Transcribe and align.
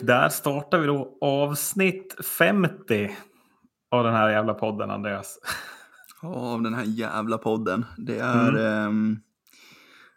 Och 0.00 0.06
där 0.06 0.28
startar 0.28 0.78
vi 0.78 0.86
då 0.86 1.18
avsnitt 1.20 2.16
50 2.38 3.16
av 3.90 4.04
den 4.04 4.14
här 4.14 4.30
jävla 4.30 4.54
podden, 4.54 4.90
Andreas. 4.90 5.38
Av 6.22 6.62
den 6.62 6.74
här 6.74 6.84
jävla 6.84 7.38
podden. 7.38 7.84
Det 7.98 8.18
är, 8.18 8.48
Mm. 8.48 8.66
ehm, 8.86 9.18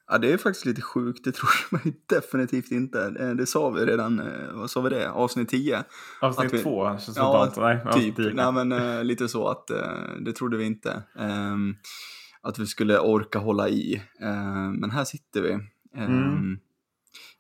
ja, 0.07 0.17
det 0.17 0.33
är 0.33 0.37
faktiskt 0.37 0.65
lite 0.65 0.81
sjukt, 0.81 1.23
det 1.23 1.31
tror 1.31 1.49
ju 1.85 1.93
definitivt 2.09 2.71
inte. 2.71 3.15
Eh, 3.19 3.29
Det 3.29 3.45
sa 3.45 3.69
vi 3.69 3.85
redan, 3.85 4.19
eh, 4.19 4.51
vad 4.53 4.69
sa 4.71 4.81
vi 4.81 4.89
det, 4.89 5.09
avsnitt 5.11 5.49
10? 5.49 5.83
Avsnitt 6.21 6.47
Att 6.47 6.53
vi- 6.53 6.63
två, 6.63 6.85
känns 6.89 7.05
som 7.05 7.13
Ja, 7.17 7.43
att- 7.43 7.57
nej, 7.57 7.79
Typ, 7.93 8.33
nej 8.35 8.51
men 8.51 8.71
eh, 8.71 9.03
lite 9.03 9.27
så 9.27 9.47
att 9.47 9.69
eh, 9.69 9.77
det 10.21 10.33
trodde 10.33 10.57
vi 10.57 10.65
inte. 10.65 11.03
Ehm, 11.19 11.75
att 12.41 12.59
vi 12.59 12.65
skulle 12.67 12.99
orka 12.99 13.39
hålla 13.39 13.69
i. 13.69 14.01
Ehm, 14.19 14.71
men 14.73 14.91
här 14.91 15.03
sitter 15.03 15.41
vi. 15.41 15.51
Ehm, 15.51 16.23
Mm. 16.33 16.57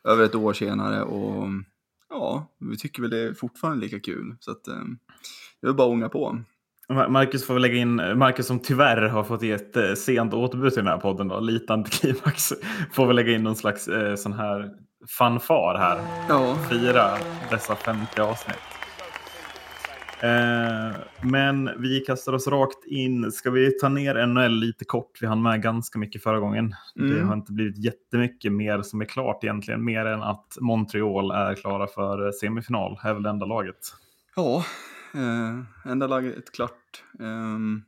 Över 0.05 0.23
ett 0.23 0.35
år 0.35 0.53
senare 0.53 1.03
och 1.03 1.47
ja, 2.13 2.47
vi 2.59 2.77
tycker 2.77 3.01
väl 3.01 3.11
det 3.11 3.19
är 3.19 3.33
fortfarande 3.33 3.79
lika 3.85 3.99
kul. 3.99 4.35
Så 4.39 4.51
att 4.51 4.67
ehm, 4.67 4.97
det 5.61 5.67
är 5.67 5.73
bara 5.73 5.87
ånga 5.87 6.09
på. 6.09 6.37
Ma- 6.89 7.09
Marcus 7.09 7.45
får 7.47 7.53
väl 7.53 7.61
lägga 7.61 7.75
in, 7.75 7.95
Marcus 7.95 8.47
som 8.47 8.59
tyvärr 8.59 9.01
har 9.01 9.23
fått 9.23 9.41
ge 9.41 9.51
ett 9.51 9.75
eh, 9.77 9.93
sent 9.93 10.33
återbud 10.33 10.73
till 10.73 10.83
den 10.83 10.93
här 10.93 10.99
podden, 10.99 11.27
då, 11.27 11.39
lite 11.39 11.73
antiklimax, 11.73 12.53
får 12.93 13.07
väl 13.07 13.15
lägga 13.15 13.31
in 13.31 13.43
någon 13.43 13.55
slags 13.55 13.87
eh, 13.87 14.15
sån 14.15 14.33
här 14.33 14.69
fanfar 15.17 15.75
här. 15.79 15.99
Ja, 16.29 16.55
Fira 16.69 17.17
dessa 17.49 17.75
50 17.75 18.21
avsnitt. 18.21 18.57
Eh, 20.23 20.95
men 21.21 21.69
vi 21.81 21.99
kastar 21.99 22.33
oss 22.33 22.47
rakt 22.47 22.85
in. 22.85 23.31
Ska 23.31 23.51
vi 23.51 23.71
ta 23.79 23.89
ner 23.89 24.25
NHL 24.27 24.51
lite 24.51 24.85
kort? 24.85 25.17
Vi 25.21 25.27
hann 25.27 25.41
med 25.41 25.61
ganska 25.61 25.99
mycket 25.99 26.23
förra 26.23 26.39
gången. 26.39 26.75
Det 26.95 27.03
Mm. 27.03 27.27
har 27.27 27.35
inte 27.35 27.51
blivit 27.51 27.77
jättemycket 27.77 28.51
mer 28.51 28.81
som 28.81 29.01
är 29.01 29.05
klart 29.05 29.43
egentligen. 29.43 29.85
Mer 29.85 30.05
än 30.05 30.21
att 30.23 30.57
Montreal 30.61 31.31
är 31.31 31.55
klara 31.55 31.87
för 31.87 32.31
semifinal. 32.31 32.99
är 33.03 33.13
väl 33.13 33.23
det 33.23 33.29
enda 33.29 33.45
laget. 33.45 33.77
ja 34.35 34.65
eh, 35.13 35.91
enda 35.91 36.07
laget 36.07 36.51
klart. 36.51 37.03
Um, 37.19 37.83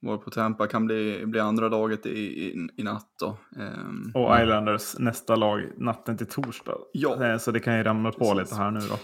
var 0.00 0.16
på 0.16 0.30
Tampa 0.30 0.66
kan 0.66 0.86
bli, 0.86 1.22
bli 1.26 1.40
andra 1.40 1.68
laget 1.68 2.06
i, 2.06 2.10
i, 2.46 2.68
i 2.76 2.82
natt 2.82 3.08
då. 3.20 3.36
Ehm, 3.60 4.10
Och 4.14 4.40
Islanders 4.42 4.98
nästa 4.98 5.36
lag 5.36 5.62
natten 5.76 6.16
till 6.16 6.26
torsdag. 6.26 6.76
Ja. 6.92 7.24
Eh, 7.24 7.38
Så 7.38 7.50
det 7.50 7.60
kan 7.60 7.76
ju 7.76 7.82
ramla 7.82 8.12
på 8.12 8.18
Precis. 8.18 8.38
lite 8.38 8.54
här 8.62 8.70
nu 8.70 8.80
då. 8.80 8.98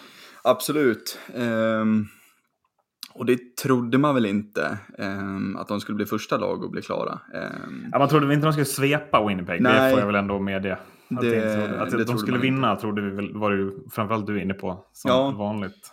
Absolut. 0.45 1.19
Ehm, 1.35 2.07
och 3.15 3.27
det 3.27 3.57
trodde 3.57 3.99
man 3.99 4.15
väl 4.15 4.27
inte, 4.27 4.79
ehm, 4.99 5.57
att 5.57 5.69
de 5.69 5.81
skulle 5.81 5.97
bli 5.97 6.07
första 6.07 6.37
lag 6.37 6.65
och 6.65 6.71
bli 6.71 6.83
klara. 6.83 7.21
Ehm, 7.35 7.87
Ja, 7.93 7.99
man 7.99 8.09
trodde 8.09 8.27
väl 8.27 8.35
inte 8.35 8.47
de 8.47 8.53
skulle 8.53 8.65
svepa 8.65 9.27
Winnipeg. 9.29 9.61
Nej. 9.63 9.85
Det 9.85 9.91
får 9.91 9.99
jag 10.01 10.07
väl 10.07 10.15
ändå 10.17 10.39
medge. 10.41 10.73
Att, 10.73 11.21
Det- 11.21 11.31
det, 11.31 11.37
inte 11.65 11.81
att 11.81 11.91
det 11.91 12.05
de 12.05 12.19
skulle 12.19 12.39
man 12.39 12.45
inte. 12.47 12.55
vinna 12.55 12.77
trodde 12.77 13.03
vi 13.03 13.11
väl, 13.11 13.37
var 13.37 13.51
det 13.51 13.57
ju 13.57 13.73
framförallt 13.91 14.27
du 14.27 14.43
inne 14.43 14.55
på. 14.55 14.87
Som 14.93 15.09
Ja. 15.09 15.31
vanligt. 15.31 15.93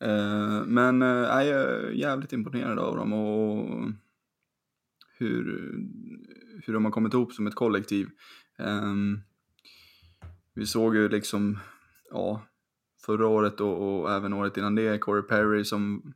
Eh, 0.00 0.62
men 0.66 1.02
eh, 1.02 1.08
jag 1.08 1.46
är 1.48 1.90
jävligt 1.90 2.32
imponerad 2.32 2.78
av 2.78 2.96
dem 2.96 3.12
och 3.12 3.66
hur, 5.18 5.44
hur 6.66 6.72
de 6.72 6.84
har 6.84 6.92
kommit 6.92 7.14
ihop 7.14 7.32
som 7.32 7.46
ett 7.46 7.54
kollektiv. 7.54 8.08
Ehm, 8.58 9.18
vi 10.54 10.66
såg 10.66 10.96
ju 10.96 11.08
liksom, 11.08 11.58
ja, 12.10 12.42
förra 13.10 13.28
året 13.28 13.60
och, 13.60 14.00
och 14.00 14.12
även 14.12 14.32
året 14.32 14.56
innan 14.56 14.74
det, 14.74 14.98
Corey 14.98 15.22
Perry 15.22 15.64
som 15.64 16.12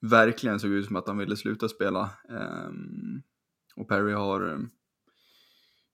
verkligen 0.00 0.60
såg 0.60 0.70
ut 0.70 0.86
som 0.86 0.96
att 0.96 1.08
han 1.08 1.18
ville 1.18 1.36
sluta 1.36 1.68
spela. 1.68 2.10
Um, 2.28 3.22
och 3.76 3.88
Perry 3.88 4.12
har 4.12 4.40
ehm, 4.40 4.68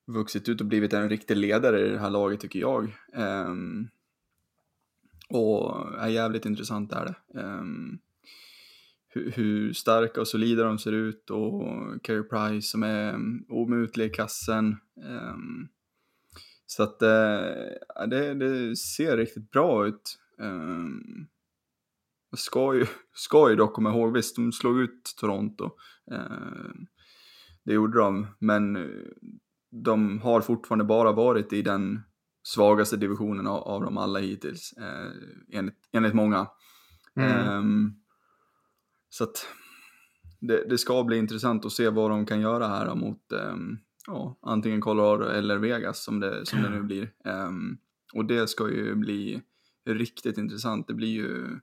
vuxit 0.07 0.49
ut 0.49 0.61
och 0.61 0.67
blivit 0.67 0.93
en 0.93 1.09
riktig 1.09 1.37
ledare 1.37 1.87
i 1.87 1.91
det 1.91 1.99
här 1.99 2.11
laget 2.11 2.41
tycker 2.41 2.59
jag. 2.59 2.97
Um, 3.15 3.89
och 5.29 5.95
är 5.99 6.09
jävligt 6.09 6.47
intressant 6.47 6.93
är 6.93 7.05
det. 7.05 7.41
Um, 7.41 7.99
hur, 9.09 9.31
hur 9.31 9.73
starka 9.73 10.21
och 10.21 10.29
solida 10.29 10.65
de 10.65 10.79
ser 10.79 10.93
ut 10.93 11.31
och 11.31 11.63
Carey 12.03 12.23
Price 12.23 12.69
som 12.69 12.83
är 12.83 13.15
um, 13.15 13.47
omutlig 13.49 14.07
i 14.07 14.11
kassen. 14.11 14.77
Um, 14.97 15.69
så 16.67 16.83
att 16.83 16.97
ja, 17.95 18.07
det, 18.07 18.35
det 18.35 18.77
ser 18.77 19.17
riktigt 19.17 19.51
bra 19.51 19.87
ut. 19.87 20.19
Jag 22.31 22.39
ska 22.39 22.75
ju, 22.75 22.87
ska 23.15 23.51
ju 23.51 23.57
dock 23.57 23.73
komma 23.73 23.91
ihåg, 23.91 24.13
visst 24.13 24.37
de 24.37 24.53
slog 24.53 24.81
ut 24.81 25.15
Toronto. 25.21 25.71
Um, 26.11 26.87
det 27.65 27.73
gjorde 27.73 27.99
de, 27.99 28.27
men 28.39 28.77
eh, 28.77 28.83
de 29.71 30.21
har 30.21 30.41
fortfarande 30.41 30.85
bara 30.85 31.13
varit 31.13 31.53
i 31.53 31.63
den 31.63 32.01
svagaste 32.43 32.97
divisionen 32.97 33.47
av, 33.47 33.63
av 33.63 33.83
dem 33.83 33.99
alla 33.99 34.19
hittills, 34.19 34.73
eh, 34.73 35.13
enligt, 35.53 35.89
enligt 35.93 36.15
många. 36.15 36.47
Mm. 37.17 37.31
Ehm, 37.31 37.93
så 39.09 39.25
att 39.25 39.47
det, 40.41 40.69
det 40.69 40.79
ska 40.79 41.05
bli 41.05 41.17
intressant 41.17 41.65
att 41.65 41.73
se 41.73 41.89
vad 41.89 42.11
de 42.11 42.27
kan 42.27 42.41
göra 42.41 42.69
här 42.69 42.95
mot 42.95 43.33
ehm, 43.33 43.79
ja, 44.07 44.39
antingen 44.43 44.81
Colorado 44.81 45.25
eller 45.25 45.59
Vegas 45.59 46.05
som 46.05 46.21
det, 46.21 46.47
som 46.47 46.63
det 46.63 46.71
nu 46.71 46.83
blir. 46.83 47.13
Ehm, 47.25 47.79
och 48.13 48.25
det 48.25 48.49
ska 48.49 48.71
ju 48.71 48.95
bli 48.95 49.43
riktigt 49.87 50.39
intressant. 50.39 50.89
Det 50.89 50.95
blir 50.95 51.13
ju 51.13 51.61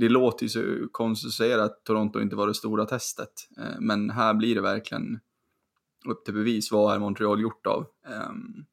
det 0.00 0.08
låter 0.08 0.42
ju 0.42 0.48
så 0.48 0.88
konstigt 0.92 1.28
att 1.28 1.32
säga 1.32 1.64
att 1.64 1.84
Toronto 1.84 2.20
inte 2.20 2.36
var 2.36 2.46
det 2.46 2.54
stora 2.54 2.84
testet, 2.84 3.32
eh, 3.58 3.80
men 3.80 4.10
här 4.10 4.34
blir 4.34 4.54
det 4.54 4.60
verkligen 4.60 5.20
upp 6.06 6.24
till 6.24 6.34
bevis. 6.34 6.72
Vad 6.72 6.94
är 6.94 6.98
Montreal 6.98 7.40
gjort 7.40 7.66
av? 7.66 7.86
Ehm, 8.06 8.64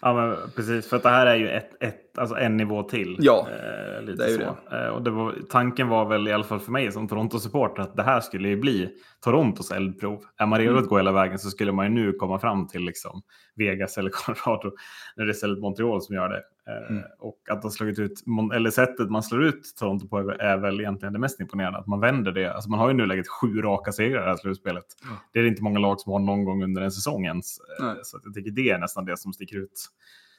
Ja, 0.00 0.14
men 0.14 0.50
precis. 0.50 0.88
För 0.88 0.96
att 0.96 1.02
det 1.02 1.08
här 1.08 1.26
är 1.26 1.36
ju 1.36 1.48
ett, 1.48 1.70
ett, 1.80 2.00
alltså 2.18 2.36
en 2.36 2.56
nivå 2.56 2.82
till. 2.82 3.16
Ja, 3.20 3.48
eh, 3.50 4.02
lite 4.02 4.22
det 4.22 4.24
är 4.24 4.30
ju 4.30 4.36
så. 4.70 4.76
Eh, 4.76 4.88
och 4.88 5.02
det 5.02 5.10
var, 5.10 5.34
tanken 5.50 5.88
var 5.88 6.04
väl 6.04 6.28
i 6.28 6.32
alla 6.32 6.44
fall 6.44 6.60
för 6.60 6.72
mig 6.72 6.92
som 6.92 7.08
Toronto-supporter 7.08 7.82
att 7.82 7.96
det 7.96 8.02
här 8.02 8.20
skulle 8.20 8.48
ju 8.48 8.56
bli 8.56 8.90
Torontos 9.24 9.70
eldprov. 9.70 10.22
Är 10.36 10.46
man 10.46 10.58
redo 10.58 10.70
Mm. 10.70 10.82
att 10.82 10.88
gå 10.88 10.96
hela 10.96 11.12
vägen 11.12 11.38
så 11.38 11.50
skulle 11.50 11.72
man 11.72 11.86
ju 11.86 11.92
nu 11.92 12.12
komma 12.12 12.38
fram 12.38 12.66
till 12.68 12.84
liksom 12.84 13.22
Vegas 13.56 13.98
eller 13.98 14.10
Colorado. 14.12 14.76
När 15.16 15.24
det 15.24 15.30
är 15.30 15.34
istället 15.34 15.58
Montreal 15.60 16.02
som 16.02 16.14
gör 16.14 16.28
det. 16.28 16.36
Eh, 16.36 16.90
Mm. 16.90 17.02
Och 17.18 17.38
att 17.50 17.62
de 17.62 17.70
slagit 17.70 17.98
ut, 17.98 18.12
eller 18.54 18.70
sättet 18.70 19.10
man 19.10 19.22
slår 19.22 19.44
ut 19.44 19.74
Toronto 19.78 20.08
på 20.08 20.18
är- 20.18 20.56
väl 20.56 20.80
egentligen 20.80 21.12
det 21.12 21.18
mest 21.18 21.40
imponerande. 21.40 21.78
Att 21.78 21.86
man 21.86 22.00
vänder 22.00 22.32
det. 22.32 22.54
Alltså 22.54 22.70
man 22.70 22.78
har 22.78 22.88
ju 22.88 22.94
nu 22.94 23.06
läget 23.06 23.28
sju 23.28 23.62
raka 23.62 23.92
segrar 23.92 24.20
i 24.20 24.22
det 24.24 24.28
här 24.30 24.36
slutspelet. 24.36 24.84
Ja. 25.02 25.08
Det 25.32 25.38
är 25.38 25.44
inte 25.44 25.62
många 25.62 25.78
lag 25.78 26.00
som 26.00 26.12
har 26.12 26.18
någon 26.18 26.44
gång 26.44 26.64
under 26.64 26.82
en 26.82 26.90
säsong 26.90 27.24
ens. 27.24 27.58
Eh. 27.80 27.92
Så 28.02 28.20
jag 28.24 28.34
tycker 28.34 28.50
det 28.50 28.70
är 28.70 28.78
nästan 28.78 29.04
det 29.04 29.16
som 29.18 29.32
sticker 29.32 29.56
ut. 29.56 29.86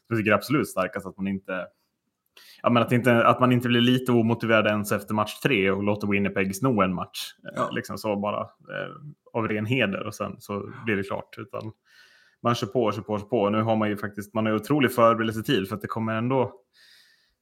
Jag 0.07 0.17
tycker 0.17 0.31
absolut 0.31 0.67
starkast 0.69 1.05
att 1.05 1.17
man 1.17 1.27
inte 1.27 1.67
Ja, 2.63 2.69
men 2.69 2.83
att, 2.83 2.91
inte, 2.91 3.25
att 3.25 3.39
man 3.39 3.51
inte 3.51 3.67
blir 3.67 3.81
lite 3.81 4.11
omotiverad 4.11 4.67
ens 4.67 4.91
efter 4.91 5.13
match 5.13 5.39
tre 5.39 5.71
och 5.71 5.83
låter 5.83 6.07
Winnipeg 6.07 6.55
sno 6.55 6.81
en 6.81 6.93
match. 6.93 7.33
eh, 7.43 7.51
Ja. 7.55 7.69
Liksom 7.71 7.97
så 7.97 8.15
bara 8.15 8.41
eh, 8.41 8.91
av 9.33 9.47
ren 9.47 9.65
heder 9.65 10.07
och 10.07 10.15
sen 10.15 10.35
så 10.39 10.71
blir 10.85 10.95
det 10.95 11.03
klart. 11.03 11.35
Utan 11.37 11.71
man 12.43 12.55
kör 12.55 12.67
på, 12.67 12.91
kör 12.91 13.01
på, 13.01 13.19
kör 13.19 13.25
på. 13.25 13.49
Nu 13.49 13.61
har 13.61 13.75
man 13.75 13.89
ju 13.89 13.97
faktiskt 13.97 14.33
man 14.33 14.45
har 14.45 14.53
ju 14.53 14.59
otrolig 14.59 14.93
förberedelsetid 14.93 15.67
för 15.67 15.75
att 15.75 15.81
det 15.81 15.87
kommer 15.87 16.15
ändå 16.15 16.61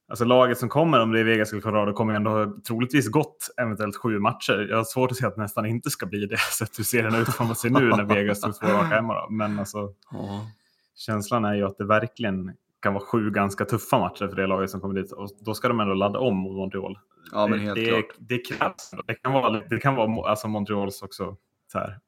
Alltså 0.08 0.24
laget 0.24 0.58
som 0.58 0.68
kommer, 0.68 1.00
om 1.00 1.12
det 1.12 1.20
är 1.20 1.24
Vegas 1.24 1.52
eller 1.52 1.62
Colorado, 1.62 1.92
kommer 1.92 2.14
ändå 2.14 2.30
ha 2.30 2.56
troligtvis 2.66 3.08
gått 3.08 3.48
eventuellt 3.56 3.96
sju 3.96 4.18
matcher. 4.18 4.66
Jag 4.70 4.76
har 4.76 4.84
svårt 4.84 5.10
att 5.10 5.16
se 5.16 5.26
att 5.26 5.34
det 5.34 5.42
nästan 5.42 5.66
inte 5.66 5.90
ska 5.90 6.06
bli 6.06 6.26
det, 6.26 6.38
sett 6.58 6.78
hur 6.78 6.84
serien 6.84 7.14
ut 7.14 7.28
som 7.28 7.46
man 7.46 7.56
ser 7.56 7.70
nu 7.70 7.88
när 7.88 8.04
Vegas 8.04 8.40
tog 8.40 8.58
två 8.60 8.66
raka 8.66 8.94
hemma. 8.94 9.28
Men 9.30 9.58
alltså, 9.58 9.92
ja. 10.10 10.46
Känslan 10.94 11.44
är 11.44 11.54
ju 11.54 11.62
att 11.64 11.78
det 11.78 11.84
verkligen 11.84 12.52
kan 12.82 12.94
vara 12.94 13.04
sju 13.04 13.30
ganska 13.30 13.64
tuffa 13.64 13.98
matcher 13.98 14.28
för 14.28 14.36
det 14.36 14.46
laget 14.46 14.70
som 14.70 14.80
kommer 14.80 14.94
dit. 15.02 15.12
Och 15.12 15.28
då 15.40 15.54
ska 15.54 15.68
de 15.68 15.80
ändå 15.80 15.94
ladda 15.94 16.18
om 16.18 16.36
mot 16.36 16.56
Montreal. 16.56 16.98
ja, 17.32 17.46
men 17.46 17.58
det, 17.58 17.64
helt 17.64 17.74
det, 17.76 17.86
klart. 17.86 18.14
Det 18.18 18.38
krävs. 18.38 18.90
Det 19.06 19.14
kan 19.14 19.32
vara, 19.32 19.60
det 19.70 19.78
kan 19.78 19.94
vara 19.94 20.30
alltså 20.30 20.48
Montreals 20.48 21.02
också 21.02 21.36
så 21.72 21.78
här, 21.78 21.98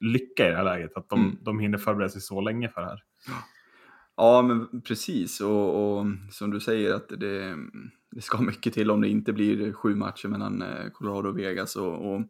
lycka 0.00 0.46
i 0.46 0.50
det 0.50 0.56
här 0.56 0.64
läget. 0.64 0.96
Att 0.96 1.08
de, 1.08 1.20
Mm. 1.24 1.36
de 1.42 1.58
hinner 1.58 1.78
förbereda 1.78 2.08
sig 2.08 2.20
så 2.20 2.40
länge 2.40 2.68
för 2.68 2.80
det 2.80 2.86
här. 2.86 3.02
Ja, 4.16 4.42
men 4.42 4.80
precis. 4.80 5.40
Och, 5.40 5.98
och 5.98 6.06
som 6.30 6.50
du 6.50 6.60
säger 6.60 6.94
att 6.94 7.08
det, 7.08 7.56
det 8.10 8.20
ska 8.20 8.40
mycket 8.42 8.72
till 8.74 8.90
om 8.90 9.00
det 9.00 9.08
inte 9.08 9.32
blir 9.32 9.72
sju 9.72 9.94
matcher 9.94 10.28
mellan 10.28 10.62
eh, 10.62 10.90
Colorado 10.92 11.28
och 11.28 11.38
Vegas. 11.38 11.76
Och, 11.76 12.14
och 12.14 12.22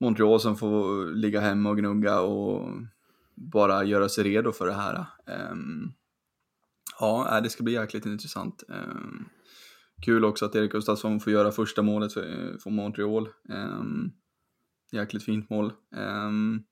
Montreal 0.00 0.40
som 0.40 0.56
får 0.56 1.06
ligga 1.14 1.40
hemma 1.40 1.70
och 1.70 1.78
gnugga 1.78 2.20
och 2.20 2.68
bara 3.52 3.84
göra 3.84 4.08
sig 4.08 4.24
redo 4.24 4.52
för 4.52 4.66
det 4.66 4.72
här. 4.72 5.06
Ehm, 5.26 5.92
ja, 7.00 7.36
äh, 7.36 7.42
det 7.42 7.50
ska 7.50 7.62
bli 7.62 7.72
jäkligt 7.72 8.06
intressant. 8.06 8.62
Ehm, 8.68 9.24
kul 10.02 10.24
också 10.24 10.44
att 10.44 10.54
Erik 10.54 10.72
Gustafsson 10.72 11.20
får 11.20 11.32
göra 11.32 11.52
första 11.52 11.82
målet 11.82 12.12
för, 12.12 12.58
för 12.58 12.70
Montreal. 12.70 13.28
Um, 13.48 14.12
jäkligt 14.92 15.24
fint 15.24 15.50
mål. 15.50 15.72
Ehm, 15.96 16.62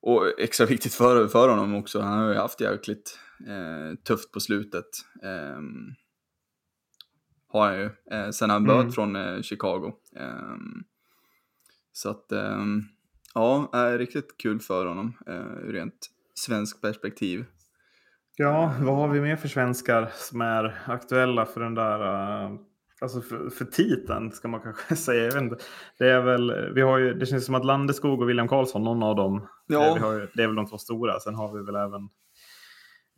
och 0.00 0.40
extra 0.40 0.66
viktigt 0.66 0.94
för, 0.94 1.28
för 1.28 1.48
honom 1.48 1.74
också, 1.74 2.00
han 2.00 2.18
har 2.18 2.28
ju 2.28 2.34
haft 2.34 2.60
jäkligt 2.60 3.18
eh, 3.46 3.98
tufft 4.04 4.32
på 4.32 4.40
slutet. 4.40 4.88
Ehm, 5.22 5.94
har 7.48 7.66
han 7.68 7.78
ju, 7.78 7.90
eh, 8.10 8.30
sen 8.30 8.50
han 8.50 8.64
böt 8.64 8.80
Mm. 8.80 8.92
från 8.92 9.16
eh, 9.16 9.42
Chicago. 9.42 9.92
Ehm, 10.16 10.84
så 11.92 12.10
att, 12.10 12.32
ehm, 12.32 12.82
ja, 13.34 13.70
är 13.72 13.98
riktigt 13.98 14.38
kul 14.38 14.60
för 14.60 14.86
honom 14.86 15.12
eh, 15.26 15.68
ur 15.68 15.72
rent 15.72 16.06
svensk 16.34 16.82
perspektiv. 16.82 17.44
Ja, 18.36 18.74
vad 18.80 18.96
har 18.96 19.08
vi 19.08 19.20
mer 19.20 19.36
för 19.36 19.48
svenskar 19.48 20.10
som 20.14 20.40
är 20.40 20.78
aktuella 20.86 21.46
för 21.46 21.60
den 21.60 21.74
där 21.74 22.00
uh, 22.44 22.58
Alltså 23.00 23.20
för, 23.20 23.50
för 23.50 23.64
titeln 23.64 24.32
ska 24.32 24.48
man 24.48 24.60
kanske 24.60 24.96
säga. 25.06 25.24
Jag 25.24 25.32
vet 25.32 25.42
inte. 25.42 25.56
Det, 25.98 26.10
är 26.10 26.20
väl, 26.20 26.72
vi 26.74 26.80
har 26.80 26.98
ju, 26.98 27.14
det 27.14 27.26
känns 27.26 27.46
som 27.46 27.54
att 27.54 27.64
Landeskog 27.64 28.22
och 28.22 28.28
William 28.28 28.48
Karlsson, 28.48 28.84
någon 28.84 29.02
av 29.02 29.16
dem, 29.16 29.48
Ja. 29.66 29.86
eh, 29.86 29.94
vi 29.94 30.00
har 30.00 30.12
ju, 30.12 30.28
det 30.34 30.42
är 30.42 30.46
väl 30.46 30.56
de 30.56 30.66
två 30.66 30.78
stora. 30.78 31.20
Sen 31.20 31.34
har 31.34 31.52
vi 31.58 31.64
väl 31.64 31.74
även 31.74 32.02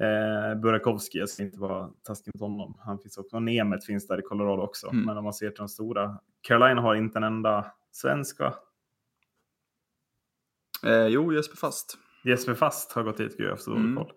eh, 0.03 0.61
Burakovsky, 0.61 1.19
jag 1.19 1.29
ska 1.29 1.43
inte 1.43 1.61
vara 1.61 1.91
taskig 2.05 2.35
mot 2.35 2.41
honom. 2.41 2.75
Han 2.79 2.99
finns 2.99 3.19
också. 3.19 3.37
Och 3.37 3.43
Nemeth 3.43 3.87
finns 3.87 4.07
där 4.07 4.19
i 4.19 4.23
Colorado 4.23 4.63
också. 4.63 4.89
Mm. 4.89 5.05
Men 5.05 5.17
om 5.17 5.25
man 5.25 5.35
ser 5.35 5.51
till 5.51 5.59
de 5.59 5.69
stora. 5.69 6.19
Carolina 6.41 6.81
har 6.81 6.95
inte 6.95 7.19
en 7.19 7.25
enda 7.25 7.67
svensk 7.93 8.41
va? 8.41 8.55
Eh, 10.87 11.07
jo, 11.07 11.33
Jesper 11.33 11.57
Fast. 11.57 11.99
Jesper 12.25 12.55
Fast 12.55 12.93
har 12.93 13.03
gått 13.03 13.21
hit, 13.21 13.37
gud 13.39 13.47
jag 13.47 13.53
har 13.53 13.57
så 13.57 13.71
dålig 13.71 13.85
Mm. 13.85 13.97
koll. 13.97 14.13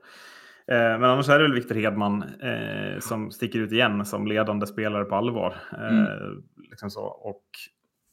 Eh, 0.68 0.76
men 0.78 1.04
annars 1.04 1.30
är 1.30 1.38
det 1.40 1.44
väl 1.44 1.54
Viktor 1.54 1.76
Hedman 1.76 2.24
eh, 2.24 3.00
som 3.00 3.32
sticker 3.32 3.60
ut 3.60 3.72
igen 3.72 4.06
som 4.06 4.28
ledande 4.28 4.68
spelare 4.68 5.06
på 5.06 5.16
allvar. 5.16 5.56
Eh, 5.72 5.88
Mm. 5.98 6.44
liksom 6.70 6.90
så. 6.90 7.02
Och 7.04 7.44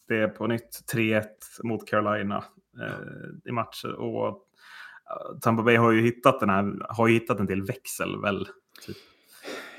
det 0.08 0.17
är 0.17 0.29
på 0.29 0.47
nytt 0.47 0.81
3-1 0.93 1.25
mot 1.62 1.88
Carolina 1.88 2.44
eh, 2.81 3.49
i 3.49 3.52
matcher. 3.52 3.93
Och 3.93 4.26
eh, 4.29 5.38
Tampa 5.41 5.62
Bay 5.62 5.76
har 5.76 5.91
ju 5.93 6.02
hittat 6.02 6.41
den 6.41 6.50
här, 6.50 6.87
har 6.88 7.08
ju 7.08 7.14
hittat 7.14 7.41
en 7.41 7.47
till 7.47 7.62
växel 7.62 8.20
väl. 8.20 8.49
Typ. 8.87 8.97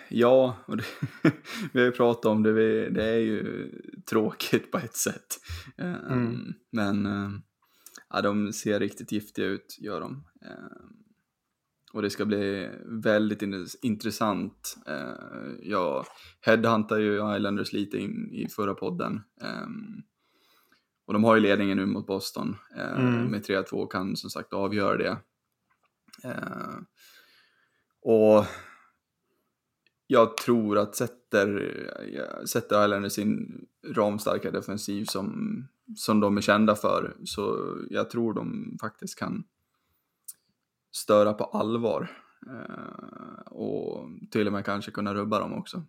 Ja, 0.10 0.56
och 0.66 0.78
det, 0.78 0.84
vi 1.74 1.80
har 1.80 1.86
ju 1.86 1.92
pratat 1.92 2.26
om 2.26 2.44
det. 2.44 2.90
Det 2.90 3.04
är 3.06 3.18
ju 3.20 3.70
tråkigt 4.10 4.72
på 4.72 4.78
ett 4.78 4.96
sätt. 4.96 5.28
Mm. 5.78 6.54
Men 6.72 7.08
ja, 8.14 8.22
de 8.22 8.54
ser 8.54 8.80
riktigt 8.80 9.12
giftiga 9.12 9.46
ut, 9.46 9.78
gör 9.80 10.02
de. 10.02 10.24
Eh, 10.46 10.86
Och 11.94 12.02
det 12.02 12.10
ska 12.10 12.26
bli 12.26 12.70
väldigt 12.86 13.42
in- 13.42 13.68
intressant. 13.82 14.78
Eh, 14.88 15.14
Jag 15.62 16.06
headhuntade 16.42 17.02
ju 17.02 17.36
Islanders 17.38 17.74
lite 17.74 17.98
in 17.98 18.30
i 18.34 18.48
förra 18.50 18.74
podden. 18.74 19.22
Ehm, 19.42 20.02
Och 21.06 21.14
de 21.14 21.24
har 21.24 21.36
ju 21.36 21.42
ledningen 21.42 21.78
nu 21.78 21.86
mot 21.86 22.08
Boston 22.08 22.56
eh, 22.78 23.00
Mm. 23.00 23.26
med 23.26 23.44
3-2 23.46 23.74
och 23.74 23.92
kan 23.92 24.16
som 24.16 24.30
sagt 24.30 24.54
avgöra 24.54 24.98
det. 24.98 25.18
Och 28.02 28.46
jag 30.08 30.38
tror 30.38 30.78
att 30.78 30.96
sätter, 30.96 31.48
sätter 32.46 32.86
Islanders 32.86 33.14
sin 33.14 33.66
ramstarka 33.88 34.52
defensiv 34.52 35.06
som, 35.06 35.28
som 35.96 36.20
de 36.20 36.38
är 36.38 36.42
kända 36.42 36.76
för, 36.76 37.16
så 37.24 37.76
jag 37.90 38.10
tror 38.10 38.34
de 38.34 38.78
faktiskt 38.82 39.20
kan 39.20 39.44
störa 40.92 41.34
på 41.34 41.44
allvar. 41.44 42.12
Eh, 42.48 43.52
och 43.52 44.08
till 44.32 44.48
och 44.48 44.54
med 44.54 44.66
kanske 44.66 44.92
kunna 44.92 45.14
rubba 45.14 45.40
dem 45.40 45.54
också. 45.54 45.78
Eh, 45.78 45.84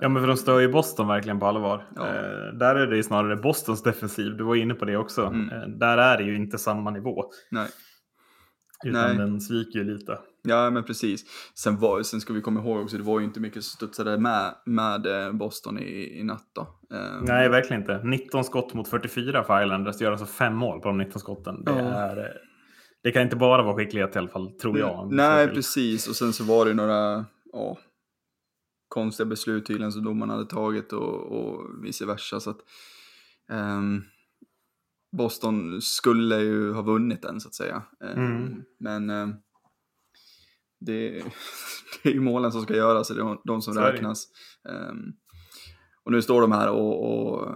Ja 0.00 0.08
men 0.08 0.22
för 0.22 0.28
de 0.28 0.36
stör 0.36 0.60
ju 0.60 0.68
Boston 0.68 1.08
verkligen 1.08 1.40
på 1.40 1.46
allvar. 1.46 1.88
Ja. 1.94 2.06
Eh, 2.06 2.54
där 2.54 2.74
är 2.74 2.86
det 2.86 2.96
ju 2.96 3.02
snarare 3.02 3.36
Bostons 3.36 3.82
defensiv, 3.82 4.36
du 4.36 4.44
var 4.44 4.56
inne 4.56 4.74
på 4.74 4.84
det 4.84 4.96
också. 4.96 5.22
Mm. 5.22 5.50
Eh, 5.50 5.68
där 5.68 5.98
är 5.98 6.16
det 6.16 6.24
ju 6.24 6.36
inte 6.36 6.58
samma 6.58 6.90
nivå. 6.90 7.24
Nej. 7.50 7.68
Utan 8.84 9.02
Nej. 9.02 9.16
den 9.16 9.40
sviker 9.40 9.78
ju 9.78 9.84
lite. 9.84 10.18
Ja, 10.48 10.70
men 10.70 10.84
precis. 10.84 11.24
Sen, 11.54 11.78
var, 11.78 12.02
sen 12.02 12.20
ska 12.20 12.32
vi 12.32 12.40
komma 12.40 12.60
ihåg 12.60 12.82
också, 12.82 12.96
det 12.96 13.02
var 13.02 13.20
ju 13.20 13.24
inte 13.26 13.40
mycket 13.40 13.64
som 13.64 13.76
studsade 13.76 14.18
med, 14.18 14.54
med 14.66 15.06
eh, 15.06 15.32
Boston 15.32 15.78
i, 15.78 16.18
i 16.20 16.24
natt 16.24 16.50
då. 16.52 16.60
Eh, 16.96 17.22
Nej, 17.22 17.48
verkligen 17.48 17.82
inte. 17.82 18.00
19 18.04 18.44
skott 18.44 18.74
mot 18.74 18.88
44 18.88 19.44
för 19.44 19.62
Islanders. 19.62 20.00
Gör 20.00 20.10
alltså 20.12 20.26
fem 20.26 20.54
mål 20.54 20.80
på 20.80 20.88
de 20.88 20.98
19 20.98 21.20
skotten. 21.20 21.64
Det, 21.64 21.72
är, 21.72 22.16
eh, 22.16 22.24
det 23.02 23.12
kan 23.12 23.22
inte 23.22 23.36
bara 23.36 23.62
vara 23.62 23.76
skicklighet 23.76 24.16
i 24.16 24.18
alla 24.18 24.28
fall, 24.28 24.50
tror 24.50 24.78
jag. 24.78 25.02
Mm. 25.04 25.16
Nej, 25.16 25.48
precis. 25.48 26.08
Och 26.08 26.16
sen 26.16 26.32
så 26.32 26.44
var 26.44 26.66
det 26.66 26.74
några 26.74 27.24
ja, 27.52 27.78
konstiga 28.88 29.26
beslut 29.26 29.66
tydligen 29.66 29.92
som 29.92 30.04
domarna 30.04 30.32
hade 30.32 30.46
tagit 30.46 30.92
och, 30.92 31.32
och 31.32 31.84
vice 31.84 32.06
versa. 32.06 32.40
Så 32.40 32.50
att, 32.50 32.58
ehm, 33.52 34.02
Boston 35.16 35.82
skulle 35.82 36.36
ju 36.36 36.72
ha 36.72 36.82
vunnit 36.82 37.22
den 37.22 37.40
så 37.40 37.48
att 37.48 37.54
säga. 37.54 37.82
Ehm, 38.04 38.18
Mm. 38.18 38.62
Men 38.80 39.10
det, 40.80 41.10
det 42.02 42.08
är 42.08 42.12
ju 42.14 42.20
målen 42.20 42.52
som 42.52 42.62
ska 42.62 42.76
göras, 42.76 43.08
det 43.08 43.14
är 43.20 43.38
de, 43.46 43.62
som 43.62 43.74
det. 43.74 43.92
räknas. 43.92 44.26
Ehm, 44.68 45.12
och 46.04 46.12
nu 46.12 46.22
står 46.22 46.40
de 46.40 46.52
här 46.52 46.70
och, 46.70 47.04
och 47.10 47.48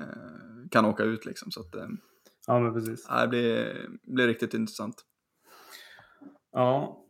eh, 0.00 0.68
kan 0.70 0.84
åka 0.84 1.02
ut 1.02 1.26
liksom. 1.26 1.50
Så 1.50 1.60
att, 1.60 1.74
ehm, 1.74 1.96
Ja, 2.46 2.60
men 2.60 2.74
precis. 2.74 3.06
det 3.08 3.28
blir, 3.28 3.86
blir 4.02 4.26
riktigt 4.26 4.54
intressant. 4.54 4.94
Ja. 6.52 7.00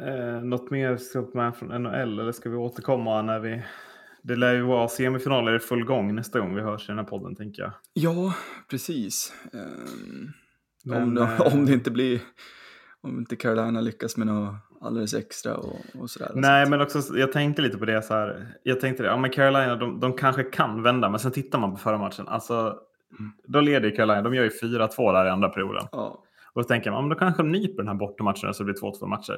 Eh, 0.00 0.42
något 0.42 0.70
mer 0.70 0.96
ska 0.96 1.30
med 1.34 1.56
från 1.56 1.82
NHL 1.82 2.18
eller 2.18 2.32
ska 2.32 2.50
vi 2.50 2.56
återkomma 2.56 3.22
när 3.22 3.40
vi... 3.40 3.62
Det 4.22 4.36
lär 4.36 4.54
ju 4.54 4.62
vara 4.62 4.88
semifinaler 4.88 5.56
i 5.56 5.58
full 5.58 5.84
gång 5.84 6.14
nästa 6.14 6.40
gång 6.40 6.54
vi 6.54 6.60
hörs 6.62 6.88
i 6.88 6.92
den 6.92 6.98
här 6.98 7.04
podden, 7.04 7.36
tänker 7.36 7.62
jag. 7.62 7.72
Ja, 7.92 8.34
precis. 8.70 9.32
Ehm, 9.52 10.28
Men, 10.84 11.02
om, 11.02 11.18
eh, 11.18 11.38
det, 11.38 11.44
om 11.54 11.66
det 11.66 11.72
inte 11.72 11.90
blir, 11.90 12.20
om 13.02 13.18
inte 13.18 13.36
Carolina 13.36 13.80
lyckas 13.80 14.16
med 14.16 14.26
något 14.26 14.54
alldeles 14.80 15.14
extra 15.14 15.56
och, 15.56 15.76
och 16.00 16.10
sådär. 16.10 16.30
Nej, 16.34 16.42
Så 16.60 16.62
att- 16.66 16.70
men 16.70 16.80
också 16.80 17.18
jag 17.18 17.32
tänkte 17.32 17.62
lite 17.62 17.78
på 17.78 17.84
det 17.84 18.02
så 18.02 18.14
här. 18.14 18.46
Jag 18.62 18.80
tänkte 18.80 19.02
det, 19.02 19.08
ja 19.08 19.16
men 19.16 19.30
Carolina, 19.30 19.76
de, 19.76 20.00
de 20.00 20.12
kanske 20.12 20.42
kan 20.44 20.82
vända, 20.82 21.08
men 21.10 21.20
sen 21.20 21.32
tittar 21.32 21.58
man 21.58 21.70
på 21.72 21.76
förra 21.78 21.98
matchen. 21.98 22.28
Alltså, 22.28 22.76
då 23.46 23.60
leder 23.60 23.88
ju 23.90 23.96
Carolina, 23.96 24.22
de 24.22 24.34
gör 24.34 24.44
ju 24.44 24.50
4-2 24.50 25.12
där 25.12 25.26
i 25.26 25.30
andra 25.30 25.48
perioden. 25.48 25.82
Ja, 25.92 26.22
Och 26.54 26.62
då 26.62 26.68
tänker 26.68 26.90
man, 26.90 26.96
ja, 26.98 27.00
men 27.02 27.08
då 27.10 27.16
kanske 27.16 27.42
de 27.42 27.52
nyper 27.52 27.76
den 27.76 27.88
här 27.88 27.94
bortamatchen 27.94 28.54
så 28.54 28.62
det 28.62 28.72
blir 28.72 28.74
2-2 28.92 29.06
matcher. 29.06 29.36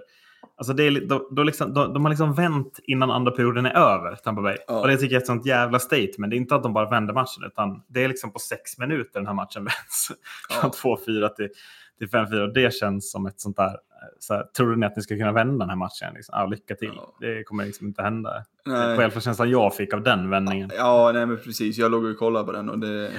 Alltså 0.57 0.73
det 0.73 0.85
är, 0.85 1.07
då, 1.07 1.29
då 1.31 1.43
liksom, 1.43 1.75
då, 1.75 1.87
de 1.87 2.05
har 2.05 2.11
liksom 2.11 2.35
vänt 2.35 2.81
innan 2.83 3.11
andra 3.11 3.33
perioden 3.33 3.67
är 3.67 3.71
över, 3.77 4.15
Tampa 4.17 4.43
Bay. 4.43 4.57
Ja. 4.69 4.81
Och 4.81 4.89
det 4.89 4.97
tycker 4.97 5.13
jag 5.15 5.19
är 5.19 5.23
ett 5.23 5.27
sånt 5.27 5.47
jävla 5.47 5.79
statement. 5.79 6.31
Det 6.31 6.37
är 6.37 6.39
inte 6.39 6.55
att 6.55 6.63
de 6.63 6.73
bara 6.73 6.91
vänder 6.91 7.15
matchen, 7.15 7.45
utan 7.47 7.83
det 7.87 8.05
är 8.05 8.09
liksom 8.09 8.33
på 8.33 8.39
sex 8.39 8.79
minuter 8.79 9.21
den 9.21 9.27
här 9.27 9.35
matchen 9.35 9.65
vänds. 9.65 10.09
Från 10.61 10.71
Ja. 10.85 10.97
2-4 11.07 11.29
till, 11.29 11.49
till 11.99 12.09
5-4. 12.09 12.41
Och 12.41 12.55
det 12.55 12.75
känns 12.75 13.11
som 13.13 13.27
ett 13.27 13.41
sånt 13.41 13.57
där, 13.57 13.77
så 14.19 14.35
här, 14.35 14.43
tror 14.57 14.77
ni 14.77 14.87
att 14.87 14.97
ni 14.97 15.03
ska 15.03 15.17
kunna 15.17 15.33
vända 15.33 15.59
den 15.59 15.69
här 15.69 15.77
matchen? 15.77 16.15
Liksom, 16.15 16.33
ja, 16.39 16.47
lycka 16.47 16.75
till. 16.75 16.93
Ja. 16.97 17.17
Det 17.21 17.45
kommer 17.45 17.65
liksom 17.65 17.87
inte 17.87 18.03
hända. 18.03 18.45
nej. 18.67 18.97
Själv 18.97 19.21
känslan 19.21 19.51
jag 19.51 19.77
fick 19.77 19.95
av 19.95 20.03
den 20.03 20.31
vändningen. 20.31 20.71
ja, 20.77 21.11
nej 21.15 21.27
men 21.27 21.37
precis. 21.37 21.79
Jag 21.79 21.91
låg 21.91 22.05
och 22.05 22.19
kollade 22.19 22.45
på 22.45 22.53
den 22.53 22.71
och 22.71 22.79
det, 22.79 23.13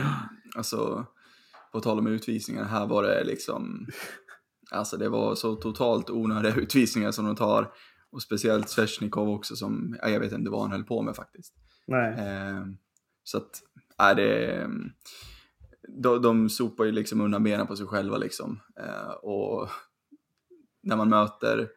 alltså, 0.57 1.05
på 1.71 1.79
tal 1.81 1.99
om 1.99 2.07
utvisningar, 2.07 2.63
här 2.63 2.87
var 2.87 3.03
det 3.03 3.23
liksom, 3.23 3.87
alltså 4.71 4.97
det 4.97 5.09
var 5.09 5.35
så 5.35 5.55
totalt 5.55 6.09
onödiga 6.09 6.55
utvisningar 6.61 7.11
som 7.11 7.25
de 7.25 7.35
tar. 7.35 7.71
Och 8.11 8.21
speciellt 8.21 8.69
Svesjnikov 8.69 9.29
också 9.29 9.55
som, 9.55 9.97
ja, 10.01 10.09
jag 10.09 10.19
vet 10.19 10.31
inte 10.31 10.51
vad 10.51 10.61
han 10.61 10.71
höll 10.71 10.83
på 10.83 11.01
med 11.01 11.15
faktiskt. 11.15 11.53
Nej. 11.87 12.11
Eh, 12.11 12.65
så 13.23 13.37
att, 13.37 13.49
är 13.97 14.15
det, 14.15 14.67
de, 15.87 16.21
de 16.21 16.49
sopar 16.49 16.83
ju 16.85 16.91
liksom 16.91 17.21
undan 17.21 17.43
benen 17.43 17.67
på 17.67 17.75
sig 17.75 17.87
själva 17.87 18.17
liksom. 18.17 18.59
Eh, 18.79 19.11
och 19.11 19.69
när 20.83 20.95
man 20.95 21.09
möter, 21.09 21.67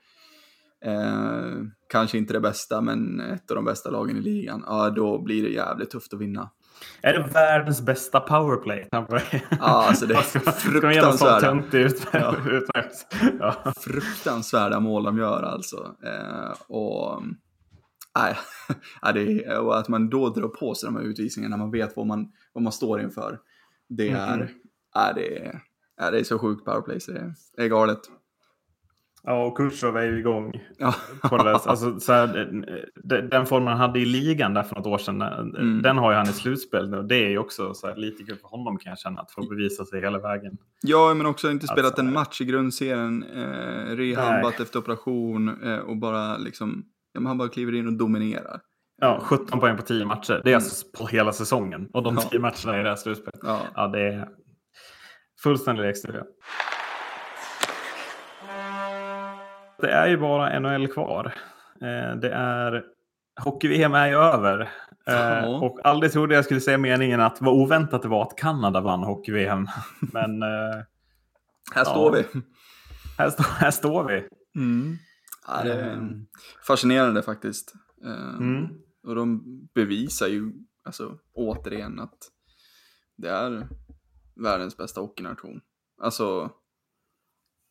eh, 0.84 1.54
kanske 1.88 2.18
inte 2.18 2.32
det 2.32 2.40
bästa, 2.40 2.80
men 2.80 3.20
ett 3.20 3.50
av 3.50 3.54
de 3.54 3.64
bästa 3.64 3.90
lagen 3.90 4.16
i 4.16 4.20
ligan, 4.20 4.64
ja 4.66 4.90
då 4.90 5.22
blir 5.22 5.42
det 5.42 5.48
jävligt 5.48 5.90
tufft 5.90 6.14
att 6.14 6.20
vinna. 6.20 6.50
Är 7.02 7.12
det 7.12 7.28
världens 7.32 7.80
bästa 7.82 8.20
powerplay? 8.20 8.88
Ja, 8.90 9.06
alltså 9.60 10.06
det 10.06 10.14
är 10.14 10.42
någon 11.02 11.18
sån 11.18 11.62
fruktansvärda, 11.62 11.62
ut- 11.72 12.06
Ja. 12.12 12.34
Ja. 13.64 13.72
fruktansvärda 13.80 14.80
mål 14.80 15.04
de 15.04 15.18
gör 15.18 15.42
alltså. 15.42 15.94
Eh, 16.04 16.50
och 16.68 17.22
nej, 18.18 18.36
är, 19.44 19.58
och 19.60 19.78
att 19.78 19.88
man 19.88 20.10
då 20.10 20.28
drar 20.28 20.48
på 20.48 20.74
sig 20.74 20.86
de 20.86 20.96
här 20.96 21.02
utvisningarna 21.02 21.56
när 21.56 21.64
man 21.64 21.70
vet 21.72 21.96
vad 21.96 22.06
man, 22.06 22.32
vad 22.52 22.62
man 22.62 22.72
står 22.72 23.00
inför. 23.00 23.38
Det 23.88 24.08
är, 24.08 24.36
Mhm. 24.36 24.48
ja, 24.94 25.12
det 25.14 25.38
är, 25.46 25.60
det 26.10 26.18
är 26.18 26.24
så 26.24 26.38
sjukt 26.38 26.64
powerplay 26.64 27.00
så 27.00 27.12
det 27.12 27.18
är, 27.18 27.64
är 27.64 27.68
galet. 27.68 28.00
Ja, 29.22 29.44
och 29.46 29.56
Kutjov 29.56 29.96
är 29.96 30.02
ju 30.04 30.18
igång. 30.18 30.52
Ja, 30.78 30.94
På 31.22 31.36
det, 31.36 31.44
där. 31.44 31.50
alltså, 31.68 32.00
så 32.00 32.12
här, 32.12 32.26
den, 33.30 33.46
formen 33.46 33.68
han 33.68 33.76
hade 33.76 33.98
i 34.00 34.04
ligan 34.04 34.54
där 34.54 34.62
för 34.62 34.76
något 34.76 34.86
år 34.86 34.98
sedan, 34.98 35.22
Mm. 35.22 35.82
den 35.82 35.98
har 35.98 36.10
ju 36.10 36.16
han 36.16 36.26
i 36.28 36.32
slutspel 36.32 36.90
nu. 36.90 37.02
Det 37.02 37.16
är 37.16 37.28
ju 37.28 37.38
också 37.38 37.74
så 37.74 37.86
här, 37.86 37.96
lite 37.96 38.24
kul 38.24 38.36
för 38.36 38.48
honom 38.48 38.78
kan 38.78 38.90
jag 38.90 38.98
känna, 38.98 39.20
att 39.20 39.30
få 39.30 39.48
bevisa 39.48 39.84
sig 39.84 40.00
hela 40.00 40.18
vägen. 40.18 40.56
ja 40.82 41.14
men 41.14 41.26
också 41.26 41.50
inte 41.50 41.66
spelat 41.66 41.84
Alltså, 41.84 42.00
en 42.02 42.12
match 42.12 42.40
i 42.40 42.44
grundserien, 42.44 43.22
eh, 43.22 43.96
rehabbat 43.96 44.60
efter 44.60 44.78
operation 44.78 45.62
eh, 45.62 45.78
och 45.78 45.96
bara 45.96 46.36
liksom, 46.36 46.84
ja, 47.12 47.20
han 47.28 47.38
bara 47.38 47.48
kliver 47.48 47.74
in 47.74 47.86
och 47.86 47.92
dominerar. 47.92 48.60
Ja, 49.00 49.20
17 49.22 49.60
poäng 49.60 49.76
på 49.76 49.82
10 49.82 50.04
matcher. 50.04 50.40
Det 50.44 50.50
är 50.50 50.54
alltså 50.54 50.86
på 50.98 51.06
hela 51.06 51.32
säsongen. 51.32 51.88
Och 51.92 52.02
de 52.02 52.08
Mm. 52.08 52.22
Ja. 52.24 52.28
10 52.30 52.40
matcherna 52.40 52.80
i 52.80 52.82
det 52.82 52.88
här 52.88 52.96
slutspelet. 52.96 53.40
Ja, 53.42 53.60
Ja, 53.74 53.86
det 53.86 54.00
är 54.00 54.28
fullständig 55.42 55.88
extra. 55.88 56.12
Det 59.80 59.90
är 59.90 60.06
ju 60.08 60.16
bara 60.16 60.58
NHL 60.60 60.88
kvar. 60.88 61.34
Eh, 61.80 62.16
Det 62.16 62.30
är 62.32 62.82
Hockey-VM 63.40 63.94
är 63.94 64.06
ju 64.06 64.14
över. 64.16 64.60
Eh, 65.06 65.14
Ja. 65.14 65.46
Och 65.46 65.78
aldrig 65.84 66.12
trodde 66.12 66.34
jag 66.34 66.44
skulle 66.44 66.60
säga 66.60 66.78
meningen 66.78 67.20
att 67.20 67.40
vad 67.40 67.54
oväntat 67.54 68.02
det 68.02 68.08
var 68.08 68.22
att 68.22 68.36
Kanada 68.36 68.80
vann 68.80 69.02
Hockey-VM. 69.04 69.66
Men 70.12 70.42
eh, 70.42 70.78
här 71.74 71.84
står 71.84 72.12
vi. 72.12 72.24
här, 73.18 73.30
står, 73.30 73.44
här 73.44 73.70
står 73.70 74.04
vi. 74.04 74.28
Mm. 74.56 74.96
Ja, 75.46 75.62
det 75.64 75.72
är 75.72 75.98
fascinerande 76.66 77.22
faktiskt. 77.22 77.72
Mm. 78.38 78.68
Och 79.08 79.14
de 79.14 79.42
bevisar 79.74 80.26
ju 80.26 80.52
alltså, 80.82 81.18
återigen 81.32 82.00
att 82.00 82.32
det 83.16 83.28
är 83.28 83.68
världens 84.34 84.76
bästa 84.76 85.00
hockeynation. 85.00 85.60
Alltså, 86.02 86.52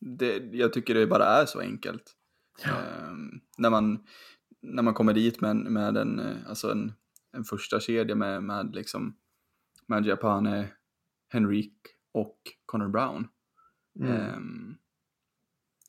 det, 0.00 0.36
jag 0.52 0.72
tycker 0.72 0.94
det 0.94 1.06
bara 1.06 1.24
är 1.24 1.46
så 1.46 1.60
enkelt. 1.60 2.16
Ehm, 2.64 3.40
när, 3.58 3.70
man, 3.70 4.06
när 4.62 4.82
man 4.82 4.94
kommer 4.94 5.14
dit 5.14 5.40
med, 5.40 5.56
med 5.56 5.96
en, 5.96 6.20
alltså 6.46 6.70
en, 6.70 6.92
en 7.32 7.44
första 7.44 7.80
kedja 7.80 8.14
med, 8.14 8.42
med 8.42 8.74
liksom 8.74 9.16
med 9.86 10.06
Japane, 10.06 10.68
Henrik 11.28 11.74
och 12.12 12.38
Connor 12.66 12.88
Brown. 12.88 13.28
Mm. 14.00 14.12
Ehm, 14.12 14.76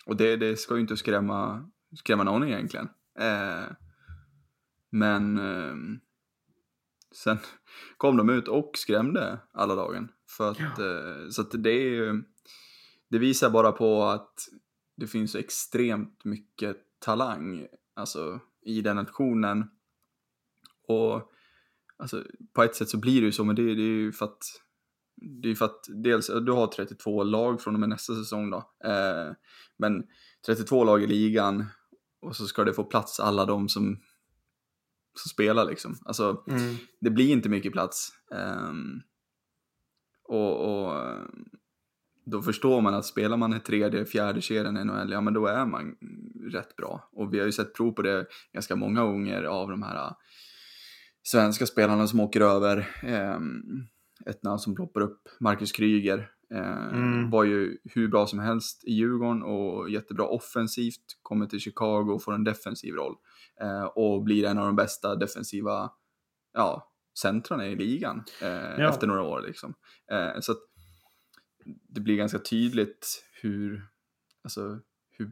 och 0.06 0.18
det, 0.18 0.36
det 0.38 0.58
ska 0.58 0.76
ju 0.76 0.82
inte 0.82 0.98
skrämma, 0.98 1.70
skrämma 1.96 2.24
någon 2.24 2.44
egentligen. 2.44 2.90
Eh, 3.20 3.64
men 4.90 5.38
ehm, 5.38 6.00
sen 7.16 7.38
kom 7.98 8.18
de 8.18 8.30
ut 8.30 8.48
och 8.48 8.72
skrämde 8.74 9.40
alla 9.52 9.76
dagen. 9.76 10.12
För 10.38 10.52
att, 10.52 10.80
eh, 10.80 11.30
så 11.30 11.42
att 11.42 11.64
det 11.64 11.72
är 11.72 11.90
ju, 11.90 12.24
det 13.10 13.20
visar 13.20 13.50
bara 13.50 13.72
på 13.72 14.04
att 14.04 14.34
det 14.96 15.08
finns 15.08 15.36
extremt 15.36 16.26
mycket 16.26 16.78
talang 17.00 17.68
alltså, 17.94 18.40
i 18.62 18.82
den 18.82 18.96
nationen. 18.96 19.70
Och 20.88 21.32
alltså, 21.98 22.24
på 22.54 22.64
ett 22.64 22.76
sätt 22.76 22.90
så 22.90 22.98
blir 22.98 23.22
det 23.22 23.26
ju 23.26 23.32
så, 23.32 23.44
men 23.44 23.56
det, 23.56 23.76
det 23.76 23.82
är 23.82 23.86
ju 23.86 24.12
för 24.12 24.26
att 24.26 24.44
det 25.22 25.50
är 25.50 25.56
för 25.56 25.66
att 25.66 25.86
dels, 26.04 26.28
du 26.28 26.52
har 26.52 26.68
32 26.68 27.24
lag 27.24 27.62
från 27.62 27.74
och 27.74 27.80
med 27.80 27.90
nästa 27.90 28.16
säsong 28.16 28.50
då. 28.50 28.58
Eh, 28.84 29.34
men 29.78 30.04
32 30.46 30.84
lag 30.84 31.04
i 31.04 31.08
ligan 31.08 31.66
och 32.22 32.36
så 32.36 32.46
ska 32.46 32.64
det 32.64 32.74
få 32.74 32.84
plats 32.84 33.20
alla 33.20 33.46
de 33.46 33.70
som, 33.70 34.00
som 35.14 35.30
spelar 35.30 35.66
liksom. 35.66 35.96
Alltså, 36.06 36.44
Mm. 36.48 36.76
det 37.02 37.10
blir 37.10 37.32
inte 37.32 37.50
mycket 37.50 37.72
plats. 37.72 38.10
Ehm, 38.36 39.02
och, 40.24 40.86
och 40.88 41.04
då 42.26 42.42
förstår 42.42 42.82
man 42.82 42.94
att 42.94 43.06
spelar 43.06 43.38
man 43.38 43.54
i 43.54 43.60
tredje, 43.60 44.06
fjärde 44.06 44.42
kedjan 44.42 44.78
i 44.78 44.84
NHL, 44.84 45.12
ja 45.12 45.22
men 45.22 45.34
då 45.34 45.48
är 45.48 45.66
man 45.66 45.96
rätt 46.54 46.76
bra. 46.76 47.10
Och 47.12 47.34
vi 47.34 47.40
har 47.40 47.46
ju 47.46 47.52
sett 47.52 47.74
prov 47.76 47.92
på 47.92 48.02
det 48.02 48.26
ganska 48.54 48.76
många 48.76 49.04
gånger 49.04 49.44
av 49.44 49.70
de 49.70 49.84
här 49.84 49.96
eh, 49.96 50.12
svenska 51.24 51.66
spelarna 51.66 52.08
som 52.08 52.20
åker 52.20 52.42
över. 52.42 52.90
Ehm, 53.04 53.62
ett 54.26 54.44
namn 54.44 54.60
som 54.60 54.76
ploppar 54.76 55.02
upp, 55.02 55.22
Marcus 55.40 55.72
Kryger, 55.72 56.30
Mm. 56.52 57.30
var 57.30 57.44
ju 57.44 57.78
hur 57.84 58.08
bra 58.08 58.28
som 58.28 58.40
helst 58.40 58.84
i 58.88 58.92
Djurgården 58.94 59.44
och 59.44 59.90
jättebra 59.90 60.26
offensivt, 60.28 61.02
kommer 61.22 61.46
till 61.46 61.60
Chicago 61.60 62.12
och 62.14 62.24
får 62.24 62.34
en 62.34 62.44
defensiv 62.44 62.94
roll. 62.94 63.16
Eh, 63.62 63.84
och 63.84 64.24
blir 64.24 64.46
en 64.46 64.58
av 64.58 64.66
de 64.66 64.76
bästa 64.76 65.16
defensiva 65.16 65.92
ja, 66.54 66.92
centrarna 67.22 67.68
i 67.68 67.76
ligan 67.76 68.24
eh, 68.42 68.50
Ja. 68.50 68.90
efter 68.90 69.08
några 69.08 69.22
år. 69.24 69.42
Liksom. 69.48 69.74
Eh, 70.12 70.40
så 70.40 70.56
det 71.90 72.02
blir 72.02 72.16
ganska 72.18 72.40
tydligt 72.40 73.24
hur, 73.42 73.86
alltså, 74.44 74.80
hur, 75.12 75.32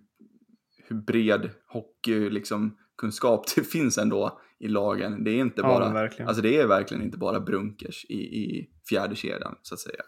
hur 0.87 0.95
bred 1.01 1.49
hockey, 1.67 2.29
liksom, 2.29 2.77
kunskap 2.97 3.45
det 3.55 3.63
finns 3.63 3.97
ändå 3.97 4.41
i 4.59 4.67
lagen. 4.67 5.23
Det 5.23 5.31
är 5.31 5.39
inte 5.39 5.61
Ja, 5.61 5.67
bara, 5.67 5.93
verkligen. 5.93 6.27
alltså 6.27 6.41
det 6.41 6.57
är 6.57 6.67
verkligen 6.67 7.03
inte 7.03 7.17
bara 7.17 7.39
brunkers 7.39 8.05
i, 8.09 8.15
i 8.17 8.69
fjärde 8.89 9.15
kedjan 9.15 9.55
så 9.61 9.73
att 9.73 9.79
säga. 9.79 10.01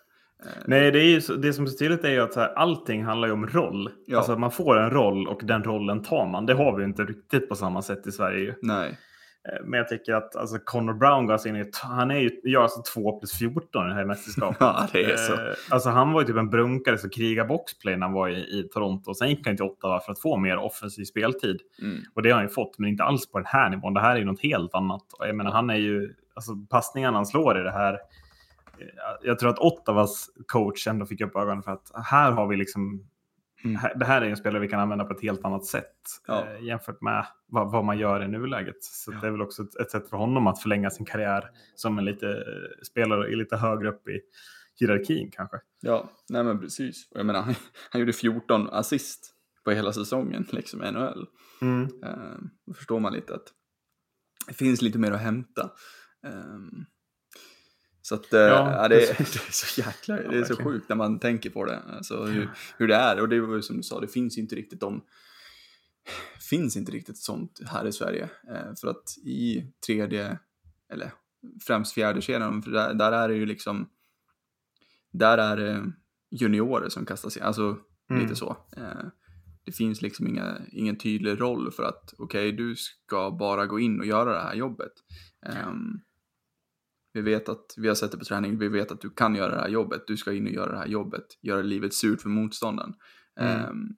Eh, 0.46 0.52
Nej, 0.66 0.92
det, 0.92 1.00
är 1.00 1.04
ju, 1.04 1.38
det 1.38 1.54
som 1.54 1.66
är 1.66 1.70
så 1.70 1.78
tydligt 1.78 2.04
är 2.04 2.10
ju 2.10 2.20
att 2.20 2.34
så 2.34 2.40
här, 2.40 2.54
allting 2.54 3.04
handlar 3.04 3.28
ju 3.28 3.34
om 3.34 3.48
roll. 3.48 3.90
Ja. 4.06 4.18
Alltså 4.18 4.36
man 4.38 4.52
får 4.52 4.78
en 4.80 4.90
roll 4.90 5.28
och 5.28 5.40
den 5.44 5.64
rollen 5.64 6.04
tar 6.04 6.26
man. 6.26 6.46
Det 6.46 6.54
har 6.54 6.76
vi 6.76 6.82
ju 6.84 6.88
inte 6.90 7.04
riktigt 7.04 7.50
på 7.50 7.56
samma 7.56 7.82
sätt 7.82 8.08
i 8.08 8.12
Sverige. 8.12 8.40
ju. 8.40 8.54
Nej, 8.62 8.98
Eh, 9.48 9.66
Men 9.66 9.78
jag 9.78 9.88
tycker 9.88 10.14
att 10.14 10.36
alltså, 10.36 10.58
Connor 10.64 10.94
Brown 10.94 11.26
går 11.26 11.34
alltså 11.34 11.50
in 11.50 11.56
i, 11.56 11.72
han 11.84 12.12
är 12.12 12.20
ju, 12.20 12.42
gör 12.44 12.62
alltså 12.62 12.82
2 12.94 13.20
plus 13.20 13.32
14 13.32 13.86
i 13.86 13.90
det 13.90 13.96
här 13.96 14.06
mästerskapet. 14.06 14.58
ja 14.60 14.88
det 14.94 15.04
är 15.04 15.16
så. 15.18 15.34
Eh, 15.34 15.40
Alltså 15.70 15.90
han 15.90 16.12
var 16.14 16.22
ju 16.22 16.28
typ 16.28 16.36
en 16.38 16.50
brunkare 16.50 16.98
som 16.98 17.10
krigade 17.10 17.48
boxplay 17.48 17.96
när 17.96 18.06
han 18.06 18.14
var 18.14 18.30
i, 18.30 18.60
i 18.60 18.70
Toronto. 18.74 19.14
Sen 19.14 19.30
gick 19.30 19.48
han 19.48 19.56
till 19.56 19.66
Ottawa 19.66 20.00
för 20.00 20.12
att 20.12 20.20
få 20.22 20.38
mer 20.38 20.58
offensiv 20.58 21.04
speltid. 21.04 21.60
Mm. 21.82 21.98
Och 22.14 22.22
det 22.22 22.30
har 22.30 22.36
han 22.36 22.46
ju 22.46 22.50
fått, 22.54 22.80
men 22.80 22.90
inte 22.90 23.04
alls 23.04 23.32
på 23.32 23.38
den 23.38 23.48
här 23.48 23.70
nivån. 23.70 23.94
Det 23.94 24.00
här 24.02 24.16
är 24.16 24.20
ju 24.20 24.26
något 24.26 24.42
helt 24.44 24.74
annat. 24.74 25.04
Jag 25.20 25.36
menar, 25.36 25.52
han 25.52 25.70
är 25.70 25.76
ju, 25.76 26.14
alltså 26.34 26.52
passningarna 26.70 27.18
han 27.18 27.26
slår 27.26 27.60
i 27.60 27.64
det 27.64 27.72
här. 27.72 27.98
Eh, 28.82 28.88
Jag 29.22 29.40
tror 29.40 29.50
att 29.50 29.60
Ottawas 29.60 30.30
coach 30.48 30.88
ändå 30.88 31.06
fick 31.06 31.22
upp 31.22 31.36
ögonen 31.36 31.64
för 31.64 31.72
att 31.72 31.92
här 32.06 32.32
har 32.32 32.48
vi 32.48 32.58
liksom, 32.58 33.06
Mm. 33.64 33.82
det 34.00 34.06
här 34.06 34.22
är 34.22 34.30
en 34.30 34.38
spelare 34.38 34.60
vi 34.62 34.68
kan 34.68 34.80
använda 34.80 35.06
på 35.06 35.14
ett 35.14 35.22
helt 35.22 35.46
annat 35.46 35.66
sätt 35.66 35.96
Ja. 36.28 36.46
eh, 36.48 36.64
jämfört 36.64 37.02
med 37.02 37.26
vad, 37.48 37.72
vad 37.72 37.86
man 37.86 37.98
gör 37.98 38.24
i 38.24 38.28
nuläget. 38.28 38.84
Så 38.84 39.12
det 39.12 39.28
är 39.28 39.32
väl 39.32 39.42
också 39.42 39.64
ett, 39.64 39.76
ett 39.76 39.92
sätt 39.92 40.10
för 40.10 40.18
honom 40.18 40.48
att 40.48 40.62
förlänga 40.62 40.90
sin 40.90 41.06
karriär 41.06 41.50
som 41.76 41.98
en 42.00 42.06
lite, 42.06 42.28
eh, 42.30 42.84
spelare 42.86 43.28
i 43.32 43.36
lite 43.36 43.58
högre 43.58 43.90
upp 43.90 44.08
i 44.08 44.20
hierarkin 44.80 45.32
kanske. 45.32 45.58
Ja, 45.82 46.10
nej 46.30 46.44
men 46.44 46.60
precis. 46.60 47.08
Och 47.12 47.20
jag 47.20 47.26
menar, 47.26 47.42
han, 47.42 47.56
han 47.92 48.00
gjorde 48.02 48.14
14 48.14 48.70
assist 48.70 49.34
på 49.66 49.72
hela 49.72 49.94
säsongen, 49.94 50.46
liksom 50.52 50.80
NHL. 50.80 51.26
Mm. 51.62 51.84
Eh, 52.04 52.38
då 52.68 52.74
förstår 52.74 53.00
man 53.00 53.14
lite 53.14 53.36
att 53.36 53.54
det 54.48 54.54
finns 54.54 54.82
lite 54.82 54.98
mer 55.00 55.12
att 55.12 55.22
hämta. 55.22 55.70
Ehm, 56.28 56.86
så 58.10 58.16
att 58.16 58.34
eh, 58.34 58.40
Ja, 58.40 58.72
ja, 58.82 58.88
det, 58.88 58.96
är, 58.96 59.08
det 59.18 59.22
är 59.48 59.52
så 59.52 59.82
jäkla, 59.82 60.22
Ja, 60.24 60.32
det 60.32 60.38
är 60.38 60.44
så 60.44 60.48
verkligen. 60.54 60.72
sjukt 60.72 60.90
när 60.90 60.96
man 60.96 61.20
tänker 61.20 61.50
på 61.50 61.66
det. 61.66 61.80
Alltså 61.80 62.26
hur, 62.26 62.50
hur 62.78 62.88
det 62.88 62.96
är. 62.96 63.22
Och 63.22 63.30
det 63.30 63.40
var 63.42 63.56
ju 63.56 63.62
som 63.62 63.78
du 63.78 63.84
sa, 63.84 64.00
det 64.00 64.08
finns 64.08 64.38
inte 64.38 64.56
riktigt 64.56 64.80
de 64.80 65.02
finns 66.50 66.78
inte 66.78 66.92
riktigt 66.92 67.18
sånt 67.18 67.60
här 67.68 67.88
i 67.88 67.92
Sverige. 67.92 68.30
Eh, 68.50 68.76
för 68.82 68.88
att 68.88 69.18
i 69.26 69.66
tredje, 69.86 70.40
eller 70.94 71.12
främst 71.68 71.94
fjärde 71.94 72.22
kedjan, 72.22 72.62
för 72.64 72.72
där, 72.72 72.94
där 72.94 73.12
är 73.12 73.28
det 73.30 73.36
ju 73.36 73.46
liksom, 73.46 73.90
där 75.12 75.38
är 75.38 75.58
det 75.58 75.92
juniorer 76.32 76.90
som 76.90 77.06
kastas 77.06 77.38
in, 77.38 77.44
alltså 77.44 77.78
Mm. 78.12 78.22
lite 78.24 78.36
så. 78.36 78.58
Eh, 78.78 79.06
det 79.66 79.72
finns 79.72 80.02
liksom 80.02 80.28
inga, 80.28 80.58
ingen 80.72 80.96
tydlig 80.98 81.42
roll 81.42 81.72
för 81.72 81.84
att 81.84 82.14
okej, 82.18 82.52
du 82.52 82.76
ska 82.76 83.32
bara 83.32 83.66
gå 83.66 83.80
in 83.80 84.00
och 84.00 84.06
göra 84.06 84.34
det 84.34 84.42
här 84.42 84.54
jobbet. 84.56 84.92
Ehm, 85.46 86.00
vi 87.22 87.32
vet 87.32 87.50
att, 87.50 87.74
vi 87.78 87.88
har 87.88 87.96
sett 87.96 88.12
det 88.12 88.18
på 88.18 88.26
träning, 88.26 88.58
vi 88.58 88.68
vet 88.68 88.92
att 88.92 89.02
du 89.02 89.10
kan 89.10 89.36
göra 89.36 89.56
det 89.56 89.62
här 89.62 89.70
jobbet, 89.70 90.08
du 90.08 90.18
ska 90.18 90.34
in 90.34 90.48
och 90.48 90.54
göra 90.54 90.72
det 90.72 90.78
här 90.78 90.88
jobbet, 90.88 91.26
göra 91.42 91.62
livet 91.62 91.94
surt 91.94 92.22
för 92.22 92.30
motståndaren. 92.30 92.94
Mm. 93.40 93.66
Ehm, 93.66 93.96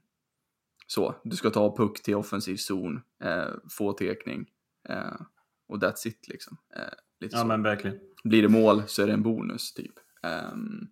så, 0.88 1.16
du 1.24 1.36
ska 1.36 1.50
ta 1.50 1.76
puck 1.76 2.04
till 2.04 2.16
offensiv 2.16 2.56
zon, 2.56 3.02
eh, 3.24 3.48
få 3.70 3.94
tekning 3.94 4.50
eh, 4.90 5.22
och 5.68 5.78
that's 5.78 6.08
it 6.08 6.28
liksom. 6.28 6.58
Eh, 6.76 6.82
lite 7.20 7.36
Ja 7.36 7.42
så. 7.42 7.48
men 7.48 7.64
verkligen. 7.64 8.00
Blir 8.24 8.42
det 8.42 8.50
mål 8.50 8.84
så 8.88 9.04
är 9.04 9.08
det 9.08 9.14
en 9.14 9.24
bonus 9.24 9.74
typ. 9.74 9.94
Ehm, 10.24 10.88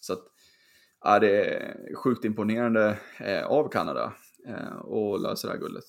så 0.00 0.12
att, 0.12 0.22
ja, 1.00 1.18
det 1.18 1.44
är 1.44 1.94
sjukt 1.94 2.24
imponerande 2.24 2.98
eh, 3.18 3.46
av 3.46 3.68
Kanada 3.68 4.12
eh, 4.46 4.76
och 4.76 5.20
lösa 5.20 5.48
det 5.48 5.52
här 5.52 5.60
guldet. 5.60 5.84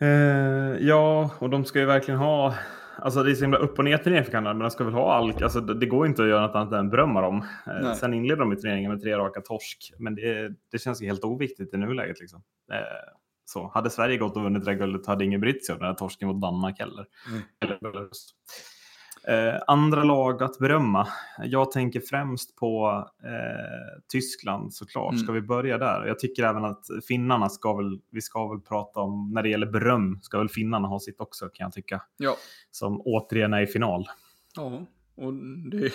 Eh, 0.00 0.86
ja, 0.86 1.30
och 1.38 1.50
de 1.50 1.64
ska 1.64 1.78
ju 1.78 1.86
verkligen 1.86 2.20
ha... 2.20 2.54
Alltså 2.98 3.22
det 3.22 3.30
är 3.30 3.34
så 3.34 3.44
himla 3.44 3.58
upp 3.58 3.78
och 3.78 3.84
ner 3.84 3.98
turnering 3.98 4.24
för 4.24 4.32
Kanada, 4.32 4.54
men 4.54 4.62
de 4.62 4.70
ska 4.70 4.84
väl 4.84 4.94
ha 4.94 5.14
all... 5.14 5.42
Alltså 5.42 5.60
det, 5.60 5.74
det 5.74 5.86
går 5.86 6.06
inte 6.06 6.22
att 6.22 6.28
göra 6.28 6.46
något 6.46 6.56
annat 6.56 6.72
än 6.72 6.90
berömma 6.90 7.20
dem. 7.20 7.44
Eh, 7.66 7.72
Nej. 7.82 7.96
sen 7.96 8.14
inleder 8.14 8.40
de 8.40 8.52
i 8.52 8.56
turneringen 8.56 8.90
med 8.90 9.00
tre 9.00 9.16
raka 9.16 9.40
torsk, 9.40 9.92
men 9.98 10.14
det, 10.14 10.52
det 10.72 10.78
känns 10.78 11.02
ju 11.02 11.06
helt 11.06 11.24
oviktigt 11.24 11.74
i 11.74 11.76
nuläget. 11.76 12.20
Liksom. 12.20 12.42
Eh, 12.72 12.78
så. 13.44 13.70
Hade 13.74 13.90
Sverige 13.90 14.16
gått 14.16 14.36
och 14.36 14.42
vunnit 14.42 14.64
det 14.64 14.74
guldet 14.74 15.06
hade 15.06 15.24
ingen 15.24 15.40
brytt 15.40 15.66
sig 15.66 15.72
om 15.72 15.78
den 15.78 15.88
här 15.88 15.94
torsken 15.94 16.28
mot 16.28 16.40
Danmark 16.40 16.78
heller. 16.78 17.06
Mm. 17.28 17.42
Eh, 19.28 19.62
andra 19.66 20.04
lag 20.04 20.42
att 20.42 20.58
berömma. 20.58 21.08
Jag 21.42 21.70
tänker 21.70 22.00
främst 22.00 22.56
på 22.56 23.04
eh, 23.24 24.02
Tyskland 24.08 24.74
såklart. 24.74 25.12
Mm. 25.12 25.24
Ska 25.24 25.32
vi 25.32 25.40
börja 25.40 25.78
där? 25.78 26.06
Jag 26.06 26.18
tycker 26.18 26.42
även 26.42 26.64
att 26.64 26.84
finnarna 27.08 27.48
ska 27.48 27.76
väl, 27.76 28.00
vi 28.10 28.20
ska 28.20 28.48
väl 28.48 28.60
prata 28.60 29.00
om, 29.00 29.30
när 29.34 29.42
det 29.42 29.48
gäller 29.48 29.66
beröm, 29.66 30.20
ska 30.22 30.38
väl 30.38 30.48
finnarna 30.48 30.88
ha 30.88 31.00
sitt 31.00 31.20
också 31.20 31.48
kan 31.48 31.64
jag 31.64 31.72
tycka. 31.72 32.02
Ja. 32.16 32.36
Som 32.70 33.00
återigen 33.04 33.52
är 33.52 33.60
i 33.60 33.66
final. 33.66 34.08
Ja, 34.56 34.86
och 35.14 35.34
det, 35.70 35.92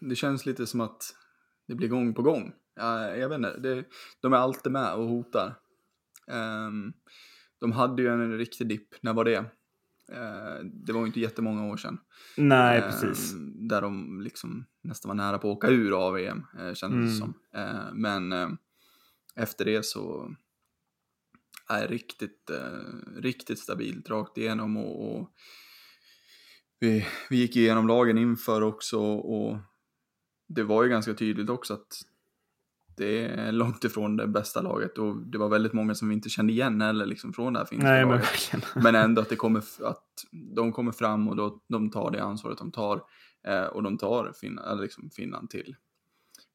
det 0.00 0.16
känns 0.16 0.46
lite 0.46 0.66
som 0.66 0.80
att 0.80 1.02
det 1.68 1.74
blir 1.74 1.88
gång 1.88 2.14
på 2.14 2.22
gång. 2.22 2.52
Ja, 2.76 3.16
jag 3.16 3.28
vet 3.28 3.36
inte, 3.36 3.58
det, 3.58 3.84
de 4.22 4.32
är 4.32 4.36
alltid 4.36 4.72
med 4.72 4.94
och 4.94 5.08
hotar. 5.08 5.54
Ehm, 6.30 6.92
de 7.60 7.72
hade 7.72 8.02
ju 8.02 8.08
en 8.08 8.38
riktig 8.38 8.68
dipp, 8.68 8.88
när 9.02 9.12
var 9.12 9.24
det? 9.24 9.44
Eh, 10.12 10.64
det 10.64 10.92
var 10.92 11.00
ju 11.00 11.06
inte 11.06 11.20
jättemånga 11.20 11.66
år 11.72 11.76
sedan. 11.76 11.98
Nej, 12.36 12.78
Ehm, 12.78 12.90
precis. 12.90 13.34
Där 13.68 13.82
de 13.82 14.20
liksom 14.20 14.64
nästan 14.82 15.08
var 15.08 15.14
nära 15.14 15.38
på 15.38 15.50
att 15.50 15.56
åka 15.56 15.68
ur 15.68 16.06
av 16.06 16.18
EM, 16.18 16.42
eh, 16.58 16.74
kändes 16.74 16.80
det 16.80 16.92
Mm. 16.96 17.14
som. 17.18 17.34
Eh, 17.54 17.92
men 17.94 18.32
eh, 18.32 18.48
efter 19.36 19.64
det 19.64 19.86
så 19.86 20.34
är 21.68 21.88
riktigt, 21.88 22.50
eh, 22.50 23.16
riktigt 23.16 23.58
stabilt 23.58 24.10
rakt 24.10 24.38
igenom 24.38 24.76
och, 24.76 25.16
och 25.20 25.30
vi, 26.78 27.06
vi 27.30 27.36
gick 27.36 27.56
igenom 27.56 27.88
lagen 27.88 28.18
inför 28.18 28.62
också 28.62 28.98
och 29.02 29.58
det 30.48 30.62
var 30.62 30.82
ju 30.82 30.88
ganska 30.90 31.14
tydligt 31.14 31.50
också 31.50 31.74
att 31.74 31.86
det 33.00 33.26
är 33.26 33.52
långt 33.52 33.84
ifrån 33.84 34.16
det 34.16 34.26
bästa 34.26 34.62
laget 34.62 34.98
och 34.98 35.16
det 35.16 35.38
var 35.38 35.48
väldigt 35.48 35.72
många 35.72 35.94
som 35.94 36.08
vi 36.08 36.14
inte 36.14 36.28
kände 36.28 36.52
igen 36.52 36.80
heller 36.80 37.06
liksom 37.06 37.32
från 37.32 37.52
det 37.52 37.58
här 37.58 37.66
finska 37.66 37.88
Nej, 37.88 38.00
men 38.04 38.08
laget. 38.14 38.24
verkligen. 38.24 38.64
Men 38.84 38.94
ändå 38.94 39.22
att, 39.22 39.28
det 39.28 39.36
kommer, 39.36 39.62
att 39.84 40.04
de 40.56 40.72
kommer 40.72 40.92
fram 40.92 41.28
och 41.28 41.36
då, 41.36 41.60
de 41.68 41.90
tar 41.90 42.10
det 42.10 42.22
ansvaret 42.22 42.58
de 42.58 42.72
tar 42.72 43.02
eh, 43.46 43.64
och 43.64 43.82
de 43.82 43.98
tar 43.98 44.32
Finland, 44.40 44.80
liksom 44.80 45.10
Finland 45.10 45.50
till, 45.50 45.76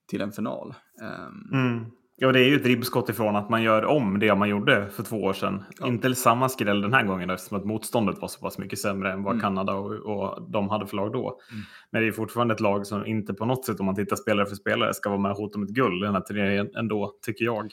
till 0.07 0.21
en 0.21 0.31
final. 0.31 0.73
Ehm, 1.01 1.49
Mm. 1.51 1.85
Ja, 2.17 2.31
det 2.31 2.39
är 2.39 2.49
ju 2.49 2.55
ett 2.55 2.65
ribbskott 2.65 3.09
ifrån 3.09 3.35
att 3.35 3.49
man 3.49 3.63
gör 3.63 3.85
om 3.85 4.19
det 4.19 4.35
man 4.35 4.49
gjorde 4.49 4.89
för 4.89 5.03
två 5.03 5.23
år 5.23 5.33
sedan. 5.33 5.63
Ja. 5.79 5.87
Inte 5.87 6.15
samma 6.15 6.49
skräll 6.49 6.81
den 6.81 6.93
här 6.93 7.03
gången 7.03 7.29
eftersom 7.29 7.57
att 7.57 7.65
motståndet 7.65 8.21
var 8.21 8.27
så 8.27 8.39
pass 8.39 8.57
mycket 8.57 8.79
sämre 8.79 9.11
än 9.13 9.23
vad 9.23 9.33
Mm. 9.33 9.41
Kanada 9.41 9.73
och, 9.73 9.91
och 9.93 10.51
de 10.51 10.69
hade 10.69 10.87
för 10.87 10.95
lag 10.95 11.11
då. 11.13 11.39
Mm. 11.51 11.63
Men 11.91 12.01
det 12.01 12.07
är 12.07 12.11
fortfarande 12.11 12.53
ett 12.53 12.59
lag 12.59 12.87
som 12.87 13.05
inte 13.05 13.33
på 13.33 13.45
något 13.45 13.65
sätt, 13.65 13.79
om 13.79 13.85
man 13.85 13.95
tittar 13.95 14.15
spelare 14.15 14.45
för 14.45 14.55
spelare, 14.55 14.93
ska 14.93 15.09
vara 15.09 15.19
med 15.19 15.31
och 15.31 15.37
hota 15.37 15.57
om 15.57 15.63
ett 15.63 15.69
guld 15.69 16.03
i 16.03 16.05
den 16.05 16.13
här 16.13 16.21
turneringen 16.21 16.69
ändå, 16.75 17.13
tycker 17.25 17.45
jag. 17.45 17.71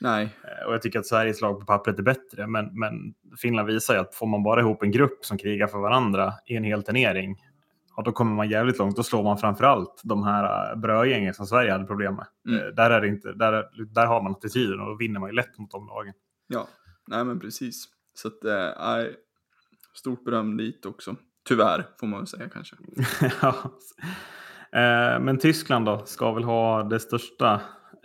nej, 0.00 0.24
Eh, 0.24 0.66
Och 0.66 0.74
jag 0.74 0.82
tycker 0.82 0.98
att 0.98 1.06
Sveriges 1.06 1.40
lag 1.40 1.60
på 1.60 1.66
pappret 1.66 1.98
är 1.98 2.02
bättre, 2.02 2.46
men, 2.46 2.78
men 2.80 3.14
Finland 3.42 3.68
visar 3.68 3.94
ju 3.94 4.00
att 4.00 4.14
får 4.14 4.26
man 4.26 4.42
bara 4.42 4.60
ihop 4.60 4.82
en 4.82 4.90
grupp 4.90 5.24
som 5.24 5.38
krigar 5.38 5.66
för 5.66 5.78
varandra 5.78 6.32
i 6.46 6.56
en 6.56 6.64
hel 6.64 6.82
turnering, 6.82 7.36
ja, 7.96 8.02
då 8.02 8.12
kommer 8.12 8.34
man 8.34 8.48
jävligt 8.48 8.78
långt. 8.78 8.96
Då 8.96 9.02
slår 9.02 9.22
man 9.22 9.38
framförallt 9.38 10.00
de 10.04 10.22
här 10.24 10.72
äh, 10.72 10.78
brödgängen 10.80 11.34
som 11.34 11.46
Sverige 11.46 11.72
hade 11.72 11.84
problem 11.84 12.14
med. 12.14 12.26
Mm. 12.48 12.60
Eh, 12.66 12.74
Där, 12.74 12.90
är 12.90 13.00
det 13.00 13.08
inte, 13.08 13.32
där, 13.32 13.52
är- 13.52 13.84
där 13.94 14.06
har 14.06 14.22
man 14.22 14.32
attityden 14.32 14.80
och 14.80 14.86
då 14.86 14.96
vinner 14.96 15.20
man 15.20 15.28
ju 15.30 15.34
lätt 15.36 15.58
mot 15.58 15.70
de 15.70 15.86
lagen. 15.86 16.14
ja, 16.48 16.68
nej 17.08 17.24
men 17.24 17.40
precis. 17.40 17.84
Så 18.14 18.28
att, 18.28 18.44
eh, 18.44 19.04
stort 19.94 20.24
beröm 20.24 20.56
dit 20.56 20.86
också. 20.86 21.16
Tyvärr, 21.48 21.86
får 22.00 22.06
man 22.06 22.20
väl 22.20 22.26
säga 22.26 22.48
kanske. 22.48 22.76
Ja. 23.42 23.54
Eh, 24.80 25.20
Men 25.20 25.38
Tyskland 25.38 25.86
då, 25.86 26.02
ska 26.06 26.32
väl 26.32 26.44
ha 26.44 26.82
det 26.82 27.00
största 27.00 27.54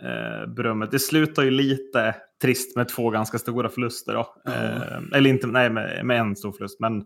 eh, 0.02 0.46
berömmet. 0.56 0.90
Det 0.90 0.98
slutar 0.98 1.42
ju 1.42 1.50
lite 1.50 2.14
trist 2.42 2.76
med 2.76 2.88
två 2.88 3.10
ganska 3.10 3.38
stora 3.38 3.68
förluster. 3.68 4.14
Då. 4.14 4.34
Ja. 4.44 4.50
Eh, 4.52 4.98
eller 5.14 5.30
inte, 5.30 5.46
nej, 5.46 5.70
med, 5.70 6.06
med 6.06 6.20
en 6.20 6.36
stor 6.36 6.52
förlust. 6.52 6.80
Men 6.80 7.04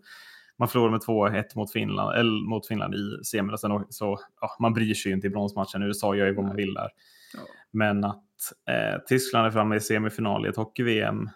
man 0.58 0.68
förlorar 0.68 0.90
med 0.90 1.00
2-1 1.00 1.44
mot 1.56 1.72
Finland, 1.72 2.16
eller 2.18 2.48
mot 2.48 2.66
Finland 2.68 2.94
i 2.94 3.24
semin. 3.24 3.54
Å- 3.72 3.86
så, 3.90 4.18
ja, 4.40 4.56
man 4.60 4.72
bryr 4.72 4.94
sig 4.94 5.10
ju 5.10 5.16
inte 5.16 5.26
i 5.26 5.30
bronsmatchen. 5.30 5.82
USA 5.82 6.14
gör 6.14 6.26
ju 6.26 6.34
vad 6.34 6.44
man 6.44 6.56
vill 6.56 6.74
där. 6.74 6.88
Ja. 7.34 7.40
Men 7.70 8.04
att 8.04 8.24
eh, 8.70 9.00
Tyskland 9.08 9.46
är 9.46 9.50
framme 9.50 9.76
i 9.76 9.80
semifinal 9.80 10.46
i 10.46 10.48
ett 10.48 10.56
hockey-VM. 10.56 11.28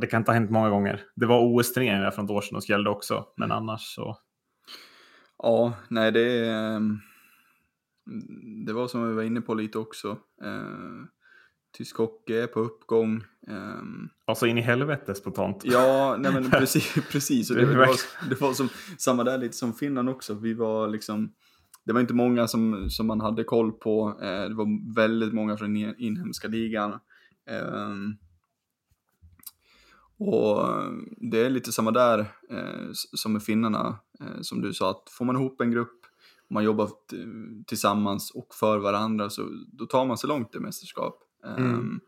Det 0.00 0.06
kan 0.06 0.20
inte 0.20 0.30
ha 0.30 0.34
hänt 0.34 0.50
många 0.50 0.70
gånger. 0.70 1.02
Det 1.16 1.26
var 1.26 1.40
OS-turneringar 1.54 2.10
från 2.10 2.24
ett 2.24 2.30
år 2.30 2.40
sedan 2.40 2.56
och 2.56 2.68
gällde 2.70 2.90
också. 2.90 3.26
Men 3.36 3.52
annars 3.52 3.80
så. 3.80 4.16
Ja, 5.38 5.72
nej 5.88 6.12
det 6.12 6.20
är... 6.46 6.76
ehm, 6.76 6.98
Det 8.66 8.72
var 8.72 8.88
som 8.88 9.08
vi 9.08 9.14
var 9.14 9.22
inne 9.22 9.40
på 9.40 9.54
lite 9.54 9.78
också. 9.78 10.08
Eh, 10.44 11.04
tysk 11.72 11.96
hockey 11.96 12.34
är 12.36 12.46
på 12.46 12.60
uppgång. 12.60 13.24
ehm, 13.48 14.08
Alltså 14.24 14.46
in 14.46 14.58
i 14.58 14.60
helvete 14.60 15.14
spontant. 15.14 15.62
Ja, 15.64 16.16
nej 16.20 16.32
men 16.32 16.50
precis. 16.50 16.94
precis. 17.10 17.50
Och 17.50 17.56
det, 17.56 17.66
Det 17.66 17.76
var, 17.78 17.96
det 18.28 18.40
var 18.40 18.52
som, 18.52 18.68
samma 18.98 19.24
där 19.24 19.38
lite 19.38 19.56
som 19.56 19.74
Finland 19.74 20.08
också. 20.08 20.34
Vi 20.34 20.54
var 20.54 20.88
liksom, 20.88 21.32
det 21.84 21.92
var 21.92 22.00
inte 22.00 22.14
många 22.14 22.48
som, 22.48 22.90
som 22.90 23.06
man 23.06 23.20
hade 23.20 23.44
koll 23.44 23.72
på. 23.72 24.18
Eh, 24.22 24.48
det 24.48 24.54
var 24.54 24.94
väldigt 24.94 25.32
många 25.34 25.56
från 25.56 25.74
den 25.74 25.94
inhemska 25.98 26.48
ligan. 26.48 26.98
Ehm, 27.50 28.16
och 30.18 30.66
det 31.30 31.38
är 31.38 31.50
lite 31.50 31.72
samma 31.72 31.90
där 31.90 32.18
eh, 32.50 32.88
som 32.92 33.32
med 33.32 33.42
finnarna. 33.42 33.98
Eh, 34.20 34.40
som 34.40 34.60
du 34.60 34.72
sa, 34.72 34.90
att 34.90 35.10
får 35.10 35.24
man 35.24 35.36
ihop 35.36 35.60
en 35.60 35.70
grupp, 35.70 35.96
man 36.50 36.64
jobbar 36.64 36.90
tillsammans 37.66 38.30
och 38.30 38.54
för 38.54 38.78
varandra, 38.78 39.30
så 39.30 39.48
då 39.72 39.86
tar 39.86 40.06
man 40.06 40.18
sig 40.18 40.28
långt 40.28 40.54
i 40.54 40.58
mästerskap. 40.58 41.22
Ehm, 41.44 41.64
Mm. 41.66 42.00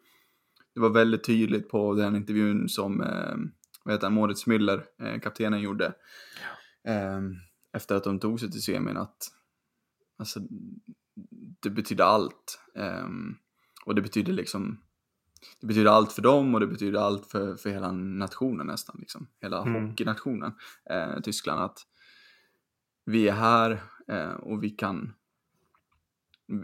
Det 0.75 0.81
var 0.81 0.91
väldigt 0.91 1.25
tydligt 1.25 1.69
på 1.69 1.95
den 1.95 2.17
intervjun 2.17 2.69
som 2.69 3.01
eh, 3.01 3.35
vad 3.85 3.95
heter 3.95 4.07
han, 4.07 4.15
Moritz 4.15 4.47
Müller, 4.47 4.83
eh, 5.03 5.21
kaptenen, 5.21 5.61
gjorde. 5.61 5.95
Eh, 6.85 7.21
efter 7.73 7.95
att 7.95 8.05
de 8.05 8.21
tog 8.21 8.41
sig 8.41 8.51
till 8.51 8.63
semin 8.63 8.97
att 8.97 9.17
alltså, 10.19 10.41
det 11.61 11.71
betyder 11.71 12.05
allt. 12.05 12.59
Och 13.85 13.95
det 13.95 14.03
betyder 14.03 14.33
liksom 14.33 14.81
det 15.61 15.67
betyder 15.67 15.91
allt 15.91 16.13
för 16.13 16.23
dem 16.23 16.55
och 16.55 16.61
det 16.61 16.67
betyder 16.67 16.99
allt 17.01 17.27
för, 17.27 17.57
för 17.57 17.71
hela 17.71 17.93
nationen 17.93 18.67
nästan. 18.67 18.97
Liksom. 18.99 19.27
Hela 19.41 19.63
Mm. 19.63 19.89
hockeynationen, 19.89 20.53
eh, 20.91 21.21
Tyskland. 21.21 21.61
Att 21.61 21.79
vi 23.05 23.29
är 23.29 23.33
här 23.33 23.83
eh, 24.09 24.33
och 24.33 24.63
vi 24.63 24.71
kan 24.71 25.15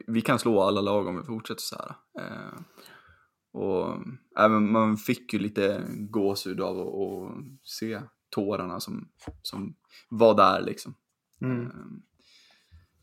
vi 0.07 0.21
kan 0.21 0.39
slå 0.39 0.63
alla 0.63 0.81
lag 0.81 1.07
om 1.07 1.17
vi 1.17 1.23
fortsätter 1.23 1.63
så 1.63 1.77
här. 1.77 1.95
Eh, 2.19 2.61
och 3.53 3.97
även 4.39 4.73
man 4.73 4.97
fick 4.97 5.33
ju 5.33 5.39
lite 5.39 5.85
gåshud 5.89 6.61
av 6.61 6.81
att, 6.81 7.33
se 7.63 8.01
tårarna 8.31 8.81
som, 8.81 9.09
som 9.43 9.75
var 10.11 10.35
där 10.35 10.63
liksom. 10.63 10.95
Mm. 11.41 11.67
Eh, 11.67 11.71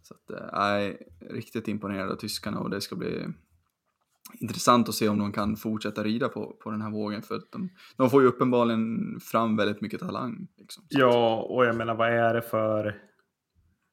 Så 0.01 0.13
att, 0.13 0.39
eh, 0.39 0.59
nej, 0.59 1.07
riktigt 1.29 1.67
imponerad 1.67 2.11
av 2.11 2.15
tyskarna 2.15 2.59
och 2.59 2.69
det 2.69 2.81
ska 2.81 2.95
bli 2.95 3.27
intressant 4.33 4.89
att 4.89 4.95
se 4.95 5.09
om 5.09 5.19
de 5.19 5.31
kan 5.31 5.55
fortsätta 5.55 6.03
rida 6.03 6.29
på, 6.29 6.57
på 6.63 6.71
den 6.71 6.81
här 6.81 6.91
vågen 6.91 7.21
för 7.21 7.35
att 7.35 7.51
de, 7.51 7.69
de 7.97 8.09
får 8.09 8.21
ju 8.21 8.27
uppenbarligen 8.27 9.19
fram 9.19 9.57
väldigt 9.57 9.81
mycket 9.81 9.99
talang. 9.99 10.47
Liksom. 10.57 10.83
Ja, 10.89 11.41
och 11.49 11.65
jag 11.65 11.75
menar 11.75 11.95
vad 11.95 12.09
är 12.09 12.33
det 12.33 12.41
för... 12.41 13.01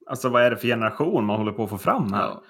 Alltså 0.06 0.28
vad 0.28 0.42
är 0.42 0.50
det 0.50 0.56
för 0.56 0.68
generation 0.68 1.24
man 1.24 1.36
håller 1.36 1.52
på 1.52 1.64
att 1.64 1.70
få 1.70 1.78
fram 1.78 2.12
här? 2.12 2.22
ja, 2.22 2.42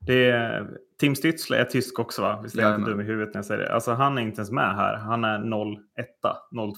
Det 0.00 0.30
är, 0.30 0.78
Tim 1.00 1.14
Stützle 1.14 1.54
är 1.56 1.64
tysk 1.64 1.98
också 1.98 2.22
va? 2.22 2.40
Visst 2.42 2.58
är 2.58 2.62
jag 2.62 2.74
inte 2.80 2.90
dum 2.90 3.00
i 3.00 3.04
huvudet 3.04 3.34
när 3.34 3.38
jag 3.38 3.44
säger 3.44 3.60
det? 3.62 3.74
Alltså 3.74 3.92
han 3.92 4.18
är 4.18 4.22
inte 4.22 4.38
ens 4.40 4.50
med 4.50 4.76
här. 4.76 4.96
Han 4.96 5.24
är 5.24 5.38
01, 5.38 6.06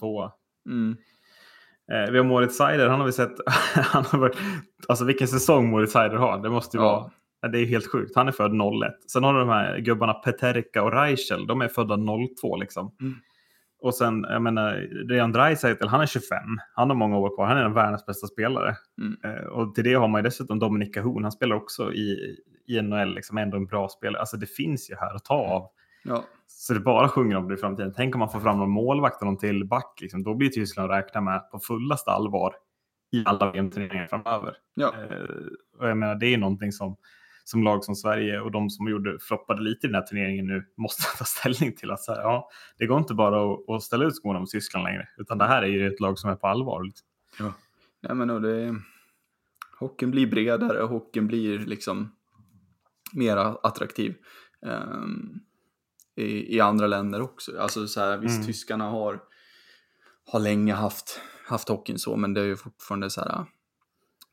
02. 0.00 0.30
mm, 0.68 0.96
Eh, 1.92 2.10
vi 2.12 2.18
har 2.18 2.24
Moritz 2.24 2.56
Seider, 2.56 2.88
han 2.88 2.98
har 3.00 3.06
vi 3.06 3.12
sett. 3.12 3.32
han 3.74 4.04
har 4.04 4.18
varit, 4.18 4.36
alltså 4.88 5.04
vilken 5.04 5.28
säsong 5.28 5.70
Moritz 5.70 5.92
Seider 5.92 6.16
har. 6.16 6.42
Det 6.42 6.50
måste 6.50 6.76
ju 6.76 6.82
Ja. 6.82 6.88
vara. 7.00 7.10
ja, 7.40 7.48
Det 7.48 7.58
är 7.58 7.66
helt 7.66 7.92
sjukt. 7.92 8.16
Han 8.16 8.28
är 8.28 8.32
född 8.32 8.52
01. 8.52 9.10
Sen 9.12 9.24
har 9.24 9.34
du 9.34 9.40
de 9.40 9.48
här 9.48 9.78
gubbarna 9.78 10.14
Peterka 10.14 10.82
och 10.82 10.92
Reichel. 10.92 11.46
De 11.46 11.60
är 11.60 11.68
födda 11.68 11.96
02 12.40 12.56
liksom. 12.56 12.94
Mm. 13.00 13.14
Och 13.82 13.94
sen, 13.94 14.26
jag 14.28 14.42
menar, 14.42 14.72
Rehan 15.08 15.32
Draisaitl, 15.32 15.86
han 15.86 16.00
är 16.00 16.06
25. 16.06 16.38
Han 16.74 16.90
har 16.90 16.96
många 16.96 17.18
år 17.18 17.36
kvar. 17.36 17.46
Han 17.46 17.56
är 17.56 17.60
en 17.60 17.66
av 17.66 17.72
världens 17.74 18.06
bästa 18.06 18.26
spelare. 18.26 18.74
Mm. 19.00 19.16
Eh, 19.36 19.44
och 19.46 19.74
till 19.74 19.84
det 19.84 19.94
har 19.94 20.08
man 20.08 20.18
ju 20.18 20.22
dessutom 20.22 20.58
Dominic 20.58 20.94
Cahoon. 20.94 21.22
Han 21.22 21.32
spelar 21.32 21.56
också 21.56 21.92
i, 21.92 22.36
i 22.68 22.82
NHL, 22.82 23.14
liksom 23.14 23.38
ändå 23.38 23.56
en 23.56 23.66
bra 23.66 23.88
spelare. 23.88 24.20
Alltså 24.20 24.36
det 24.36 24.46
finns 24.46 24.90
ju 24.90 24.94
här 24.94 25.14
att 25.14 25.24
ta 25.24 25.34
av. 25.34 25.68
ja, 26.04 26.24
Så 26.46 26.74
det 26.74 26.80
bara 26.80 27.08
sjunger 27.08 27.36
om 27.36 27.48
det 27.48 27.54
i 27.54 27.56
framtiden. 27.56 27.92
Tänk 27.96 28.14
om 28.14 28.18
man 28.18 28.30
får 28.30 28.40
fram 28.40 28.58
någon 28.58 28.70
målvakt 28.70 29.20
och 29.20 29.26
någon 29.26 29.38
till 29.38 29.64
back. 29.64 29.98
Liksom. 30.00 30.22
Då 30.22 30.34
blir 30.34 30.48
Tyskland 30.48 30.92
att 30.92 30.98
räkna 30.98 31.20
med 31.20 31.50
på 31.50 31.58
fullaste 31.58 32.10
allvar 32.10 32.54
i 33.12 33.22
alla 33.26 33.52
VM-turneringar 33.52 34.06
framöver. 34.06 34.56
ja, 34.74 34.94
Eh, 35.10 35.18
och 35.78 35.88
jag 35.88 35.98
menar, 35.98 36.14
det 36.14 36.26
är 36.26 36.38
någonting 36.38 36.72
som, 36.72 36.96
som 37.44 37.62
lag 37.62 37.84
som 37.84 37.94
Sverige 37.94 38.40
och 38.40 38.50
de 38.50 38.70
som 38.70 38.88
gjorde, 38.88 39.18
floppade 39.18 39.62
lite 39.62 39.86
i 39.86 39.88
den 39.88 39.94
här 39.94 40.02
turneringen 40.02 40.46
nu 40.46 40.64
måste 40.76 41.18
ta 41.18 41.24
ställning 41.24 41.76
till. 41.76 41.90
att 41.90 42.00
så 42.00 42.14
här, 42.14 42.20
ja, 42.20 42.48
Det 42.78 42.86
går 42.86 42.98
inte 42.98 43.14
bara 43.14 43.52
att, 43.52 43.70
att 43.70 43.82
ställa 43.82 44.04
ut 44.04 44.14
skorna 44.14 44.40
mot 44.40 44.50
Tyskland 44.50 44.84
längre. 44.84 45.08
Utan 45.18 45.38
det 45.38 45.44
här 45.46 45.62
är 45.62 45.66
ju 45.66 45.86
ett 45.86 46.00
lag 46.00 46.18
som 46.18 46.30
är 46.30 46.34
på 46.36 46.46
allvar. 46.46 46.84
Liksom. 46.84 47.06
Nej, 48.00 48.14
men 48.14 48.30
och 48.30 48.42
det, 48.42 48.74
hockeyn 49.78 50.10
blir 50.10 50.26
bredare, 50.26 50.82
hockeyn 50.82 51.26
blir 51.26 51.58
liksom 51.58 52.12
mer 53.12 53.36
attraktiv 53.36 54.14
ehm, 54.66 55.40
i, 56.16 56.56
i 56.56 56.60
andra 56.60 56.86
länder 56.86 57.20
också. 57.22 57.60
Alltså 57.60 57.86
så 57.88 58.00
här, 58.00 58.18
visst, 58.18 58.34
Mm. 58.36 58.46
tyskarna 58.46 58.84
har, 58.90 59.22
har 60.26 60.40
länge 60.40 60.74
haft, 60.74 61.20
haft 61.46 61.68
hockeyn 61.68 61.98
så, 61.98 62.16
men 62.16 62.34
det 62.34 62.40
är 62.40 62.44
ju 62.44 62.56
fortfarande 62.56 63.10
så 63.10 63.20
här, 63.20 63.46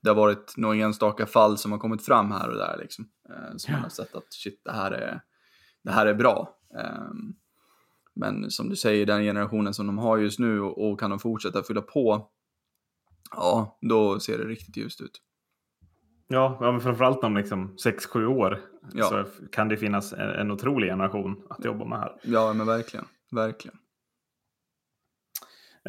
det 0.02 0.10
har 0.10 0.16
varit 0.16 0.58
några 0.58 0.76
enstaka 0.76 1.26
fall 1.26 1.58
som 1.58 1.72
har 1.72 1.80
kommit 1.80 2.06
fram 2.06 2.32
här 2.32 2.50
och 2.50 2.56
där 2.58 2.78
liksom. 2.78 3.10
Eh, 3.30 3.56
som 3.58 3.72
Ja. 3.72 3.78
man 3.78 3.82
har 3.84 3.90
sett 3.90 4.16
att 4.16 4.34
shit, 4.34 4.62
det 4.66 4.72
här 4.72 4.92
är, 4.92 5.22
det 5.84 5.92
här 5.92 6.06
är 6.06 6.14
bra. 6.14 6.58
Ehm, 6.80 7.34
men 8.16 8.52
som 8.52 8.70
du 8.70 8.76
säger, 8.76 9.06
den 9.06 9.22
generationen 9.24 9.74
som 9.74 9.88
de 9.88 9.98
har 9.98 10.18
just 10.18 10.40
nu 10.40 10.62
och, 10.62 10.92
och 10.92 11.00
kan 11.00 11.10
de 11.10 11.20
fortsätta 11.20 11.64
fylla 11.64 11.82
på, 11.82 12.30
ja, 13.32 13.78
då 13.82 14.20
ser 14.20 14.38
det 14.38 14.44
riktigt 14.44 14.78
ljust 14.78 15.02
ut. 15.02 15.22
Ja, 16.28 16.58
men 16.62 16.82
framförallt 16.82 17.24
om 17.24 17.38
liksom 17.38 17.76
6-7 17.86 18.26
år 18.26 18.60
Ja. 18.94 19.06
så 19.06 19.26
kan 19.52 19.68
det 19.70 19.78
finnas 19.78 20.14
en, 20.14 20.20
en 20.30 20.52
otrolig 20.52 20.90
generation 20.90 21.42
att 21.50 21.66
jobba 21.66 21.86
med 21.86 22.00
här. 22.00 22.16
Ja, 22.24 22.54
men 22.54 22.68
verkligen. 22.68 23.06
Verkligen. 23.32 23.78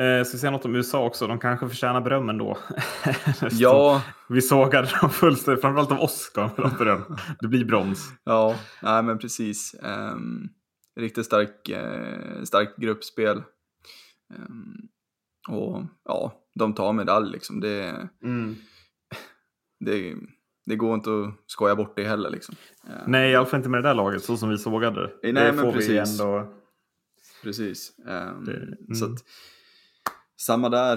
Eh, 0.00 0.24
ska 0.24 0.38
säga 0.38 0.50
något 0.50 0.64
om 0.64 0.74
USA 0.74 1.06
också? 1.06 1.26
De 1.26 1.38
kanske 1.38 1.68
förtjänar 1.68 2.00
beröm 2.00 2.28
ändå. 2.28 2.58
Ja, 3.50 4.02
Vi 4.28 4.42
sågade 4.42 4.88
dem 5.00 5.10
fullständigt, 5.10 5.60
framförallt 5.62 5.90
av 6.38 6.50
de 6.56 6.70
beröm. 6.78 7.16
Det 7.40 7.48
blir 7.48 7.64
brons. 7.64 8.12
ja, 8.24 8.54
nej 8.82 9.02
men 9.02 9.18
precis. 9.18 9.74
Um, 9.82 10.48
riktigt 11.00 11.26
stark, 11.26 11.68
eh, 11.68 12.42
starkt 12.42 12.76
gruppspel. 12.76 13.42
Ehm, 14.34 14.74
och 15.48 15.82
ja, 16.04 16.32
de 16.54 16.74
tar 16.74 16.92
medalj 16.92 17.30
liksom. 17.32 17.60
Det, 17.60 18.08
Mm. 18.22 18.56
Det, 19.84 20.14
det 20.66 20.76
går 20.76 20.94
inte 20.94 21.10
att 21.10 21.34
skoja 21.46 21.76
bort 21.76 21.96
det 21.96 22.04
heller. 22.04 22.30
Liksom. 22.30 22.54
Eh, 22.88 22.92
Nej, 23.06 23.32
i 23.32 23.34
alla 23.34 23.46
fall 23.46 23.58
inte 23.58 23.68
med 23.68 23.82
det 23.82 23.88
där 23.88 23.94
laget, 23.94 24.24
så 24.24 24.36
som 24.36 24.48
vi 24.50 24.58
sågade 24.58 25.02
det. 25.02 25.32
Nej, 25.32 25.32
det 25.32 25.52
men 25.52 25.64
får 25.64 25.72
vi 25.72 25.78
precis. 25.78 26.20
ändå... 26.20 26.52
Precis. 27.42 27.98
Ehm, 28.08 28.44
Det- 28.44 28.56
mm. 28.56 28.94
Så 28.94 29.04
att, 29.04 29.24
samma 30.40 30.68
där. 30.68 30.96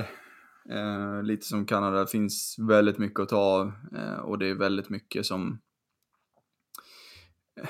Eh, 0.69 1.23
lite 1.23 1.45
som 1.45 1.65
Kanada, 1.65 1.99
det 1.99 2.07
finns 2.11 2.55
väldigt 2.59 2.97
mycket 2.97 3.19
att 3.19 3.29
ta 3.29 3.37
av 3.37 3.71
eh, 3.95 4.19
och 4.19 4.39
det 4.39 4.47
är 4.47 4.55
väldigt 4.55 4.89
mycket 4.89 5.25
som 5.25 5.59
eh, 7.61 7.69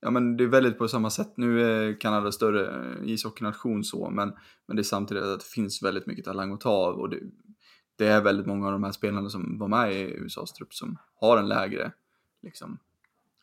Ja 0.00 0.10
men 0.10 0.36
det 0.36 0.44
är 0.44 0.48
väldigt 0.48 0.78
på 0.78 0.88
samma 0.88 1.10
sätt. 1.10 1.32
Nu 1.36 1.62
är 1.62 2.00
Kanada 2.00 2.32
större 2.32 2.66
eh, 2.66 3.10
ishockeynation 3.10 3.84
så, 3.84 4.10
men, 4.10 4.32
men 4.66 4.76
det 4.76 4.80
är 4.80 4.84
samtidigt 4.84 5.24
att 5.24 5.40
det 5.40 5.46
finns 5.46 5.82
väldigt 5.82 6.06
mycket 6.06 6.24
talang 6.24 6.52
att 6.52 6.60
ta 6.60 6.70
av 6.70 6.94
och 7.00 7.10
det, 7.10 7.20
det 7.96 8.06
är 8.06 8.22
väldigt 8.22 8.46
många 8.46 8.66
av 8.66 8.72
de 8.72 8.84
här 8.84 8.92
spelarna 8.92 9.30
som 9.30 9.58
var 9.58 9.68
med 9.68 9.92
i 9.92 10.14
USAs 10.14 10.52
trupp 10.52 10.74
som 10.74 10.98
har 11.20 11.38
en 11.38 11.48
lägre 11.48 11.92
liksom, 12.42 12.78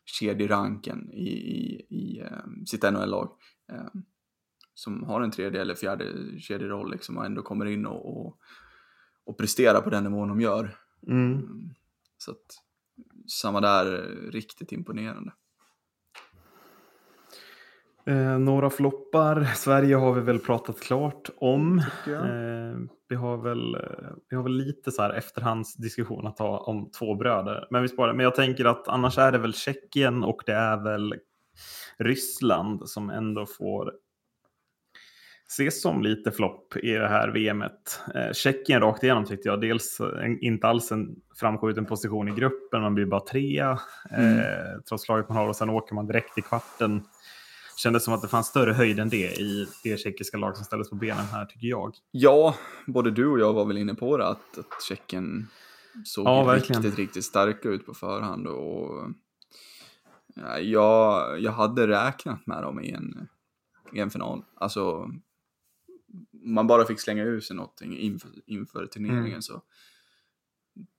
kedjeranken 0.04 1.10
i, 1.12 1.28
i, 1.28 1.86
i 1.88 2.20
eh, 2.20 2.64
sitt 2.66 2.82
NHL-lag. 2.82 3.30
Eh, 3.72 4.00
som 4.74 5.02
har 5.04 5.20
en 5.20 5.30
tredje 5.30 5.60
eller 5.60 5.74
fjärde 5.74 6.04
kedjeroll 6.40 6.90
liksom 6.90 7.18
och 7.18 7.26
ändå 7.26 7.42
kommer 7.42 7.66
in 7.66 7.86
och, 7.86 8.26
och, 8.26 8.38
och 9.24 9.38
presterar 9.38 9.80
på 9.80 9.90
den 9.90 10.04
nivån 10.04 10.28
de 10.28 10.40
gör. 10.40 10.76
Mm. 11.06 11.32
Mm. 11.32 11.70
Så 12.18 12.30
att 12.30 12.62
samma 13.26 13.60
där, 13.60 13.86
riktigt 14.30 14.72
imponerande. 14.72 15.32
Eh, 18.06 18.38
några 18.38 18.70
floppar. 18.70 19.44
Sverige 19.56 19.96
har 19.96 20.12
vi 20.12 20.20
väl 20.20 20.38
pratat 20.38 20.80
klart 20.80 21.30
om. 21.36 21.82
Jag. 22.06 22.24
Eh, 22.24 22.76
vi, 23.08 23.16
har 23.16 23.36
väl, 23.36 23.74
eh, 23.74 23.80
vi 24.30 24.36
har 24.36 24.42
väl 24.42 24.56
lite 24.56 24.90
så 24.90 25.02
här 25.02 25.10
efterhandsdiskussion 25.10 26.26
att 26.26 26.36
ta 26.36 26.58
om 26.58 26.90
två 26.98 27.14
bröder. 27.14 27.66
Men, 27.70 27.82
vi 27.82 27.88
sparar. 27.88 28.14
Men 28.14 28.24
jag 28.24 28.34
tänker 28.34 28.64
att 28.64 28.88
annars 28.88 29.18
är 29.18 29.32
det 29.32 29.38
väl 29.38 29.54
Tjeckien 29.54 30.24
och 30.24 30.42
det 30.46 30.52
är 30.52 30.84
väl 30.84 31.14
Ryssland 31.98 32.88
som 32.88 33.10
ändå 33.10 33.46
får 33.46 33.92
ses 35.48 35.82
som 35.82 36.02
lite 36.02 36.32
flopp 36.32 36.76
i 36.76 36.92
det 36.92 37.08
här 37.08 37.28
VMet. 37.28 38.00
Eh, 38.14 38.32
Tjeckien 38.32 38.80
rakt 38.80 39.02
igenom 39.02 39.24
tyckte 39.24 39.48
jag. 39.48 39.60
Dels 39.60 40.00
en, 40.00 40.38
inte 40.44 40.66
alls 40.66 40.92
en 40.92 41.16
framskjuten 41.40 41.86
position 41.86 42.28
i 42.28 42.32
gruppen, 42.32 42.82
man 42.82 42.94
blir 42.94 43.06
bara 43.06 43.20
trea 43.20 43.70
eh, 44.10 44.80
trots 44.88 45.08
laget 45.08 45.28
man 45.28 45.38
har 45.38 45.48
och 45.48 45.56
sen 45.56 45.70
åker 45.70 45.94
man 45.94 46.06
direkt 46.06 46.38
i 46.38 46.42
kvarten. 46.42 47.02
Kändes 47.76 48.04
som 48.04 48.14
att 48.14 48.22
det 48.22 48.28
fanns 48.28 48.46
större 48.46 48.72
höjd 48.72 48.98
än 48.98 49.08
det 49.08 49.32
i 49.40 49.68
det 49.82 49.96
tjeckiska 50.00 50.36
lag 50.36 50.56
som 50.56 50.64
ställdes 50.64 50.90
på 50.90 50.96
benen 50.96 51.24
här 51.26 51.46
tycker 51.46 51.66
jag. 51.66 51.94
Ja, 52.10 52.56
både 52.86 53.10
du 53.10 53.26
och 53.26 53.40
jag 53.40 53.52
var 53.52 53.64
väl 53.64 53.78
inne 53.78 53.94
på 53.94 54.16
det, 54.16 54.26
att, 54.26 54.58
att 54.58 54.82
Tjeckien 54.88 55.46
såg 56.04 56.26
Ja, 56.26 56.54
riktigt, 56.56 56.98
riktigt 56.98 57.24
starka 57.24 57.68
ut 57.68 57.86
på 57.86 57.94
förhand. 57.94 58.46
Och, 58.46 59.10
ja, 60.34 60.58
jag, 60.58 61.40
jag 61.40 61.52
hade 61.52 61.88
räknat 61.88 62.46
med 62.46 62.62
dem 62.62 62.80
i 62.80 62.90
en, 62.90 63.28
i 63.92 64.00
en 64.00 64.10
final. 64.10 64.44
Alltså, 64.54 65.10
man 66.32 66.66
bara 66.66 66.84
fick 66.84 67.00
slänga 67.00 67.24
ur 67.24 67.40
sig 67.40 67.56
någonting 67.56 67.98
inför, 67.98 68.30
inför 68.46 68.86
turneringen 68.86 69.26
Mm. 69.26 69.42
så 69.42 69.62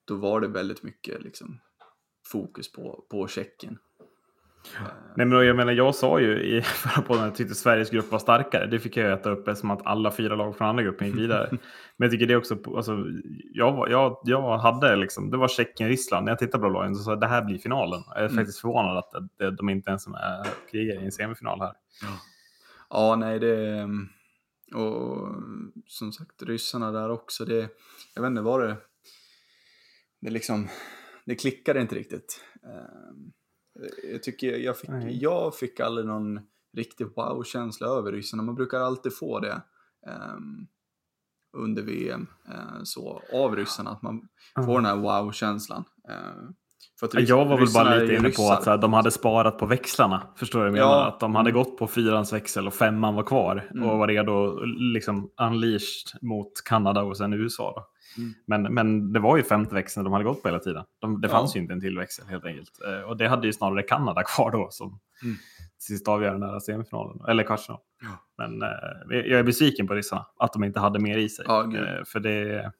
då 0.05 0.15
var 0.15 0.41
det 0.41 0.47
väldigt 0.47 0.83
mycket 0.83 1.23
liksom, 1.23 1.59
fokus 2.25 2.71
på, 2.71 3.05
på 3.09 3.27
Tjeckien. 3.27 3.77
Nej, 5.15 5.25
men 5.27 5.45
jag 5.47 5.55
menar, 5.55 5.71
jag 5.73 5.95
sa 5.95 6.19
ju 6.19 6.43
i 6.43 6.61
förra 6.63 7.01
podden 7.01 7.23
att 7.23 7.27
jag 7.29 7.35
tyckte 7.35 7.55
Sveriges 7.55 7.89
grupp 7.89 8.11
var 8.11 8.19
starkare. 8.19 8.65
Det 8.65 8.79
fick 8.79 8.97
jag 8.97 9.11
äta 9.13 9.29
upp 9.29 9.47
eftersom 9.47 9.71
att 9.71 9.85
alla 9.85 10.11
fyra 10.11 10.35
lag 10.35 10.57
från 10.57 10.67
andra 10.67 10.83
gruppen 10.83 11.07
gick 11.07 11.17
vidare. 11.17 11.49
Men 11.97 12.05
jag 12.05 12.11
tycker 12.11 12.25
det 12.27 12.35
också, 12.35 12.57
alltså, 12.75 12.97
jag, 13.53 13.89
jag, 13.91 14.17
jag 14.23 14.57
hade 14.57 14.95
liksom, 14.95 15.31
det 15.31 15.37
var 15.37 15.47
Tjeckien-Ryssland. 15.47 16.25
När 16.25 16.31
jag 16.31 16.39
tittade 16.39 16.63
på 16.63 16.69
lagen 16.69 16.95
så 16.95 17.03
sa 17.03 17.11
jag 17.11 17.19
det 17.19 17.27
här 17.27 17.45
blir 17.45 17.57
finalen. 17.57 18.01
Jag 18.07 18.17
är 18.17 18.23
Mm. 18.23 18.35
faktiskt 18.35 18.59
förvånad 18.59 18.97
att 18.97 19.11
det, 19.37 19.51
de 19.51 19.69
inte 19.69 19.89
ens 19.89 20.07
är 20.07 20.47
krigare 20.71 21.01
i 21.01 21.05
en 21.05 21.11
semifinal 21.11 21.59
här. 21.59 21.73
Ja, 22.89 23.15
nej, 23.15 23.39
det... 23.39 23.87
Och 24.75 25.27
som 25.87 26.11
sagt, 26.11 26.43
ryssarna 26.43 26.91
där 26.91 27.09
också. 27.09 27.45
Det, 27.45 27.69
jag 28.15 28.21
vet 28.21 28.29
inte, 28.29 28.41
var 28.41 28.61
det... 28.61 28.77
Det 30.21 30.29
liksom... 30.29 30.67
Det 31.25 31.35
klickade 31.35 31.81
inte 31.81 31.95
riktigt. 31.95 32.41
Ehm, 32.63 33.31
Jag 34.11 34.23
tycker 34.23 34.57
jag 34.57 34.77
fick, 34.77 34.89
Nej. 34.89 35.17
jag 35.21 35.55
fick 35.55 35.79
aldrig 35.79 36.07
någon 36.07 36.39
riktig 36.77 37.07
wow-känsla 37.15 37.87
över 37.87 38.11
ryssarna. 38.11 38.43
Man 38.43 38.55
brukar 38.55 38.79
alltid 38.79 39.17
få 39.17 39.39
det 39.39 39.61
ehm, 40.07 40.67
under 41.57 41.83
VM. 41.83 42.27
eh, 42.49 42.83
så, 42.83 43.21
av 43.33 43.55
ryssarna, 43.55 43.89
att 43.91 44.01
man 44.01 44.21
får 44.65 44.75
den 44.75 44.85
här 44.85 44.95
wow-känslan. 44.95 45.83
Ja, 46.03 47.07
rys- 47.07 47.25
Jag 47.29 47.45
var 47.45 47.57
väl 47.57 47.67
bara 47.73 47.95
lite 47.95 48.15
inne 48.15 48.29
på 48.29 48.49
att 48.51 48.65
här, 48.65 48.77
de 48.77 48.93
hade 48.93 49.11
sparat 49.11 49.57
på 49.59 49.65
växlarna. 49.65 50.27
Förstår 50.35 50.65
du 50.65 50.69
vad 50.71 50.79
jag 50.79 50.85
Ja. 50.85 50.89
menar? 50.89 51.07
Att 51.07 51.19
de 51.19 51.35
hade 51.35 51.49
Mm. 51.49 51.63
gått 51.63 51.77
på 51.77 51.87
fyrans 51.87 52.33
växel 52.33 52.67
och 52.67 52.73
femman 52.73 53.15
var 53.15 53.23
kvar. 53.23 53.69
Mm. 53.73 53.89
Och 53.89 53.97
var 53.97 54.07
redo 54.07 54.59
liksom 54.93 55.29
unleashed 55.41 56.21
mot 56.21 56.51
Kanada 56.65 57.01
och 57.03 57.17
sen 57.17 57.33
USA. 57.33 57.73
Då. 57.75 57.85
Mm. 58.17 58.33
Men, 58.45 58.73
men 58.73 59.13
det 59.13 59.19
var 59.19 59.37
ju 59.37 59.43
femte 59.43 59.75
växeln 59.75 60.03
de 60.03 60.13
hade 60.13 60.25
gått 60.25 60.41
på 60.41 60.47
hela 60.47 60.59
tiden. 60.59 60.83
De, 60.99 61.21
det 61.21 61.27
Ja. 61.27 61.31
fanns 61.31 61.55
ju 61.55 61.59
inte 61.59 61.73
en 61.73 61.81
till 61.81 61.97
växel 61.97 62.25
helt 62.27 62.45
enkelt. 62.45 62.71
Eh, 62.87 63.01
Och 63.01 63.17
det 63.17 63.27
hade 63.27 63.47
ju 63.47 63.53
snarare 63.53 63.83
Kanada 63.83 64.23
kvar 64.35 64.51
då 64.51 64.67
som 64.71 64.99
Mm. 65.23 65.35
sist 65.77 66.07
avgörande 66.07 66.47
nära 66.47 66.59
semifinalen. 66.59 67.25
Eller 67.29 67.43
kvartsfinal. 67.43 67.81
Ja. 68.01 68.09
Men 68.37 68.61
eh, 68.61 69.17
jag 69.31 69.39
är 69.39 69.43
besviken 69.43 69.87
på 69.87 69.93
ryssarna. 69.93 70.25
Att 70.37 70.53
de 70.53 70.63
inte 70.63 70.79
hade 70.79 70.99
mer 70.99 71.17
i 71.17 71.29
sig. 71.29 71.45
Ja. 71.47 71.75
Eh, 71.77 72.03
för 72.05 72.19
det, 72.19 72.71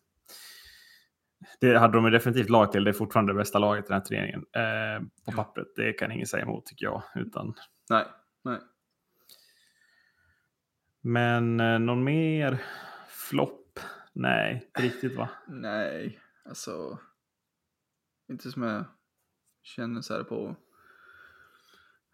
det 1.61 1.77
hade 1.79 1.93
de 1.97 2.05
ju 2.05 2.11
definitivt 2.11 2.49
lag 2.49 2.71
till. 2.71 2.83
Det 2.83 2.91
är 2.91 2.93
fortfarande 2.93 3.33
det 3.33 3.37
bästa 3.37 3.59
laget 3.59 3.85
i 3.85 3.87
den 3.87 3.93
här 3.97 4.05
turneringen. 4.05 4.39
Eh, 4.55 4.99
på 5.25 5.31
Ja. 5.31 5.33
pappret. 5.35 5.67
Det 5.75 5.93
kan 5.93 6.11
ingen 6.11 6.27
säga 6.27 6.43
emot 6.43 6.65
tycker 6.65 6.85
jag. 6.85 7.03
Utan, 7.15 7.53
Nej, 7.89 8.05
nej. 8.43 8.57
men 11.01 11.59
eh, 11.59 11.79
någon 11.79 12.03
mer 12.03 12.63
flopp? 13.09 13.59
Nej, 14.13 14.63
inte 14.67 14.81
riktigt 14.81 15.15
va? 15.17 15.29
Nej, 15.47 16.19
alltså. 16.45 16.99
Inte 18.31 18.51
som 18.51 18.63
jag 18.63 18.85
känner 19.63 20.01
så 20.01 20.13
här 20.13 20.23
på 20.23 20.55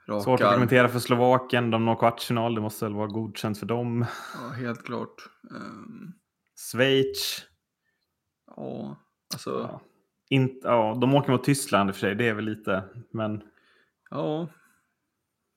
rak 0.08 0.24
Svårt 0.24 0.42
att 0.42 0.54
kommentera 0.54 0.90
för 0.90 1.00
Slovakien. 1.00 1.72
De 1.72 1.86
når 1.86 1.96
kvartsfinal. 1.96 2.56
Det 2.56 2.62
måste 2.62 2.86
väl 2.86 2.94
vara 2.94 3.08
godkänt 3.08 3.60
för 3.60 3.66
dem. 3.66 4.06
Ja, 4.42 4.50
helt 4.50 4.86
klart. 4.86 5.16
Ehm, 5.56 6.14
Schweiz. 6.72 7.46
ja, 8.56 8.96
alltså. 9.34 9.50
Ja. 9.50 9.82
Inte, 10.30 10.68
ja, 10.68 10.98
de 11.02 11.16
åker 11.16 11.32
mot 11.32 11.44
Tyskland 11.44 11.90
i 11.90 11.92
och 11.92 11.96
för 11.96 12.00
sig. 12.00 12.16
Det 12.16 12.28
är 12.28 12.34
väl 12.34 12.46
lite. 12.46 12.84
Men 13.12 13.42
Ja. 14.10 14.48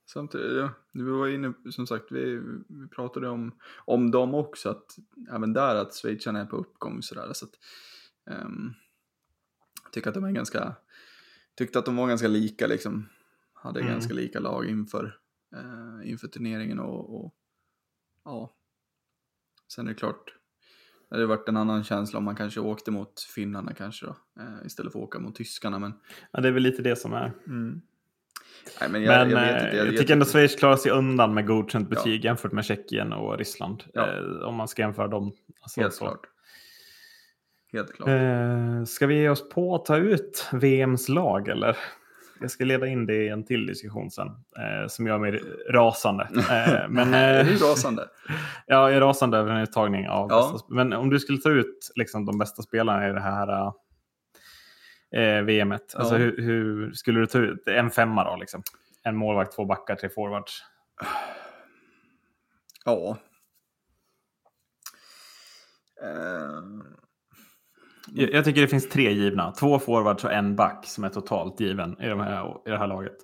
Samtidigt, 0.07 0.57
ja, 0.57 0.71
du 0.93 1.05
var 1.05 1.29
inne, 1.29 1.53
som 1.71 1.87
sagt, 1.87 2.05
vi, 2.13 2.41
vi 2.69 2.89
pratade 2.89 3.29
om, 3.29 3.53
om 3.85 4.11
dem 4.11 4.35
också, 4.35 4.69
att 4.71 4.97
även 5.31 5.53
där 5.53 5.75
att 5.75 5.95
schweizarna 5.95 6.41
är 6.41 6.47
på 6.47 6.57
uppgång 6.57 7.03
sådär. 7.03 7.33
Så 7.33 7.45
att, 7.45 7.53
ehm, 8.31 8.73
jag 9.85 9.93
tycker 9.93 10.09
att 10.09 10.15
de 10.15 10.25
är 10.25 10.33
ganska, 10.33 10.75
tyckte 11.55 11.79
att 11.79 11.85
de 11.85 11.97
var 11.97 12.09
ganska 12.09 12.29
lika 12.29 12.67
liksom. 12.67 13.09
Hade 13.53 13.81
Mm. 13.81 13.93
ganska 13.93 14.15
lika 14.15 14.41
lag 14.41 14.67
inför, 14.67 15.19
eh, 15.57 16.11
inför 16.11 16.29
turneringen 16.29 16.79
och, 16.81 17.25
och 17.25 17.35
ja. 18.25 18.57
Sen 19.69 19.87
är 19.87 19.91
det 19.91 19.99
klart, 19.99 20.35
det 21.09 21.15
hade 21.17 21.27
varit 21.27 21.49
en 21.49 21.57
annan 21.57 21.85
känsla 21.85 22.19
om 22.19 22.25
man 22.25 22.37
kanske 22.37 22.61
åkte 22.61 22.91
mot 22.91 23.21
finnarna 23.21 23.75
kanske 23.75 24.07
då, 24.07 24.17
eh, 24.41 24.67
istället 24.67 24.93
för 24.93 24.99
att 24.99 25.05
åka 25.05 25.19
mot 25.19 25.35
tyskarna. 25.35 25.79
Men, 25.79 25.93
ja, 26.31 26.41
det 26.41 26.49
är 26.49 26.53
väl 26.53 26.63
lite 26.63 26.83
det 26.83 26.97
som 26.97 27.13
är. 27.13 27.33
Nej, 28.81 28.91
men 28.91 29.03
jag, 29.03 29.29
men 29.29 29.31
jag 29.31 29.41
jag, 29.41 29.55
vet 29.55 29.65
inte. 29.65 29.77
jag, 29.77 29.87
jag 29.87 29.97
tycker 29.99 30.13
ändå 30.13 30.25
tycker- 30.25 30.39
Schweiz 30.39 30.57
klarar 30.57 30.77
sig 30.77 30.93
undan 30.93 31.35
med 31.35 31.47
godkänt 31.47 31.91
betyg 31.91 32.25
jämfört 32.25 32.53
med 32.53 32.65
Tjeckien 32.65 33.13
och 33.13 33.39
Ryssland. 33.39 33.85
Ja. 33.95 34.03
Eh, 34.13 34.49
om 34.49 34.55
man 34.55 34.69
ska 34.69 34.83
jämföra 34.83 35.09
dem. 35.09 35.33
Alltså, 35.63 35.81
Helt 35.81 35.95
så. 35.95 36.05
klart. 36.05 36.21
Helt 37.73 37.93
klart. 37.93 38.09
Eh, 38.09 38.85
ska 38.85 39.07
vi 39.07 39.15
ge 39.15 39.29
oss 39.29 39.49
på 39.49 39.75
att 39.75 39.85
ta 39.85 39.97
ut 39.97 40.47
VMs 40.53 41.09
lag 41.09 41.49
eller? 41.49 41.77
Jag 42.41 42.51
ska 42.51 42.65
leda 42.65 42.87
in 42.87 43.07
det 43.07 43.15
i 43.15 43.29
en 43.29 43.45
till 43.45 43.67
diskussion 43.67 44.11
sen 44.11 44.27
eh, 44.29 44.89
som 44.89 45.07
gör 45.07 45.19
mig 45.19 45.43
rasande. 45.71 46.29
Eh, 46.35 46.81
men, 46.89 47.15
är 47.15 47.41
eh, 47.41 47.47
du 47.47 47.57
rasande? 47.57 48.03
ja, 48.67 48.91
jag 48.91 48.93
är 48.97 49.01
rasande 49.01 49.39
över 49.39 49.51
en 49.51 49.63
uttagning 49.63 50.09
av 50.09 50.27
Ja. 50.31 50.51
bästa, 50.53 50.67
Men 50.75 50.93
om 50.93 51.11
du 51.11 51.19
skulle 51.21 51.39
ta 51.39 51.51
ut 51.51 51.93
liksom, 51.95 52.27
de 52.27 52.39
bästa 52.39 52.63
spelarna 52.63 53.09
i 53.09 53.13
det 53.13 53.21
här 53.21 53.73
eh, 55.15 55.43
VMet, 55.43 55.95
alltså, 55.95 56.15
Ja. 56.15 56.19
hur, 56.19 56.43
hur 56.43 56.93
skulle 56.93 57.21
du 57.21 57.27
ta 57.27 57.39
ut 57.39 57.69
en 57.69 57.91
femma 57.91 58.25
då? 58.25 58.37
Liksom? 58.37 58.63
En 59.05 59.17
målvakt, 59.17 59.53
två 59.57 59.65
backar, 59.65 59.97
tre 59.97 60.09
forwards. 60.09 60.63
Ja. 62.85 63.17
Eh, 66.03 66.63
Jag, 68.15 68.33
jag 68.33 68.45
tycker 68.45 68.61
det 68.61 68.69
finns 68.69 68.89
tre 68.89 69.13
givna. 69.13 69.53
Två 69.53 69.79
forwards 69.79 70.25
och 70.25 70.33
en 70.33 70.57
back 70.57 70.87
som 70.87 71.05
är 71.05 71.09
totalt 71.09 71.61
given 71.61 72.01
i, 72.03 72.09
de 72.09 72.21
här, 72.21 72.57
i 72.67 72.71
det 72.71 72.79
här 72.79 72.87
laget. 72.87 73.17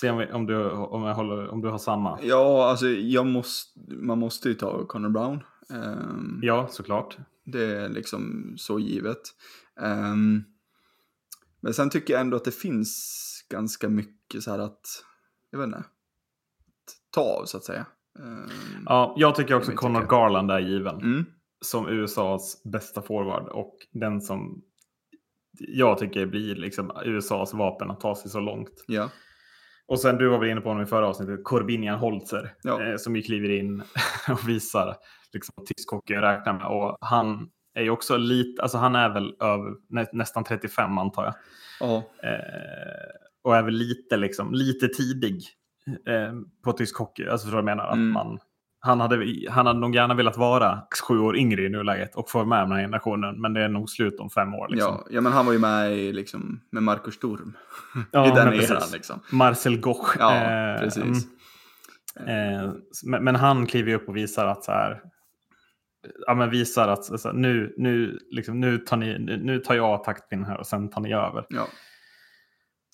Se 0.00 0.10
om, 0.10 0.18
vi, 0.18 0.26
om, 0.32 0.46
du, 0.46 0.70
om, 0.70 1.02
jag 1.02 1.14
håller, 1.14 1.48
om 1.48 1.60
du 1.62 1.68
har 1.68 1.78
samma. 1.78 2.18
Ja, 2.22 2.70
alltså 2.70 2.86
jag 2.86 3.26
måste, 3.26 3.80
man 3.94 4.18
måste 4.18 4.48
ju 4.48 4.54
ta 4.54 4.86
Connor 4.86 5.08
Brown. 5.10 5.42
Ehm, 5.70 6.40
Ja, 6.42 6.66
såklart. 6.70 7.16
Det 7.44 7.64
är 7.64 7.88
liksom 7.88 8.54
så 8.58 8.78
givet. 8.78 9.20
Ehm, 9.80 10.44
Men 11.64 11.74
sen 11.74 11.90
tycker 11.90 12.14
jag 12.14 12.20
ändå 12.20 12.36
att 12.36 12.44
det 12.44 12.54
finns 12.54 13.20
ganska 13.50 13.88
mycket 13.88 14.42
så 14.42 14.50
här 14.50 14.58
att, 14.58 14.80
jag 15.50 15.58
vet 15.58 15.66
inte, 15.66 15.78
att 15.78 15.86
ta 17.10 17.20
av 17.20 17.44
så 17.44 17.56
att 17.56 17.64
säga. 17.64 17.86
Ehm, 18.18 18.48
Ja, 18.86 19.14
jag 19.18 19.34
tycker 19.34 19.54
också 19.54 19.70
Jag 19.70 19.78
Connor 19.78 20.00
tycker- 20.00 20.10
Garland 20.16 20.50
är 20.50 20.58
given. 20.60 20.96
Mm. 20.96 21.24
Som 21.60 21.88
USAs 21.88 22.62
bästa 22.64 23.02
forward 23.02 23.48
och 23.48 23.76
den 23.92 24.20
som 24.20 24.62
jag 25.58 25.98
tycker 25.98 26.26
blir 26.26 26.54
liksom 26.54 26.92
USAs 27.04 27.54
vapen 27.54 27.90
att 27.90 28.00
ta 28.00 28.14
sig 28.14 28.30
så 28.30 28.40
långt. 28.40 28.84
Ja. 28.86 29.10
Och 29.86 30.00
sen 30.00 30.16
du 30.16 30.28
var 30.28 30.38
väl 30.38 30.48
inne 30.50 30.60
på 30.60 30.68
honom 30.68 30.82
i 30.82 30.86
förra 30.86 31.08
avsnittet, 31.08 31.44
Corbinian 31.44 31.98
Holzer, 31.98 32.54
Ja. 32.62 32.82
eh, 32.82 32.96
som 32.96 33.16
ju 33.16 33.22
kliver 33.22 33.50
in 33.50 33.82
och 34.28 34.48
visar 34.48 34.96
liksom, 35.32 35.54
tysk 35.66 35.90
hockey 35.90 36.14
räknar 36.14 36.52
med. 36.52 36.66
Och 36.66 36.96
han 37.00 37.50
är 37.74 37.82
ju 37.82 37.90
också 37.90 38.16
lite, 38.16 38.62
alltså 38.62 38.78
han 38.78 38.94
är 38.96 39.08
väl 39.08 39.34
över, 39.40 39.72
nä, 39.90 40.06
nästan 40.12 40.44
35 40.44 40.98
antar 40.98 41.24
jag. 41.24 41.34
Ja. 41.80 41.96
Eh, 41.96 43.10
och 43.44 43.56
är 43.56 43.62
väl 43.62 43.74
lite, 43.74 44.16
liksom, 44.16 44.52
lite 44.54 44.88
tidig 44.88 45.42
eh, 46.08 46.32
på 46.64 46.72
tysk 46.72 46.96
hockey. 46.98 47.28
Alltså 47.28 47.48
för 47.48 47.56
jag 47.56 47.64
menar 47.64 47.84
att 47.86 47.94
Mm. 47.94 48.10
man, 48.12 48.38
han, 48.80 49.00
hade, 49.00 49.26
han 49.50 49.66
hade 49.66 49.78
nog 49.80 49.94
gärna 49.94 50.14
velat 50.14 50.36
vara 50.36 50.82
sju 51.08 51.18
år 51.18 51.36
yngre 51.36 51.62
i 51.62 51.68
nuläget 51.68 52.14
och 52.16 52.30
få 52.30 52.44
med 52.44 52.58
den 52.62 52.72
här 52.72 52.80
generationen. 52.80 53.40
Men 53.40 53.52
det 53.54 53.60
är 53.60 53.68
nog 53.68 53.90
slut 53.90 54.20
om 54.20 54.30
fem 54.30 54.54
år. 54.54 54.68
Liksom. 54.68 54.92
Ja, 54.94 55.06
ja, 55.10 55.20
men 55.20 55.32
han 55.32 55.46
var 55.46 55.52
ju 55.52 55.58
med 55.58 55.98
i, 55.98 56.12
liksom, 56.12 56.60
med 56.70 56.82
Marcus 56.82 57.14
Sturm. 57.14 57.56
Ja, 58.10 58.26
I 58.26 58.30
den 58.30 58.52
eran 58.54 58.82
liksom. 58.92 59.20
Marcel 59.32 59.80
Goch. 59.80 60.16
Ja, 60.18 60.34
eh, 60.34 60.80
precis. 60.80 61.26
mm. 62.16 62.60
Eh, 62.60 62.70
men, 63.04 63.24
men 63.24 63.36
han 63.36 63.66
kliver 63.66 63.88
ju 63.90 63.96
upp 63.96 64.08
och 64.08 64.16
visar 64.16 64.46
att 64.46 64.64
så 64.64 64.72
här, 64.72 65.00
ja, 66.26 66.34
men 66.34 66.50
visar 66.50 66.88
att 66.88 67.10
alltså, 67.10 67.32
nu, 67.32 67.74
nu, 67.76 68.18
liksom, 68.30 68.60
nu, 68.60 68.78
tar 68.78 68.96
ni, 68.96 69.18
nu, 69.18 69.36
nu 69.36 69.58
tar 69.58 69.74
jag 69.74 70.04
taktpinnen 70.04 70.46
här 70.46 70.58
och 70.58 70.66
sen 70.66 70.90
tar 70.90 71.00
ni 71.00 71.14
över. 71.14 71.46
Ja. 71.48 71.68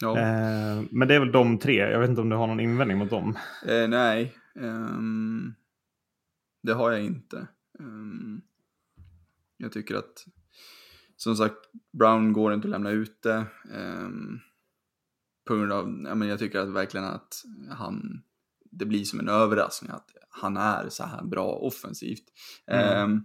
Ja. 0.00 0.18
Eh, 0.18 0.82
men 0.90 1.08
det 1.08 1.14
är 1.14 1.20
väl 1.20 1.32
de 1.32 1.58
tre. 1.58 1.76
Jag 1.76 2.00
vet 2.00 2.10
inte 2.10 2.20
om 2.20 2.28
du 2.28 2.36
har 2.36 2.46
någon 2.46 2.60
invändning 2.60 2.98
mot 2.98 3.10
dem. 3.10 3.38
Eh, 3.66 3.88
nej, 3.88 4.34
ehm, 4.60 5.54
det 6.62 6.72
har 6.72 6.90
jag 6.90 7.04
inte. 7.04 7.46
Ehm, 7.78 8.40
jag 9.56 9.72
tycker 9.72 9.94
att, 9.94 10.24
som 11.16 11.36
sagt, 11.36 11.56
Brown 11.98 12.32
går 12.32 12.54
inte 12.54 12.66
att 12.66 12.70
lämna 12.70 12.90
ute. 12.90 13.46
Um, 13.74 14.40
på 15.46 15.56
grund 15.56 15.72
av, 15.72 16.02
ja, 16.04 16.14
men 16.14 16.28
jag 16.28 16.38
tycker 16.38 16.58
att 16.58 16.68
verkligen 16.68 17.06
att 17.06 17.42
han, 17.70 18.22
det 18.70 18.86
blir 18.86 19.04
som 19.04 19.20
en 19.20 19.28
överraskning 19.28 19.90
att 19.90 20.10
han 20.30 20.56
är 20.56 20.88
så 20.88 21.04
här 21.04 21.24
bra 21.24 21.46
offensivt. 21.46 22.24
Mm. 22.66 22.84
Ehm, 22.84 23.24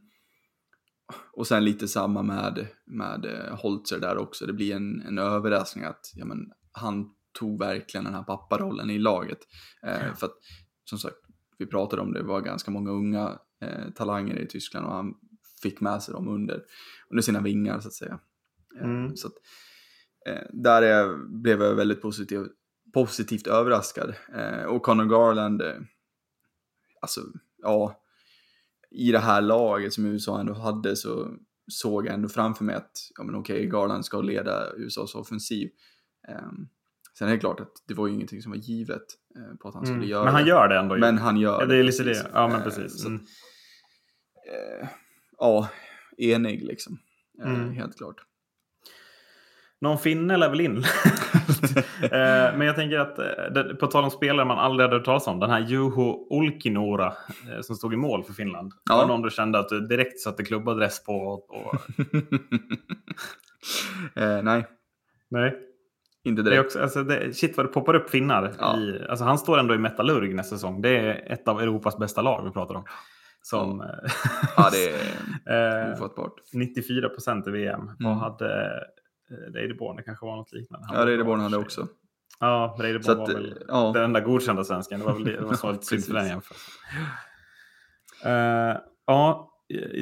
och 1.33 1.47
sen 1.47 1.65
lite 1.65 1.87
samma 1.87 2.21
med, 2.23 2.67
med 2.85 3.25
eh, 3.25 3.55
Holzer 3.55 3.99
där 3.99 4.17
också. 4.17 4.45
Det 4.45 4.53
blir 4.53 4.75
en, 4.75 5.01
en 5.01 5.17
överraskning 5.17 5.83
att 5.83 6.11
ja, 6.15 6.25
men, 6.25 6.51
han 6.71 7.09
tog 7.39 7.59
verkligen 7.59 8.03
den 8.03 8.13
här 8.13 8.23
papparollen 8.23 8.89
i 8.89 8.99
laget. 8.99 9.39
Eh, 9.83 10.13
för 10.15 10.25
att, 10.25 10.35
som 10.83 10.99
sagt, 10.99 11.15
vi 11.57 11.65
pratade 11.65 12.01
om 12.01 12.13
det, 12.13 12.19
det 12.19 12.27
var 12.27 12.41
ganska 12.41 12.71
många 12.71 12.91
unga 12.91 13.39
eh, 13.61 13.91
talanger 13.95 14.39
i 14.39 14.47
Tyskland 14.47 14.85
och 14.85 14.93
han 14.93 15.13
fick 15.61 15.81
med 15.81 16.03
sig 16.03 16.13
dem 16.13 16.27
under, 16.27 16.63
under 17.09 17.21
sina 17.21 17.41
vingar 17.41 17.79
så 17.79 17.87
att 17.87 17.93
säga. 17.93 18.19
Eh, 18.79 18.89
Mm. 18.89 19.15
Så 19.15 19.27
att, 19.27 19.33
eh, 20.27 20.47
där 20.53 20.81
är, 20.81 21.27
blev 21.41 21.61
jag 21.61 21.75
väldigt 21.75 22.01
positiv, 22.01 22.47
positivt 22.95 23.47
överraskad. 23.47 24.13
Eh, 24.35 24.63
och 24.63 24.83
Conor 24.83 25.05
Garland, 25.05 25.61
eh, 25.61 25.75
alltså, 27.01 27.21
ja, 27.57 28.01
i 28.91 29.11
det 29.11 29.19
här 29.19 29.41
laget 29.41 29.93
som 29.93 30.05
USA 30.05 30.39
ändå 30.39 30.53
hade 30.53 30.95
så 30.95 31.35
såg 31.67 32.05
jag 32.07 32.13
ändå 32.13 32.29
framför 32.29 32.63
mig 32.63 32.75
att, 32.75 32.91
ja 33.17 33.23
men 33.23 33.35
okej, 33.35 33.65
Garland 33.67 34.05
ska 34.05 34.21
leda 34.21 34.73
USAs 34.75 35.15
offensiv. 35.15 35.69
Um, 36.27 36.69
sen 37.17 37.27
är 37.27 37.31
det 37.31 37.39
klart 37.39 37.59
att 37.59 37.71
det 37.87 37.93
var 37.93 38.07
ju 38.07 38.13
ingenting 38.13 38.41
som 38.41 38.51
var 38.51 38.57
givet 38.59 39.05
eh, 39.35 39.55
på 39.57 39.67
att 39.67 39.73
han 39.75 39.85
skulle 39.85 39.97
Mm. 39.97 40.09
göra 40.09 40.23
Men 40.25 40.33
han 40.33 40.43
det. 40.43 40.49
gör 40.49 40.67
det 40.67 40.77
ändå. 40.79 40.97
Men 40.97 41.17
han 41.17 41.37
gör 41.37 41.61
ja, 41.61 41.65
det 41.65 41.75
är 41.77 41.83
lite 41.83 42.03
det. 42.03 42.29
Ja, 42.33 42.47
men 42.47 42.57
Eh, 42.57 42.63
precis. 42.63 43.01
att, 43.01 43.07
Mm. 43.07 43.21
eh, 44.81 44.87
ja, 45.37 45.69
enig 46.17 46.63
liksom. 46.63 46.99
Eh, 47.43 47.49
Mm. 47.53 47.71
Helt 47.71 47.97
klart. 47.97 48.15
Någon 49.81 49.97
finne 49.97 50.37
lär 50.37 50.49
väl 50.49 50.61
in. 50.61 50.83
Eh, 52.01 52.57
Men 52.57 52.61
jag 52.61 52.75
tänker 52.75 52.99
att, 52.99 53.19
eh, 53.19 53.63
på 53.79 53.87
tal 53.87 54.03
om 54.03 54.11
spelare 54.11 54.45
man 54.45 54.59
aldrig 54.59 54.85
hade 54.87 54.97
hört 54.97 55.05
talas 55.05 55.27
om, 55.27 55.39
den 55.39 55.49
här 55.49 55.59
Juho 55.59 56.27
Olkinuora 56.29 57.13
eh, 57.51 57.61
som 57.61 57.75
stod 57.75 57.93
i 57.93 57.97
mål 57.97 58.23
för 58.23 58.33
Finland. 58.33 58.73
Ja. 58.89 58.97
Var 58.97 59.07
någon 59.07 59.21
du 59.21 59.29
kände 59.29 59.59
att 59.59 59.69
du 59.69 59.79
direkt 59.87 60.19
satte 60.19 60.43
klubbadress 60.43 61.03
på? 61.03 61.13
Och, 61.13 61.55
och... 61.55 61.75
eh, 64.21 64.43
nej, 64.43 64.67
Nej. 65.29 65.55
inte 66.23 66.41
Det 66.41 66.49
är 66.49 66.51
direkt. 66.51 66.65
också, 66.65 66.79
alltså 66.81 67.03
det, 67.03 67.33
shit 67.37 67.57
vad 67.57 67.65
det 67.65 67.71
poppar 67.71 67.95
upp 67.95 68.09
finnar. 68.09 68.53
Ja. 68.59 68.77
I, 68.77 69.05
alltså 69.09 69.25
han 69.25 69.37
står 69.37 69.57
ändå 69.59 69.75
i 69.75 69.77
Metallurg 69.77 70.33
nästa 70.33 70.55
säsong. 70.55 70.81
Det 70.81 70.97
är 70.97 71.31
ett 71.33 71.47
av 71.47 71.61
Europas 71.61 71.97
bästa 71.97 72.21
lag 72.21 72.43
vi 72.45 72.51
pratar 72.51 72.75
om. 72.75 72.83
Som 73.41 73.81
eh, 73.81 73.87
Ja, 74.57 74.69
det 74.71 74.95
är 75.53 75.93
ofattbart. 75.93 76.33
94 76.53 77.09
procent 77.09 77.47
i 77.47 77.51
VM. 77.51 77.91
Mm. 77.99 78.17
hade 78.17 78.65
eh, 78.65 78.81
Reideborn? 79.29 79.95
Det 79.95 80.03
kanske 80.03 80.25
var 80.25 80.35
något 80.35 80.51
liknande. 80.51 80.87
Han 80.87 80.97
Ja, 80.97 81.05
Reideborn 81.05 81.39
hade 81.39 81.57
också. 81.57 81.87
Ja, 82.39 82.75
Reideborn 82.79 83.17
var 83.17 83.33
väl 83.33 83.63
ja. 83.67 83.91
den 83.93 84.03
enda 84.03 84.19
godkända 84.19 84.63
svensken. 84.63 84.99
Det 84.99 85.05
var 85.05 85.13
väl 85.13 85.23
det, 85.23 85.31
det 85.31 85.45
var 85.45 85.53
så 85.53 85.67
Ja, 85.67 85.71
lite 85.73 85.85
synd 85.85 86.05
för 86.05 86.13
den 86.13 86.27
jämförelsen. 86.27 86.73
Eh, 88.23 88.77
ja, 89.05 89.51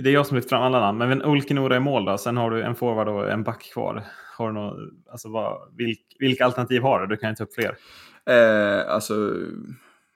det 0.03 0.09
är 0.09 0.13
jag 0.13 0.27
som 0.27 0.35
lyft 0.35 0.49
fram 0.49 0.61
alla 0.61 0.79
namn. 0.79 0.97
Men 0.97 1.25
Olkinora 1.25 1.75
i 1.75 1.79
mål 1.79 2.05
då. 2.05 2.17
Sen 2.17 2.37
har 2.37 2.51
du 2.51 2.63
en 2.63 2.75
forward 2.75 3.07
och 3.07 3.31
en 3.31 3.43
back 3.43 3.71
kvar. 3.73 4.03
Har 4.37 4.47
du 4.47 4.53
något, 4.53 4.77
alltså 5.11 5.29
vad, 5.29 5.75
vilk, 5.77 6.15
vilka 6.19 6.45
alternativ 6.45 6.81
har 6.81 6.99
du? 6.99 7.07
Du 7.07 7.17
kan 7.17 7.29
ju 7.29 7.35
ta 7.35 7.43
upp 7.43 7.53
fler. 7.53 7.77
Eh, 8.25 8.93
alltså, 8.93 9.37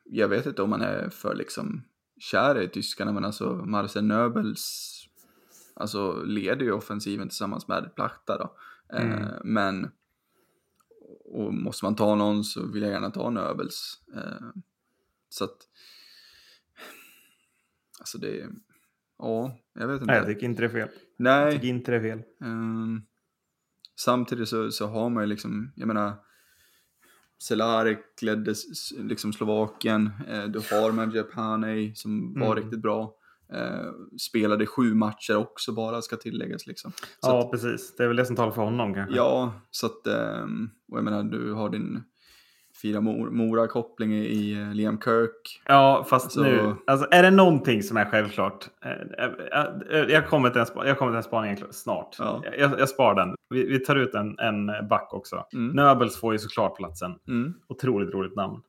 jag 0.06 0.28
vet 0.28 0.46
inte 0.46 0.62
om 0.62 0.70
man 0.70 0.82
är 0.82 1.10
för 1.10 1.36
liksom 1.36 1.84
kär 2.20 2.62
i 2.62 2.68
tyskarna, 2.68 3.12
men 3.12 3.26
alltså 3.26 3.50
Marcel 3.50 4.04
Nöbels 4.04 4.94
alltså, 5.74 6.24
leder 6.24 6.66
ju 6.66 6.72
offensiven 6.72 7.30
tillsammans 7.30 7.68
med 7.68 7.96
Plachta 7.96 8.38
då. 8.38 8.52
Eh, 8.94 9.02
Mm. 9.02 9.24
Men, 9.44 9.92
och 11.26 11.54
måste 11.54 11.86
man 11.86 11.96
ta 11.96 12.16
någon 12.16 12.44
så 12.44 12.66
vill 12.68 12.82
jag 12.84 12.92
gärna 12.92 13.12
ta 13.12 13.30
Nöbels. 13.30 14.02
Eh, 14.16 14.48
så 15.30 15.44
att, 15.44 15.58
alltså 18.00 18.18
det, 18.18 18.50
ja, 19.18 19.58
jag 19.74 19.88
vet 19.88 20.02
inte. 20.02 20.06
Nej, 20.06 20.16
jag 20.18 20.26
tycker 20.28 20.46
inte 20.46 20.62
det 20.62 20.66
är 20.66 20.70
fel. 20.70 20.90
Jag 20.90 21.24
Nej, 21.24 21.52
tycker 21.52 21.68
inte 21.68 21.92
det 21.92 21.98
är 21.98 22.02
fel. 22.02 22.24
Ehm, 22.42 23.02
samtidigt 23.96 24.50
så, 24.50 24.72
så 24.72 24.88
har 24.88 25.10
man 25.10 25.24
ju 25.24 25.28
liksom, 25.28 25.72
jag 25.76 25.88
menar, 25.88 26.14
Celarek 27.40 28.22
ledde 28.22 28.54
liksom 28.98 29.34
Slovakien, 29.34 30.10
eh, 30.28 30.44
du 30.44 30.60
har 30.60 31.34
Haney 31.36 31.96
som 31.96 32.34
var 32.40 32.52
Mm. 32.52 32.64
riktigt 32.64 32.82
bra. 32.82 33.16
Eh, 33.54 33.92
spelade 34.30 34.66
sju 34.66 34.94
matcher 34.94 35.36
också 35.38 35.72
bara, 35.72 36.02
ska 36.02 36.16
tilläggas 36.16 36.68
liksom. 36.68 36.92
Så 36.92 37.02
Ja, 37.22 37.40
att, 37.42 37.52
precis. 37.52 37.96
Det 37.96 38.04
är 38.04 38.08
väl 38.08 38.18
det 38.18 38.26
som 38.26 38.36
talar 38.36 38.52
för 38.52 38.62
honom 38.62 38.94
kanske. 38.94 39.16
ja, 39.16 39.54
så 39.72 39.86
att, 39.86 40.08
ehm, 40.08 40.70
och 40.92 40.98
jag 40.98 41.04
menar, 41.04 41.24
du 41.24 41.54
har 41.54 41.70
din 41.70 42.04
fira 42.82 43.02
Mor- 43.02 43.30
Mora-koppling 43.32 44.14
i, 44.14 44.52
eh, 44.62 44.74
Liam 44.74 45.02
Kirk. 45.02 45.62
Ja, 45.66 46.06
fast 46.10 46.26
Alltså- 46.26 46.42
nu. 46.44 46.76
Alltså, 46.88 47.08
är 47.12 47.24
det 47.24 47.32
någonting 47.32 47.84
som 47.84 47.98
är 47.98 48.06
självklart? 48.06 48.68
Eh, 48.86 48.92
eh, 48.92 49.66
eh, 50.02 50.06
Jag 50.10 50.28
kommer 50.28 50.50
till 50.50 50.60
en, 50.60 50.66
spa- 50.66 50.88
jag 50.88 50.98
kommer 50.98 51.12
till 51.12 51.18
en 51.18 51.24
spaning 51.24 51.58
snart. 51.72 52.16
Ja. 52.20 52.44
Jag, 52.58 52.80
jag 52.80 52.90
sparar 52.90 53.16
den. 53.16 53.36
Vi, 53.50 53.68
vi 53.68 53.80
tar 53.80 53.96
ut 53.96 54.14
en, 54.16 54.40
en 54.40 54.66
back 54.90 55.14
också. 55.14 55.46
Mm. 55.54 55.76
Nöbels 55.76 56.18
får 56.20 56.34
ju 56.34 56.40
såklart 56.40 56.78
platsen. 56.78 57.16
Mm. 57.28 57.54
Otroligt 57.68 58.14
roligt 58.14 58.36
namn. 58.36 58.62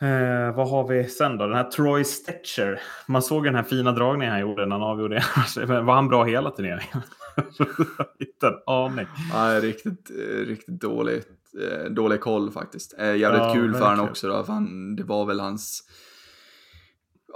Eh, 0.00 0.56
vad 0.56 0.70
har 0.70 0.88
vi 0.88 1.04
sen 1.04 1.36
då? 1.38 1.46
Den 1.46 1.56
här 1.56 1.64
Troy 1.64 2.04
Stetcher. 2.04 2.80
Man 3.06 3.22
såg 3.22 3.44
den 3.44 3.54
här 3.54 3.62
fina 3.62 3.92
dragningen 3.92 4.32
han 4.32 4.40
gjorde 4.40 4.66
när 4.66 4.76
han 4.76 4.82
avgjorde. 4.82 5.24
Var 5.66 5.94
han 5.94 6.08
bra 6.08 6.24
hela 6.24 6.50
turneringen? 6.50 7.02
Inte 8.18 8.46
en 8.46 8.58
aning. 8.66 9.06
Ja, 9.32 9.60
riktigt, 9.60 10.10
eh, 10.10 10.46
riktigt 10.46 10.80
dåligt, 10.80 11.28
eh, 11.62 11.90
dålig 11.90 12.20
koll 12.20 12.50
faktiskt. 12.50 12.98
Eh, 12.98 13.16
jävligt 13.16 13.42
Ja, 13.42 13.52
kul 13.54 13.74
för 13.74 13.84
han 13.84 14.00
också 14.00 14.28
då, 14.28 14.44
för 14.44 14.52
han, 14.52 14.96
det 14.96 15.04
var 15.04 15.24
väl 15.24 15.40
hans, 15.40 15.82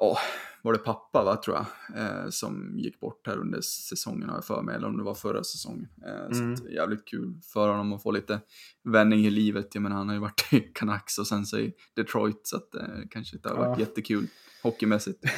ja, 0.01 0.19
var 0.63 0.73
det 0.73 0.79
pappa 0.79 1.25
va, 1.25 1.37
tror 1.45 1.57
jag, 1.57 1.67
eh, 2.03 2.29
som 2.31 2.79
gick 2.79 3.01
bort 3.01 3.27
här 3.27 3.39
under 3.39 3.61
säsongen 3.61 4.29
har 4.29 4.37
jag 4.37 4.45
för 4.45 4.63
mig, 4.63 4.77
eller 4.77 4.87
om 4.89 4.97
det 4.97 5.03
var 5.03 5.15
förra 5.15 5.45
säsongen. 5.45 5.89
Eh, 6.07 6.37
Mm. 6.39 6.57
Så 6.57 6.69
jävligt 6.69 7.05
kul 7.09 7.41
för 7.53 7.69
honom 7.69 7.93
att 7.93 8.03
få 8.03 8.11
lite 8.11 8.41
vändning 8.85 9.27
i 9.27 9.31
livet. 9.31 9.75
Jag 9.75 9.83
menar, 9.83 9.97
han 9.97 10.09
har 10.09 10.15
ju 10.15 10.21
varit 10.21 10.53
i 10.53 10.61
Canucks 10.61 11.19
och 11.19 11.27
sen 11.27 11.47
så 11.47 11.59
i 11.59 11.73
Detroit, 11.97 12.41
så 12.47 12.57
att 12.57 12.75
eh, 12.75 12.87
kanske 13.11 13.37
inte 13.37 13.49
har 13.49 13.57
varit 13.57 13.79
Ja. 13.79 13.85
jättekul 13.87 14.27
hockeymässigt. 14.63 15.25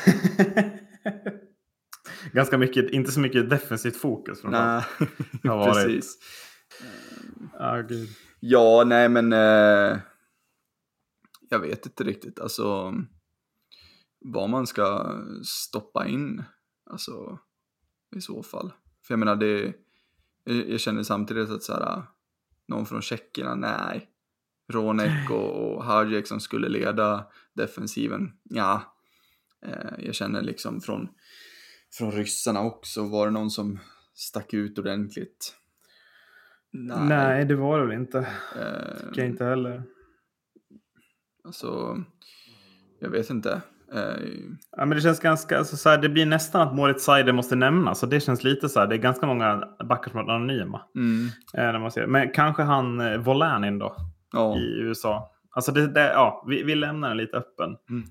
Ganska 2.33 2.59
mycket, 2.59 2.91
inte 2.91 3.13
så 3.13 3.21
mycket 3.21 3.51
defensivt 3.51 3.97
fokus. 3.97 4.41
Från 4.41 4.55
honom. 4.55 4.83
Nej, 5.43 5.65
precis. 5.75 6.19
Ah. 7.59 7.83
Ja, 8.41 8.85
nej 8.87 9.09
men 9.09 9.33
eh, 9.33 9.99
jag 11.51 11.59
vet 11.61 11.87
inte 11.87 12.05
riktigt 12.05 12.41
alltså 12.41 12.95
vad 14.25 14.51
man 14.51 14.67
ska 14.67 15.19
stoppa 15.45 16.07
in 16.07 16.43
alltså 16.91 17.39
i 18.17 18.21
så 18.21 18.43
fall. 18.43 18.73
För 19.07 19.15
jag 19.15 19.19
menar 19.19 19.37
det, 19.37 19.75
jag 20.45 20.81
känner 20.81 21.03
samtidigt 21.03 21.51
att 21.51 21.63
så 21.63 21.73
här, 21.73 22.03
någon 22.69 22.87
från 22.87 23.03
tjeckerna? 23.03 23.55
Nej. 23.55 24.11
Ronek 24.73 25.31
och, 25.31 25.75
och 25.75 25.85
Hajek 25.85 26.27
som 26.27 26.41
skulle 26.41 26.69
leda 26.69 27.27
defensiven? 27.53 28.33
Ja. 28.43 28.97
Eh, 29.67 30.05
jag 30.05 30.15
känner 30.15 30.43
liksom 30.43 30.81
från, 30.81 31.09
från 31.93 32.13
ryssarna 32.13 32.61
också, 32.61 33.03
var 33.03 33.27
det 33.27 33.33
någon 33.33 33.51
som 33.51 33.79
stack 34.15 34.55
ut 34.55 34.79
ordentligt? 34.79 35.57
Nej, 36.71 37.09
Nej 37.09 37.45
det 37.45 37.57
var 37.57 37.81
det 37.81 37.87
väl 37.87 37.97
inte. 37.97 38.19
Eh, 38.57 39.07
Tycker 39.07 39.23
jag 39.23 39.31
inte 39.31 39.45
heller. 39.45 39.83
Alltså, 41.45 41.99
jag 42.99 43.11
vet 43.11 43.31
inte. 43.31 43.63
Eh, 43.93 44.29
Ja, 44.77 44.85
men 44.85 44.97
det 44.97 45.01
känns 45.01 45.21
ganska, 45.21 45.59
alltså, 45.59 45.77
så 45.77 45.89
här, 45.89 45.99
det 45.99 46.09
blir 46.09 46.27
nästan 46.27 46.69
att 46.69 46.75
Moritz 46.75 47.05
Seider 47.05 47.33
måste 47.33 47.57
nämnas. 47.57 48.01
Det 48.01 48.21
känns 48.21 48.45
lite 48.45 48.69
så 48.69 48.81
här, 48.81 48.87
det 48.87 48.95
är 48.95 48.99
ganska 48.99 49.27
många 49.27 49.69
backar 49.85 50.11
som 50.11 50.21
är 50.21 50.33
anonyma. 50.33 50.83
mm, 50.97 51.29
Eh, 51.55 51.73
när 51.73 51.79
man 51.79 51.91
ser. 51.91 52.07
Men 52.07 52.33
kanske 52.33 52.63
han 52.63 53.01
eh, 53.01 53.19
Volanin 53.19 53.79
då, 53.79 53.97
ja. 54.33 54.57
i 54.57 54.81
USA. 54.81 55.31
Alltså 55.51 55.73
det, 55.73 55.87
det, 55.87 56.01
ja, 56.13 56.45
vi, 56.49 56.63
vi 56.63 56.75
lämnar 56.75 57.09
den 57.09 57.17
lite 57.17 57.37
öppen. 57.37 57.77
Mm. 57.91 58.05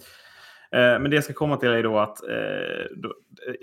Eh, 0.71 1.01
men 1.01 1.09
det 1.11 1.15
jag 1.15 1.23
ska 1.23 1.33
komma 1.33 1.57
till 1.57 1.69
är 1.69 1.83
då 1.83 1.99
att 1.99 2.23
eh, 2.23 2.85
då, 2.95 3.13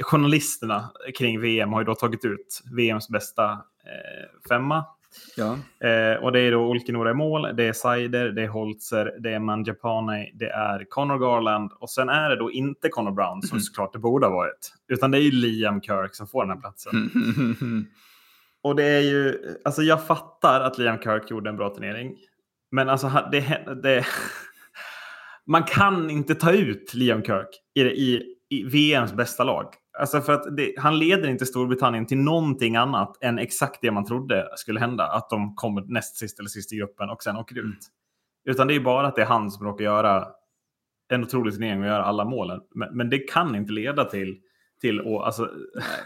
journalisterna 0.03 0.91
kring 1.19 1.41
VM 1.41 1.73
har 1.73 1.81
ju 1.81 1.85
då 1.85 1.95
tagit 1.95 2.25
ut 2.25 2.61
VMs 2.77 3.09
bästa 3.09 3.53
eh, 3.53 4.49
femma. 4.49 4.85
Ja. 5.37 5.59
Eh, 5.89 6.23
och 6.23 6.33
det 6.33 6.41
är 6.41 6.53
då 6.53 6.61
Olkinora 6.61 7.11
i 7.11 7.15
mål, 7.15 7.57
det 7.57 7.65
är 7.65 7.73
Seider, 7.73 8.29
det 8.29 8.43
är 8.43 8.49
Holzer, 8.49 9.13
det 9.21 9.33
är 9.33 9.39
Manjapane, 9.39 10.31
det 10.35 10.49
är 10.49 10.85
Connor 10.89 11.19
Garland 11.19 11.73
och 11.81 11.91
sen 11.91 12.09
är 12.09 12.31
det 12.31 12.37
då 12.37 12.53
inte 12.53 12.89
Connor 12.89 13.13
Brown 13.13 13.43
som 13.43 13.57
Mm. 13.57 13.63
såklart 13.63 13.93
det 13.93 13.99
borde 13.99 14.27
ha 14.27 14.35
varit. 14.35 14.73
Utan 14.89 15.11
det 15.11 15.19
är 15.19 15.23
ju 15.23 15.31
Liam 15.31 15.81
Kirk 15.83 16.15
som 16.15 16.27
får 16.27 16.43
den 16.47 16.51
här 16.51 16.61
platsen. 16.61 17.11
Mm. 17.15 17.87
Och 18.63 18.77
det 18.77 18.85
är 18.85 19.01
ju, 19.01 19.39
alltså 19.65 19.83
jag 19.83 20.07
fattar 20.07 20.61
att 20.61 20.79
Liam 20.79 20.99
Kirk 20.99 21.31
gjorde 21.31 21.51
en 21.51 21.57
bra 21.57 21.75
turnering. 21.75 22.17
Men 22.71 22.89
alltså 22.89 23.29
det, 23.33 23.65
det, 23.83 24.07
man 25.47 25.63
kan 25.63 26.11
inte 26.11 26.35
ta 26.35 26.53
ut 26.53 26.95
Liam 26.95 27.23
Kirk 27.23 27.49
i, 27.75 27.81
i, 27.81 28.23
i 28.49 28.63
VMs 28.63 29.13
bästa 29.13 29.45
lag. 29.45 29.67
Alltså 30.01 30.21
för 30.21 30.33
att 30.33 30.57
det, 30.57 30.75
han 30.79 30.99
leder 30.99 31.29
inte 31.29 31.47
Storbritannien 31.47 32.07
till 32.07 32.19
någonting 32.19 32.77
annat 32.77 33.19
än 33.21 33.39
exakt 33.39 33.79
det 33.83 33.91
man 33.91 34.05
trodde 34.05 34.49
skulle 34.57 34.81
hända. 34.81 35.07
Att 35.07 35.31
de 35.31 35.55
kommer 35.55 35.83
näst 35.83 36.17
sist 36.17 36.39
eller 36.39 36.49
sist 36.49 36.73
i 36.73 36.77
gruppen 36.77 37.11
och 37.11 37.23
sen 37.23 37.37
åker 37.37 37.59
ut. 37.59 37.65
Mm. 37.65 37.77
Utan 38.45 38.67
det 38.67 38.75
är 38.75 38.81
bara 38.81 39.07
att 39.07 39.17
det 39.17 39.23
är 39.23 39.27
han 39.27 39.51
som 39.51 39.67
råkar 39.67 39.85
göra 39.85 40.29
en 41.09 41.25
otrolig 41.25 41.55
turnering 41.55 41.81
och 41.81 41.87
göra 41.87 42.05
alla 42.05 42.25
målen. 42.25 42.61
Men, 42.75 42.97
men 42.97 43.11
det 43.11 43.19
kan 43.19 43.55
inte 43.55 43.73
leda 43.73 44.05
till, 44.05 44.39
till 44.81 45.01
och, 45.01 45.27
alltså, 45.27 45.51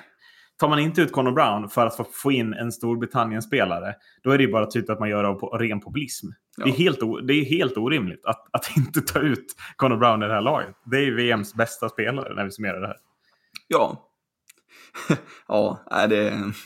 tar 0.61 0.69
man 0.69 0.79
inte 0.79 1.03
ut 1.03 1.13
Conor 1.13 1.33
Brown 1.33 1.69
för 1.69 1.87
att 1.87 2.09
få, 2.13 2.33
in 2.33 2.55
en 2.55 2.73
Storbritannien-spelare, 2.73 3.95
då 4.23 4.31
är 4.31 4.39
det 4.39 4.45
ju 4.45 4.53
bara 4.53 4.67
typ 4.67 4.91
att 4.91 5.01
man 5.01 5.09
gör 5.09 5.25
av 5.25 5.35
på, 5.35 5.49
ren 5.49 5.81
populism. 5.81 6.27
Ja. 6.57 6.65
Det, 6.65 6.71
är 6.71 6.75
helt 6.75 7.01
det 7.27 7.35
är 7.35 7.45
helt 7.45 7.77
orimligt 7.77 8.25
att, 8.25 8.47
att 8.51 8.71
inte 8.77 9.01
ta 9.01 9.19
ut 9.21 9.47
Conor 9.77 9.97
Brown 9.97 10.23
i 10.23 10.27
det 10.27 10.35
här 10.35 10.41
laget. 10.41 10.75
Det 10.85 10.97
är 10.97 11.13
VMs 11.13 11.55
bästa 11.55 11.89
spelare 11.89 12.35
när 12.35 12.45
vi 12.45 12.51
summerar 12.51 12.81
det 12.81 12.87
här. 12.87 12.97
Ja. 13.75 14.11
ja, 15.49 16.07
det 16.09 16.29
är 16.29 16.57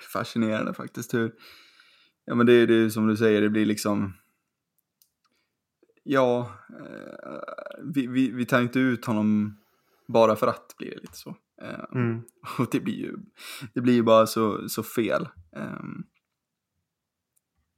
fascinerande 0.12 0.74
faktiskt 0.74 1.14
hur... 1.14 1.32
Ja, 2.24 2.34
men 2.34 2.46
det 2.46 2.52
är 2.52 2.70
är 2.70 2.88
som 2.88 3.06
du 3.06 3.16
säger, 3.16 3.40
det 3.40 3.50
blir 3.50 3.66
liksom... 3.66 4.12
Ja, 6.02 6.50
eh, 6.80 7.38
vi, 7.94 8.06
vi, 8.06 8.30
vi 8.30 8.46
tar 8.46 8.60
inte 8.60 8.78
ut 8.78 9.04
honom 9.04 9.58
bara 10.08 10.36
för 10.36 10.46
att 10.46 10.74
blir 10.78 10.90
det 10.90 11.00
lite 11.00 11.16
så. 11.16 11.36
Eh, 11.62 11.84
Mm. 11.94 12.22
Och 12.58 12.68
det 12.72 12.80
blir 12.80 12.94
ju, 12.94 13.16
det 13.74 13.80
blir 13.80 13.94
ju 13.94 14.02
bara 14.02 14.26
så, 14.26 14.68
så 14.68 14.82
fel. 14.82 15.28
Ehm, 15.56 16.04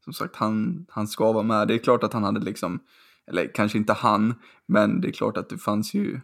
som 0.05 0.13
sagt, 0.13 0.37
han, 0.37 0.87
han 0.89 1.09
ska 1.09 1.33
vara 1.33 1.43
med. 1.43 1.69
Det 1.69 1.75
är 1.75 1.79
klart 1.79 2.05
att 2.05 2.13
han 2.13 2.25
hade 2.25 2.41
liksom, 2.41 2.81
eller 3.27 3.55
kanske 3.55 3.79
inte 3.79 3.93
han, 3.93 4.35
men 4.67 5.01
det 5.01 5.09
är 5.09 5.13
klart 5.13 5.37
att 5.37 5.49
det 5.49 5.59
fanns 5.59 5.95
ju 5.95 6.21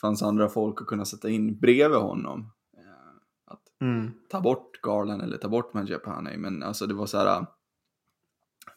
fanns 0.00 0.22
andra 0.22 0.48
folk 0.48 0.80
att 0.80 0.86
kunna 0.86 1.04
sätta 1.04 1.28
in 1.28 1.58
bredvid 1.60 1.98
honom. 2.00 2.52
Eh, 2.76 3.52
att 3.52 3.62
Mm. 3.80 4.10
ta 4.30 4.40
bort 4.40 4.80
Garland 4.82 5.22
eller 5.22 5.36
ta 5.36 5.48
bort 5.48 5.74
Manjapane, 5.74 6.36
men 6.36 6.62
alltså 6.62 6.86
det 6.86 6.94
var 6.94 7.06
så 7.06 7.18
här. 7.18 7.46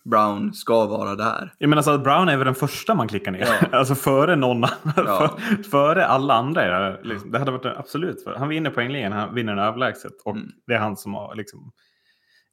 Brown 0.04 0.54
ska 0.54 0.86
vara 0.86 1.16
där. 1.16 1.54
Jag 1.58 1.70
menar 1.70 1.78
alltså 1.80 1.92
att 1.92 2.04
Brown 2.04 2.30
är 2.30 2.38
väl 2.38 2.46
den 2.46 2.56
första 2.56 2.96
man 2.96 3.08
klickar 3.08 3.32
ner. 3.32 3.40
Ja. 3.62 3.68
alltså 3.78 3.96
före 3.96 4.36
någon 4.36 4.64
annan. 4.64 4.70
Ja. 4.96 5.38
För, 5.38 5.64
före 5.64 6.06
alla 6.06 6.34
andra. 6.34 6.98
Liksom. 7.02 7.32
Det 7.32 7.40
hade 7.40 7.52
varit 7.52 7.66
en- 7.66 7.78
absolut. 7.78 8.24
För. 8.24 8.36
Han 8.36 8.50
vinner 8.50 8.70
poängligan, 8.70 9.12
han 9.12 9.36
vinner 9.36 9.56
den 9.56 9.66
överlägset. 9.66 10.22
Och 10.26 10.36
Mm. 10.36 10.52
det 10.68 10.74
är 10.74 10.80
han 10.80 10.98
som 10.98 11.14
har 11.14 11.36
liksom, 11.36 11.72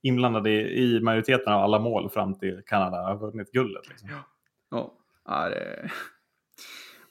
inblandad 0.02 0.46
i, 0.46 0.50
i 0.60 1.00
majoriteten 1.00 1.52
av 1.52 1.62
alla 1.62 1.78
mål 1.78 2.10
fram 2.10 2.38
till 2.38 2.62
Kanada 2.66 2.96
har 2.96 3.16
vunnit 3.18 3.52
guldet. 3.52 3.88
Liksom. 3.88 4.08
Ja, 4.70 4.92
ja 5.24 5.48
det 5.48 5.56
är 5.56 5.92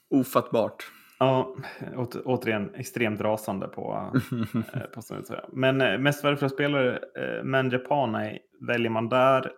ofattbart. 0.09 0.91
Ja, 1.19 1.55
åter, 1.95 2.21
återigen 2.25 2.75
extremt 2.75 3.21
rasande 3.21 3.67
på, 3.67 4.11
eh, 4.73 4.81
på 4.93 5.01
sånt 5.01 5.27
sätt. 5.27 5.45
Men 5.53 5.81
eh, 5.81 5.97
mest 5.99 6.23
värdefulla 6.23 6.49
spelare, 6.49 6.97
eh, 6.97 7.43
Manjapane, 7.43 8.39
väljer 8.67 8.89
man 8.89 9.09
där? 9.09 9.51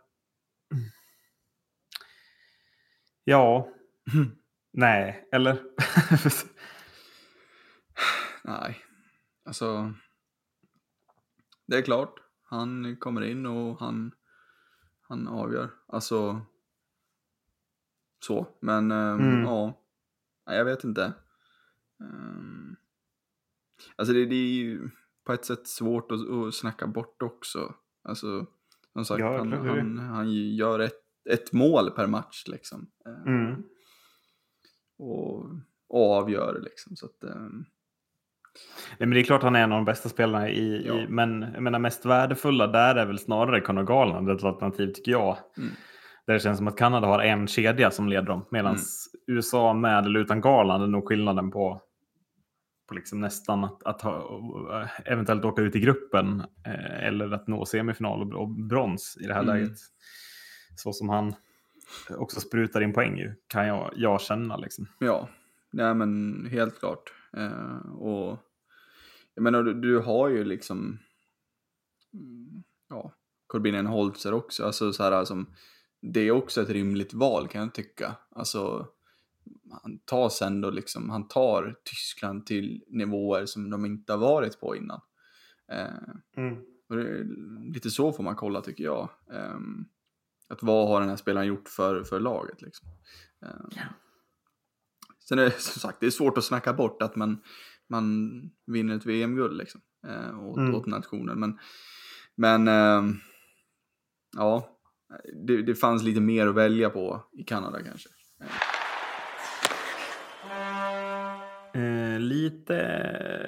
Ja, 3.24 3.70
nej, 4.74 5.28
eller? 5.32 5.58
Nej, 8.44 8.78
alltså. 9.46 9.94
Det 11.68 11.78
är 11.78 11.82
klart, 11.82 12.14
han 12.44 12.96
kommer 13.00 13.22
in 13.22 13.46
och 13.46 13.80
han, 13.80 14.12
han 15.02 15.28
avgör. 15.28 15.70
Alltså. 15.88 16.42
Så, 18.26 18.48
men 18.62 18.92
ehm, 18.92 19.20
Mm. 19.20 19.42
ja. 19.44 19.82
Nej, 20.48 20.58
jag 20.58 20.66
vet 20.66 20.84
inte. 20.84 21.14
Ehm, 22.02 22.76
alltså 23.96 24.14
det, 24.14 24.26
det 24.26 24.36
är 24.36 24.54
ju 24.54 24.90
på 25.26 25.34
ett 25.34 25.46
sätt 25.46 25.68
svårt 25.68 26.12
att, 26.12 26.30
att 26.30 26.54
snacka 26.56 26.88
bort 26.88 27.22
också. 27.22 27.74
Alltså, 28.04 28.46
som 28.94 29.06
sagt, 29.06 29.20
Ja, 29.20 29.38
han, 29.38 29.54
han, 29.54 29.98
han 30.00 30.32
gör 30.56 30.80
ett, 30.80 31.02
ett 31.30 31.54
mål 31.54 31.92
per 31.92 32.08
match 32.08 32.44
liksom. 32.48 32.88
Ehm, 33.06 33.36
Mm. 33.46 33.64
och, 35.00 35.46
och 35.90 36.18
avgör 36.18 36.60
liksom. 36.64 36.96
Så 36.96 37.06
att, 37.06 37.24
ehm, 37.24 37.66
Nej, 38.98 39.08
men 39.08 39.10
det 39.10 39.20
är 39.20 39.24
klart 39.24 39.44
han 39.44 39.56
är 39.56 39.64
en 39.64 39.72
av 39.72 39.78
de 39.78 39.86
bästa 39.86 40.10
spelarna 40.10 40.50
i, 40.50 40.84
Ja. 40.88 40.94
i 41.00 41.08
men 41.10 41.42
jag 41.54 41.64
menar 41.64 41.80
mest 41.80 42.06
värdefulla 42.06 42.68
där 42.68 42.96
är 42.96 43.06
väl 43.06 43.20
snarare 43.20 43.62
Conor 43.62 43.84
Garland 43.84 44.30
ett 44.30 44.44
alternativ 44.44 44.88
tycker 44.94 45.12
jag. 45.12 45.38
Mm. 45.58 45.70
Där 46.26 46.34
det 46.34 46.40
känns 46.40 46.58
som 46.58 46.68
att 46.68 46.78
Kanada 46.78 47.08
har 47.08 47.20
en 47.20 47.48
kedja 47.48 47.92
som 47.92 48.10
leder 48.10 48.28
dem 48.28 48.46
medan 48.52 48.72
Mm. 48.76 48.82
USA 49.28 49.74
med 49.74 50.06
eller 50.06 50.20
utan 50.20 50.42
Garland 50.42 50.84
är 50.84 50.88
nog 50.88 51.08
skillnaden 51.08 51.52
på, 51.52 51.82
på 52.90 52.96
liksom 52.96 53.22
nästan 53.22 53.64
att, 53.64 53.84
att 53.84 54.02
ha, 54.02 54.88
eventuellt 55.06 55.46
åka 55.46 55.62
ut 55.62 55.76
i 55.76 55.80
gruppen 55.80 56.44
eh, 56.66 57.08
eller 57.08 57.32
att 57.32 57.48
nå 57.48 57.66
semifinal 57.66 58.34
och, 58.34 58.42
och 58.42 58.50
brons 58.50 59.18
i 59.22 59.28
det 59.28 59.34
här 59.34 59.44
Mm. 59.44 59.56
läget. 59.56 59.78
Så 60.76 60.94
som 60.94 61.10
han 61.10 61.34
också 62.10 62.40
sprutar 62.40 62.82
in 62.82 62.94
poäng 62.94 63.18
ju, 63.18 63.34
kan 63.48 63.68
jag, 63.68 63.94
jag 63.96 64.22
känna. 64.22 64.58
Liksom. 64.58 64.88
Ja, 65.00 65.30
nej 65.72 65.96
men 65.96 66.46
helt 66.52 66.80
klart. 66.80 67.14
Eh, 67.38 67.92
och 67.92 68.38
jag 69.36 69.44
menar, 69.44 69.64
du, 69.64 69.74
du 69.74 70.00
har 70.00 70.30
ju 70.30 70.44
liksom, 70.44 71.00
ja, 72.90 73.12
Corbinian 73.48 73.86
Holzer 73.86 74.34
också, 74.34 74.66
alltså 74.66 74.94
så 74.94 75.04
här 75.04 75.26
som, 75.26 75.54
det 76.02 76.20
är 76.20 76.32
också 76.32 76.62
ett 76.62 76.70
rimligt 76.70 77.14
val 77.14 77.48
kan 77.48 77.62
jag 77.62 77.74
tycka. 77.74 78.16
Alltså, 78.36 78.88
han 79.84 80.00
tar 80.06 80.30
sen 80.30 80.62
då 80.62 80.70
liksom, 80.70 81.10
han 81.10 81.28
tar 81.28 81.76
Tyskland 81.84 82.46
till 82.46 82.84
nivåer 82.88 83.46
som 83.46 83.70
de 83.70 83.86
inte 83.86 84.14
har 84.14 84.18
varit 84.20 84.60
på 84.60 84.76
innan. 84.76 85.02
Eh, 85.72 86.44
och 86.90 86.96
det 86.96 87.02
är 87.10 87.26
lite 87.74 87.90
så 87.90 88.14
får 88.14 88.24
man 88.24 88.36
kolla 88.36 88.62
tycker 88.62 88.84
jag. 88.84 89.10
Ehm, 89.34 89.86
att 90.50 90.64
vad 90.64 90.88
har 90.88 91.00
den 91.00 91.10
här 91.10 91.16
spelaren 91.16 91.48
gjort 91.48 91.70
för, 91.70 92.04
för 92.04 92.20
laget 92.20 92.62
liksom. 92.62 92.88
Ehm, 93.46 93.70
Sen 95.28 95.40
är 95.40 95.44
det 95.44 95.52
som 95.60 95.80
sagt, 95.80 96.00
det 96.00 96.06
är 96.06 96.12
svårt 96.12 96.38
att 96.38 96.44
snacka 96.44 96.74
bort 96.74 97.02
att 97.02 97.16
man, 97.16 97.42
man 97.90 98.30
vinner 98.66 98.96
ett 98.96 99.06
VM-guld 99.06 99.58
liksom. 99.58 99.82
Eh, 100.08 100.44
åt, 100.44 100.58
Mm. 100.58 100.76
åt 100.76 100.86
nationen. 100.86 101.40
Men, 101.40 101.60
men 102.36 102.68
ehm, 102.68 103.16
ja, 104.38 104.80
det, 105.48 105.62
det 105.62 105.76
fanns 105.76 106.04
lite 106.04 106.22
mer 106.22 106.48
att 106.48 106.56
välja 106.56 106.90
på 106.90 107.24
i 107.34 107.44
Kanada 107.44 107.84
kanske. 107.84 108.10
Lite, 112.20 112.74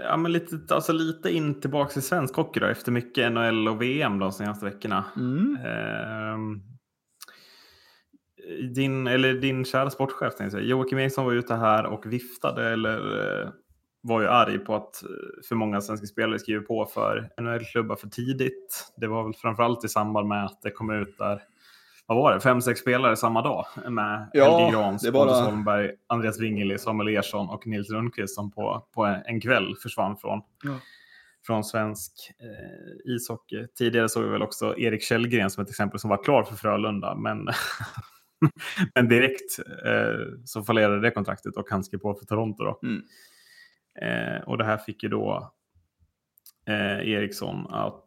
ja, 0.03 0.17
men 0.17 0.31
lite, 0.31 0.75
alltså 0.75 0.93
lite 0.93 1.31
in 1.31 1.61
tillbaka 1.61 1.91
till 1.91 2.01
svensk 2.01 2.35
hockey 2.35 2.59
då, 2.59 2.65
efter 2.65 2.91
mycket 2.91 3.31
NHL 3.31 3.67
och 3.67 3.81
VM 3.81 4.19
de 4.19 4.31
senaste 4.31 4.65
veckorna. 4.65 5.05
Mm. 5.17 5.57
Ehm, 5.65 6.61
din, 8.73 9.07
eller 9.07 9.33
din 9.33 9.65
kära 9.65 9.89
sportchef, 9.89 10.33
jag. 10.39 10.63
Joakim 10.63 10.99
Eriksson 10.99 11.25
var 11.25 11.33
ute 11.33 11.55
här 11.55 11.85
och 11.85 12.13
viftade 12.13 12.69
eller 12.69 12.97
eh, 13.43 13.49
var 14.01 14.21
ju 14.21 14.27
arg 14.27 14.59
på 14.59 14.75
att 14.75 15.03
eh, 15.03 15.09
för 15.47 15.55
många 15.55 15.81
svenska 15.81 16.07
spelare 16.07 16.39
skriver 16.39 16.61
på 16.61 16.85
för 16.85 17.29
NHL-klubbar 17.41 17.95
för 17.95 18.07
tidigt. 18.07 18.93
Det 18.97 19.07
var 19.07 19.23
väl 19.23 19.33
framförallt 19.33 19.85
i 19.85 19.87
samband 19.87 20.27
med 20.27 20.45
att 20.45 20.61
det 20.61 20.71
kom 20.71 20.89
ut 20.89 21.17
där, 21.17 21.41
vad 22.15 22.23
var 22.23 22.33
det, 22.33 22.39
fem, 22.41 22.61
sex 22.61 22.79
spelare 22.79 23.15
samma 23.17 23.41
dag 23.41 23.65
med 23.89 24.29
Ja, 24.33 24.57
Helge 24.59 24.71
Grans, 24.77 25.11
bara- 25.11 25.25
Pontus 25.25 25.39
Holmberg, 25.45 25.91
Andreas 26.07 26.39
Wingeli, 26.39 26.77
Samuel 26.77 27.15
Ersson 27.17 27.49
och 27.49 27.67
Nils 27.67 27.89
Lundqvist 27.89 28.35
som 28.35 28.51
på, 28.51 28.87
på 28.93 29.05
en 29.25 29.41
kväll 29.41 29.75
försvann 29.83 30.17
från, 30.17 30.41
Ja. 30.63 30.79
från 31.45 31.63
svensk 31.63 32.13
eh, 32.39 33.13
ishockey. 33.15 33.67
Tidigare 33.77 34.09
såg 34.09 34.23
vi 34.23 34.29
väl 34.29 34.41
också 34.41 34.77
Erik 34.77 35.03
Källgren 35.03 35.49
som 35.49 35.63
ett 35.63 35.69
exempel 35.69 35.99
som 35.99 36.09
var 36.09 36.23
klar 36.23 36.43
för 36.43 36.55
Frölunda, 36.55 37.15
men, 37.15 37.47
men 38.95 39.07
direkt 39.07 39.59
eh, 39.85 40.43
så 40.45 40.63
fallerade 40.63 41.01
det 41.01 41.11
kontraktet 41.11 41.55
och 41.55 41.69
han 41.69 41.83
skrev 41.83 41.99
på 41.99 42.13
för 42.13 42.25
Toronto. 42.25 42.63
Då. 42.63 42.79
Mm. 42.83 43.01
Eh, 44.01 44.41
och 44.41 44.57
det 44.57 44.63
här 44.65 44.77
fick 44.77 45.03
ju 45.03 45.09
då 45.09 45.51
eh, 46.67 47.09
Eriksson 47.09 47.67
att 47.69 48.05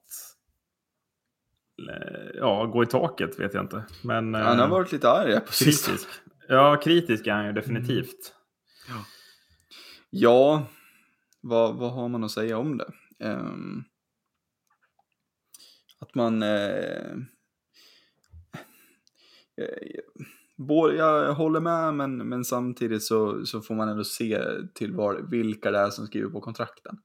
ja, 2.35 2.66
gå 2.66 2.83
i 2.83 2.87
taket, 2.87 3.41
vet 3.41 3.55
jag 3.55 3.64
inte. 3.64 3.85
Men, 4.03 4.35
Han 4.35 4.59
har 4.59 4.66
eh, 4.66 4.70
varit 4.70 4.93
lite 4.93 5.11
arg 5.11 5.33
här 5.33 5.41
på 5.41 5.53
kritisk. 5.53 6.09
Ja, 6.49 6.81
kritisk 6.85 7.27
är 7.27 7.33
han 7.33 7.47
ju 7.47 7.53
definitivt. 7.53 8.35
Ja, 10.11 10.66
vad, 11.41 11.77
vad 11.77 11.93
har 11.93 12.09
man 12.09 12.25
att 12.25 12.31
säga 12.31 12.59
om 12.59 12.79
det? 12.79 12.93
Ehm, 13.20 13.85
att 16.01 16.14
man... 16.14 16.43
Eh, 16.43 17.12
eh, 19.57 20.01
både, 20.57 20.97
jag 20.97 21.35
håller 21.35 21.61
med, 21.61 21.95
men, 21.95 22.29
men 22.29 22.45
samtidigt 22.45 23.03
så, 23.03 23.47
så 23.47 23.61
får 23.61 23.75
man 23.75 23.89
ändå 23.89 24.05
se 24.05 24.45
till 24.75 24.93
var, 24.93 25.14
vilka 25.31 25.70
det 25.70 25.79
är 25.79 25.91
som 25.91 26.07
skriver 26.07 26.31
på 26.31 26.41
kontrakten. 26.41 26.97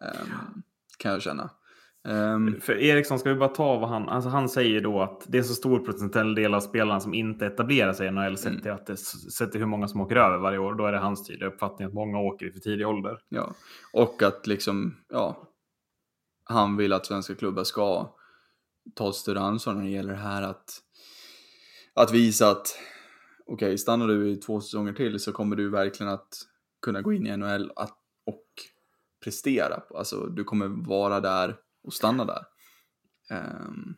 Ehm, 0.00 0.62
Kan 0.98 1.12
jag 1.12 1.22
känna. 1.22 1.50
Ehm, 2.06 2.60
För 2.60 2.72
Eriksson 2.82 3.18
ska 3.18 3.28
vi 3.28 3.36
bara 3.36 3.48
ta 3.48 3.78
vad 3.78 3.88
han, 3.88 4.08
alltså 4.08 4.30
han 4.30 4.48
säger 4.48 4.80
då 4.80 5.02
att 5.02 5.24
det 5.28 5.38
är 5.38 5.42
så 5.42 5.54
stor 5.54 5.78
procentuell 5.78 6.34
del 6.34 6.54
av 6.54 6.60
spelarna 6.60 7.00
som 7.00 7.14
inte 7.14 7.46
etablerar 7.46 7.92
sig 7.92 8.06
i 8.06 8.10
NHL 8.10 8.36
sett 8.36 8.50
Mm. 8.50 8.62
till 8.62 8.70
att 8.70 8.86
det 8.86 8.96
sett 8.96 9.52
till 9.52 9.60
hur 9.60 9.66
många 9.66 9.88
som 9.88 10.00
åker 10.00 10.16
över 10.16 10.38
varje 10.38 10.58
år. 10.58 10.74
Då 10.74 10.86
är 10.86 10.92
det 10.92 10.98
hans 10.98 11.26
tydliga 11.26 11.48
uppfattning 11.48 11.88
att 11.88 11.94
många 11.94 12.18
åker 12.18 12.46
i 12.46 12.52
för 12.52 12.60
tidig 12.60 12.86
ålder. 12.86 13.18
Ja, 13.28 13.54
och 13.92 14.22
att 14.22 14.46
liksom, 14.46 14.96
ja, 15.08 15.52
han 16.44 16.76
vill 16.76 16.92
att 16.92 17.06
svenska 17.06 17.34
klubbar 17.34 17.64
ska 17.64 18.14
ta 18.94 19.08
ett 19.08 19.14
större 19.14 19.40
ansvar 19.40 19.74
när 19.74 19.82
det 19.82 19.90
gäller 19.90 20.12
det 20.12 20.18
här 20.18 20.42
att, 20.42 20.70
att 21.94 22.12
visa 22.12 22.50
att 22.50 22.78
okej, 23.46 23.78
stannar 23.78 24.08
du 24.08 24.30
i 24.30 24.36
två 24.36 24.60
säsonger 24.60 24.92
till 24.92 25.20
så 25.20 25.32
kommer 25.32 25.56
du 25.56 25.70
verkligen 25.70 26.12
att 26.12 26.28
kunna 26.82 27.02
gå 27.02 27.12
in 27.12 27.26
i 27.26 27.36
NHL 27.36 27.72
att, 27.76 27.98
och 28.26 28.44
prestera. 29.24 29.82
Alltså, 29.94 30.26
du 30.26 30.44
kommer 30.44 30.88
vara 30.88 31.20
där 31.20 31.56
och 31.86 31.92
stanna 31.92 32.24
där. 32.24 32.42
Ehm, 33.30 33.94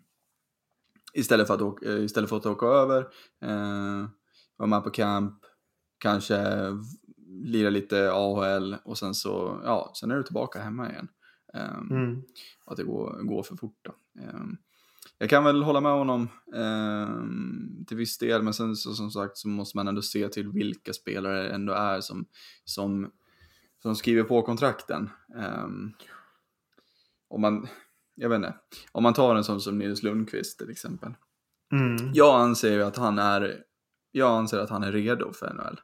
istället, 1.12 1.46
för 1.46 1.54
att 1.54 1.62
åka, 1.62 1.86
eh, 1.86 2.04
istället 2.04 2.30
för 2.30 2.36
att 2.36 2.46
åka 2.46 2.66
över, 2.66 3.00
uh, 3.44 4.08
vara 4.56 4.68
med 4.68 4.84
på 4.84 4.90
camp, 4.90 5.34
kanske 5.98 6.38
lira 7.26 7.70
lite 7.70 8.12
AHL 8.12 8.76
och 8.84 8.98
sen 8.98 9.14
så, 9.14 9.60
ja, 9.64 9.92
sen 10.00 10.10
är 10.10 10.16
du 10.16 10.22
tillbaka 10.22 10.60
hemma 10.60 10.90
igen. 10.90 11.08
Ehm, 11.54 12.22
och 12.64 12.72
att 12.72 12.76
det 12.76 12.84
går, 12.84 13.22
går 13.22 13.42
för 13.42 13.56
fort 13.56 13.78
då. 13.82 13.94
Ehm, 14.22 14.56
jag 15.18 15.30
kan 15.30 15.44
väl 15.44 15.62
hålla 15.62 15.80
med 15.80 15.92
honom 15.92 16.28
ehm, 16.54 17.84
till 17.86 17.96
viss 17.96 18.18
del, 18.18 18.42
men 18.42 18.54
sen 18.54 18.76
så, 18.76 18.94
som 18.94 19.10
sagt 19.10 19.36
så 19.36 19.48
måste 19.48 19.76
man 19.76 19.88
ändå 19.88 20.02
se 20.02 20.28
till 20.28 20.48
vilka 20.48 20.92
spelare 20.92 21.42
det 21.42 21.50
ändå 21.54 21.72
är 21.72 22.00
som, 22.00 22.26
som, 22.64 23.10
som 23.82 23.96
skriver 23.96 24.22
på 24.22 24.42
kontrakten. 24.42 25.10
Um, 25.64 25.94
om 27.28 27.40
man, 27.40 27.66
jag 28.14 28.28
vet 28.28 28.36
inte, 28.36 28.54
om 28.92 29.02
man 29.02 29.14
tar 29.14 29.36
en 29.36 29.44
sån 29.44 29.60
som 29.60 29.78
Nils 29.78 30.02
Lundqvist 30.02 30.58
till 30.58 30.70
exempel. 30.70 31.14
Mm. 31.72 32.12
Jag 32.14 32.40
anser 32.40 32.72
ju 32.72 32.82
att 32.82 32.96
han 32.96 33.18
är, 33.18 33.62
jag 34.12 34.30
anser 34.30 34.58
att 34.58 34.70
han 34.70 34.82
är 34.82 34.92
redo 34.92 35.32
för 35.32 35.54
NHL. 35.54 35.80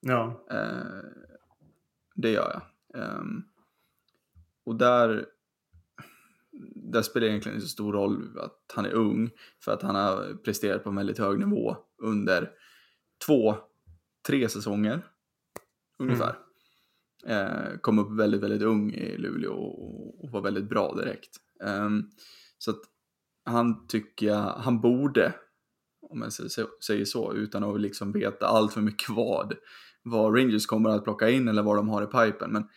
Ja. 0.00 0.46
Eh, 0.50 1.04
det 2.14 2.30
gör 2.30 2.50
jag. 2.52 2.62
Ehm, 3.02 3.42
och 4.64 4.76
där, 4.76 5.26
där 6.74 7.02
spelar 7.02 7.26
det 7.26 7.30
egentligen 7.30 7.56
inte 7.56 7.66
så 7.66 7.72
stor 7.72 7.92
roll 7.92 8.38
att 8.38 8.72
han 8.74 8.86
är 8.86 8.92
ung, 8.92 9.30
för 9.60 9.72
att 9.72 9.82
han 9.82 9.94
har 9.94 10.34
presterat 10.44 10.84
på 10.84 10.90
en 10.90 10.96
väldigt 10.96 11.18
hög 11.18 11.38
nivå 11.38 11.76
under 11.98 12.50
två, 13.26 13.56
tre 14.26 14.48
säsonger 14.48 15.02
ungefär. 15.98 16.28
Eh, 16.28 16.34
kom 17.80 17.98
upp 17.98 18.18
väldigt, 18.18 18.40
väldigt 18.42 18.62
ung 18.62 18.92
i 18.92 19.16
Luleå 19.18 19.52
och, 19.54 20.30
var 20.30 20.40
väldigt 20.40 20.68
bra 20.68 20.94
direkt. 20.94 21.30
Ehm, 21.64 22.10
så 22.58 22.70
att 22.70 22.80
han 23.44 23.86
tycker 23.86 24.26
jag, 24.26 24.42
han 24.42 24.80
borde, 24.80 25.34
om 26.10 26.22
jag 26.22 26.32
säger- 26.32 26.82
säger 26.86 27.04
så, 27.04 27.32
utan 27.34 27.64
att 27.64 27.80
liksom 27.80 28.12
veta 28.12 28.46
allt 28.46 28.72
för 28.72 28.80
mycket 28.80 29.08
vad, 29.08 29.54
vad 30.02 30.38
Rangers 30.38 30.66
kommer 30.66 30.90
att 30.90 31.04
plocka 31.04 31.30
in 31.30 31.48
eller 31.48 31.62
vad 31.62 31.76
de 31.76 31.88
har 31.88 32.02
i 32.02 32.06
pipen. 32.06 32.50
Men 32.52 32.68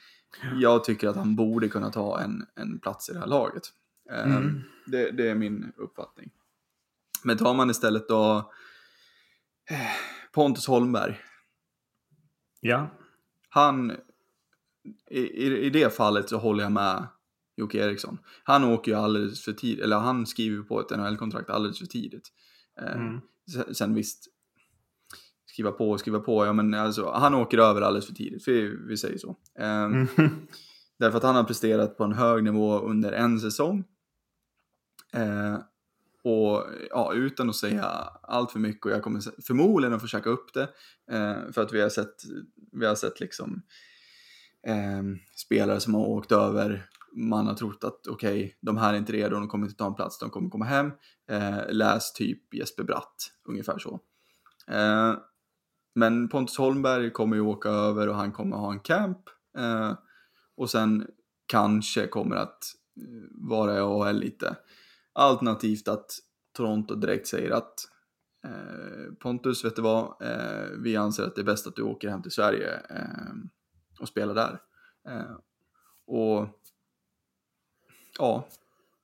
jag 0.61 0.83
tycker 0.83 1.07
att 1.07 1.15
han 1.15 1.35
borde 1.35 1.69
kunna 1.69 1.91
ta 1.91 2.19
en, 2.21 2.45
en 2.55 2.79
plats 2.79 3.09
i 3.09 3.13
det 3.13 3.19
här 3.19 3.27
laget. 3.27 3.63
Ehm, 4.11 4.31
Mm. 4.31 4.61
det, 4.85 5.11
det 5.11 5.29
är 5.29 5.35
min 5.35 5.71
uppfattning. 5.77 6.31
Men 7.23 7.37
tar 7.37 7.53
man 7.53 7.69
istället 7.69 8.07
då 8.07 8.51
eh, 9.69 9.77
Pontus 10.33 10.67
Holmberg. 10.67 11.19
Ja. 12.59 12.89
Han, 13.49 13.91
i, 15.09 15.19
i, 15.19 15.65
i 15.65 15.69
det 15.69 15.93
fallet 15.95 16.29
så 16.29 16.37
håller 16.37 16.63
jag 16.63 16.71
med 16.71 17.07
Jocke 17.57 17.77
Eriksson. 17.77 18.17
Han 18.43 18.63
åker 18.63 18.91
ju 18.91 18.97
alldeles 18.97 19.43
för 19.43 19.53
tidigt, 19.53 19.83
eller 19.83 19.97
han 19.97 20.25
skriver 20.25 20.63
på 20.63 20.79
ett 20.79 20.89
NHL-kontrakt 20.97 21.49
alldeles 21.49 21.79
för 21.79 21.85
tidigt. 21.85 22.27
Eh, 22.81 22.95
Mm. 22.95 23.19
sen, 23.53 23.75
sen 23.75 23.93
visst, 23.93 24.25
skriva 25.45 25.71
på 25.71 25.91
och 25.91 25.99
skriva 25.99 26.19
på, 26.19 26.45
ja 26.45 26.53
men 26.53 26.73
alltså 26.73 27.11
han 27.11 27.33
åker 27.33 27.57
över 27.57 27.81
alldeles 27.81 28.05
för 28.07 28.13
tidigt, 28.13 28.47
vi, 28.47 28.75
vi 28.87 28.97
säger 28.97 29.17
så. 29.17 29.35
Eh, 29.59 29.83
Mm. 29.83 30.07
Därför 30.99 31.17
att 31.17 31.23
han 31.23 31.35
har 31.35 31.43
presterat 31.43 31.97
på 31.97 32.03
en 32.03 32.13
hög 32.13 32.43
nivå 32.43 32.79
under 32.79 33.11
en 33.11 33.39
säsong. 33.39 33.83
Eh, 35.13 35.57
och 36.23 36.63
ja, 36.89 37.13
utan 37.13 37.49
att 37.49 37.55
säga 37.55 37.83
allt 38.23 38.51
för 38.51 38.59
mycket 38.59 38.85
och 38.85 38.91
jag 38.91 39.03
kommer 39.03 39.21
förmodligen 39.47 39.93
att 39.93 40.01
försöka 40.01 40.29
upp 40.29 40.53
det. 40.53 40.69
Eh, 41.11 41.51
för 41.51 41.61
att 41.61 41.73
vi 41.73 41.81
har 41.81 41.89
sett, 41.89 42.15
vi 42.71 42.85
har 42.85 42.95
sett 42.95 43.19
liksom 43.19 43.61
eh, 44.67 45.03
spelare 45.35 45.79
som 45.79 45.93
har 45.93 46.07
åkt 46.07 46.31
över. 46.31 46.89
Man 47.15 47.47
har 47.47 47.53
trott 47.53 47.83
att 47.83 48.07
okej, 48.07 48.57
de 48.61 48.77
här 48.77 48.93
är 48.93 48.97
inte 48.97 49.13
redo, 49.13 49.35
de 49.35 49.47
kommer 49.47 49.65
inte 49.65 49.77
ta 49.77 49.87
en 49.87 49.95
plats, 49.95 50.19
de 50.19 50.29
kommer 50.29 50.49
komma 50.49 50.65
hem. 50.65 50.91
Eh, 51.31 51.59
läs 51.69 52.13
typ 52.13 52.53
Jesper 52.53 52.83
Bratt, 52.83 53.31
ungefär 53.49 53.79
så. 53.79 53.99
Eh, 54.67 55.13
men 55.95 56.29
Pontus 56.29 56.57
Holmberg 56.57 57.11
kommer 57.11 57.35
ju 57.35 57.41
åka 57.41 57.69
över 57.69 58.09
och 58.09 58.15
han 58.15 58.31
kommer 58.31 58.57
ha 58.57 58.71
en 58.71 58.79
camp. 58.79 59.19
Eh, 59.57 59.93
och 60.57 60.69
sen 60.69 61.07
kanske 61.47 62.07
kommer 62.07 62.35
att 62.35 62.63
eh, 63.01 63.49
vara 63.49 63.77
i 63.77 63.79
AHL 63.79 64.19
lite. 64.19 64.55
Alternativt 65.13 65.87
att 65.87 66.11
Toronto 66.57 66.95
direkt 66.95 67.27
säger 67.27 67.51
att 67.51 67.73
eh, 68.45 69.13
Pontus, 69.19 69.65
vet 69.65 69.75
du 69.75 69.81
vad? 69.81 70.21
Eh, 70.21 70.69
vi 70.79 70.95
anser 70.95 71.23
att 71.23 71.35
det 71.35 71.41
är 71.41 71.45
bäst 71.45 71.67
att 71.67 71.75
du 71.75 71.81
åker 71.81 72.09
hem 72.09 72.21
till 72.21 72.31
Sverige 72.31 72.71
ehm, 72.77 73.49
och 73.99 74.07
spelar 74.07 74.33
där. 74.33 74.59
Eh, 75.07 75.35
och 76.07 76.47
ja, 78.17 78.47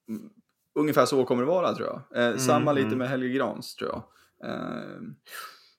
mm, 0.10 0.30
ungefär 0.76 1.06
så 1.06 1.26
kommer 1.26 1.42
det 1.42 1.48
vara 1.48 1.74
tror 1.74 1.88
jag. 1.88 2.24
Eh, 2.24 2.38
samma 2.38 2.72
Mm, 2.72 2.76
lite 2.76 2.88
mm. 2.88 2.98
med 2.98 3.10
Helge 3.10 3.30
Grans 3.30 3.76
tror 3.76 3.92
jag. 3.92 4.04
Eh, 4.50 5.02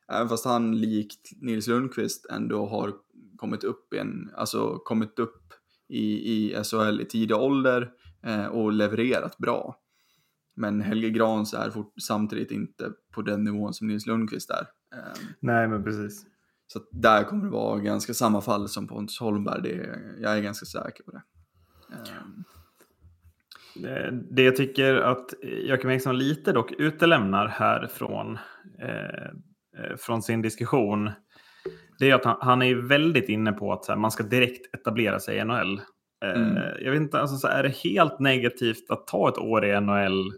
även 0.08 0.28
fast 0.28 0.44
han 0.44 0.80
likt 0.80 1.30
Nils 1.40 1.66
Lundqvist 1.66 2.26
ändå 2.30 2.66
har 2.66 2.92
kommit 3.36 3.64
upp 3.64 3.94
i 3.94 3.98
en, 3.98 4.30
alltså 4.36 4.78
kommit 4.78 5.18
upp 5.18 5.54
i, 5.88 6.32
i 6.32 6.64
SHL 6.64 7.00
i 7.00 7.04
tidig 7.04 7.36
ålder 7.36 7.92
och 8.50 8.72
levererat 8.72 9.38
bra. 9.38 9.80
Men 10.56 10.80
Helge 10.80 11.10
Grans 11.10 11.54
är 11.54 11.70
fort, 11.70 11.94
samtidigt 12.02 12.50
inte 12.50 12.92
på 13.14 13.22
den 13.22 13.44
nivån 13.44 13.74
som 13.74 13.86
Nils 13.86 14.06
Lundqvist 14.06 14.50
är. 14.50 14.66
Nej, 15.40 15.68
men 15.68 15.84
precis. 15.84 16.26
Så 16.66 16.80
där 16.92 17.24
kommer 17.24 17.44
det 17.44 17.50
vara 17.50 17.78
ganska 17.78 18.14
samma 18.14 18.40
fall 18.40 18.68
som 18.68 18.88
Pontus 18.88 19.20
Holmberg, 19.20 19.62
det 19.62 19.72
är, 19.72 20.14
jag 20.20 20.36
är 20.38 20.42
ganska 20.42 20.66
säker 20.66 21.04
på 21.04 21.10
det. 21.10 21.22
Eh, 21.92 21.98
Eh, 23.82 24.12
Det 24.12 24.42
jag 24.42 24.56
tycker 24.56 24.94
att 24.94 25.26
Joakim 25.42 25.90
Eriksson 25.90 26.18
lite 26.18 26.52
dock 26.52 26.72
utelämnar 26.72 27.46
här 27.46 27.86
från, 27.86 28.38
eh, 28.82 29.24
eh, 29.78 29.96
från 29.98 30.22
sin 30.22 30.42
diskussion. 30.42 31.10
Det 31.98 32.10
är 32.10 32.14
att 32.14 32.24
han, 32.24 32.36
han 32.40 32.62
är 32.62 32.74
väldigt 32.74 33.28
inne 33.28 33.52
på 33.52 33.72
att 33.72 33.88
här, 33.88 33.96
man 33.96 34.10
ska 34.10 34.22
direkt 34.22 34.74
etablera 34.74 35.20
sig 35.20 35.36
i 35.38 35.44
NHL. 35.44 35.78
Eh, 36.24 36.30
Mm. 36.34 36.62
Jag 36.80 36.90
vet 36.92 37.00
inte, 37.00 37.20
alltså, 37.20 37.36
så 37.36 37.48
här, 37.48 37.58
är 37.58 37.62
det 37.62 37.76
helt 37.76 38.18
negativt 38.18 38.90
att 38.90 39.06
ta 39.06 39.28
ett 39.28 39.38
år 39.38 39.64
i 39.64 39.80
NHL, 39.80 40.32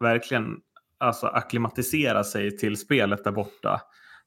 verkligen 0.00 0.56
alltså, 0.98 1.26
akklimatisera 1.26 2.24
sig 2.24 2.56
till 2.56 2.76
spelet 2.76 3.24
där 3.24 3.32
borta, 3.32 3.80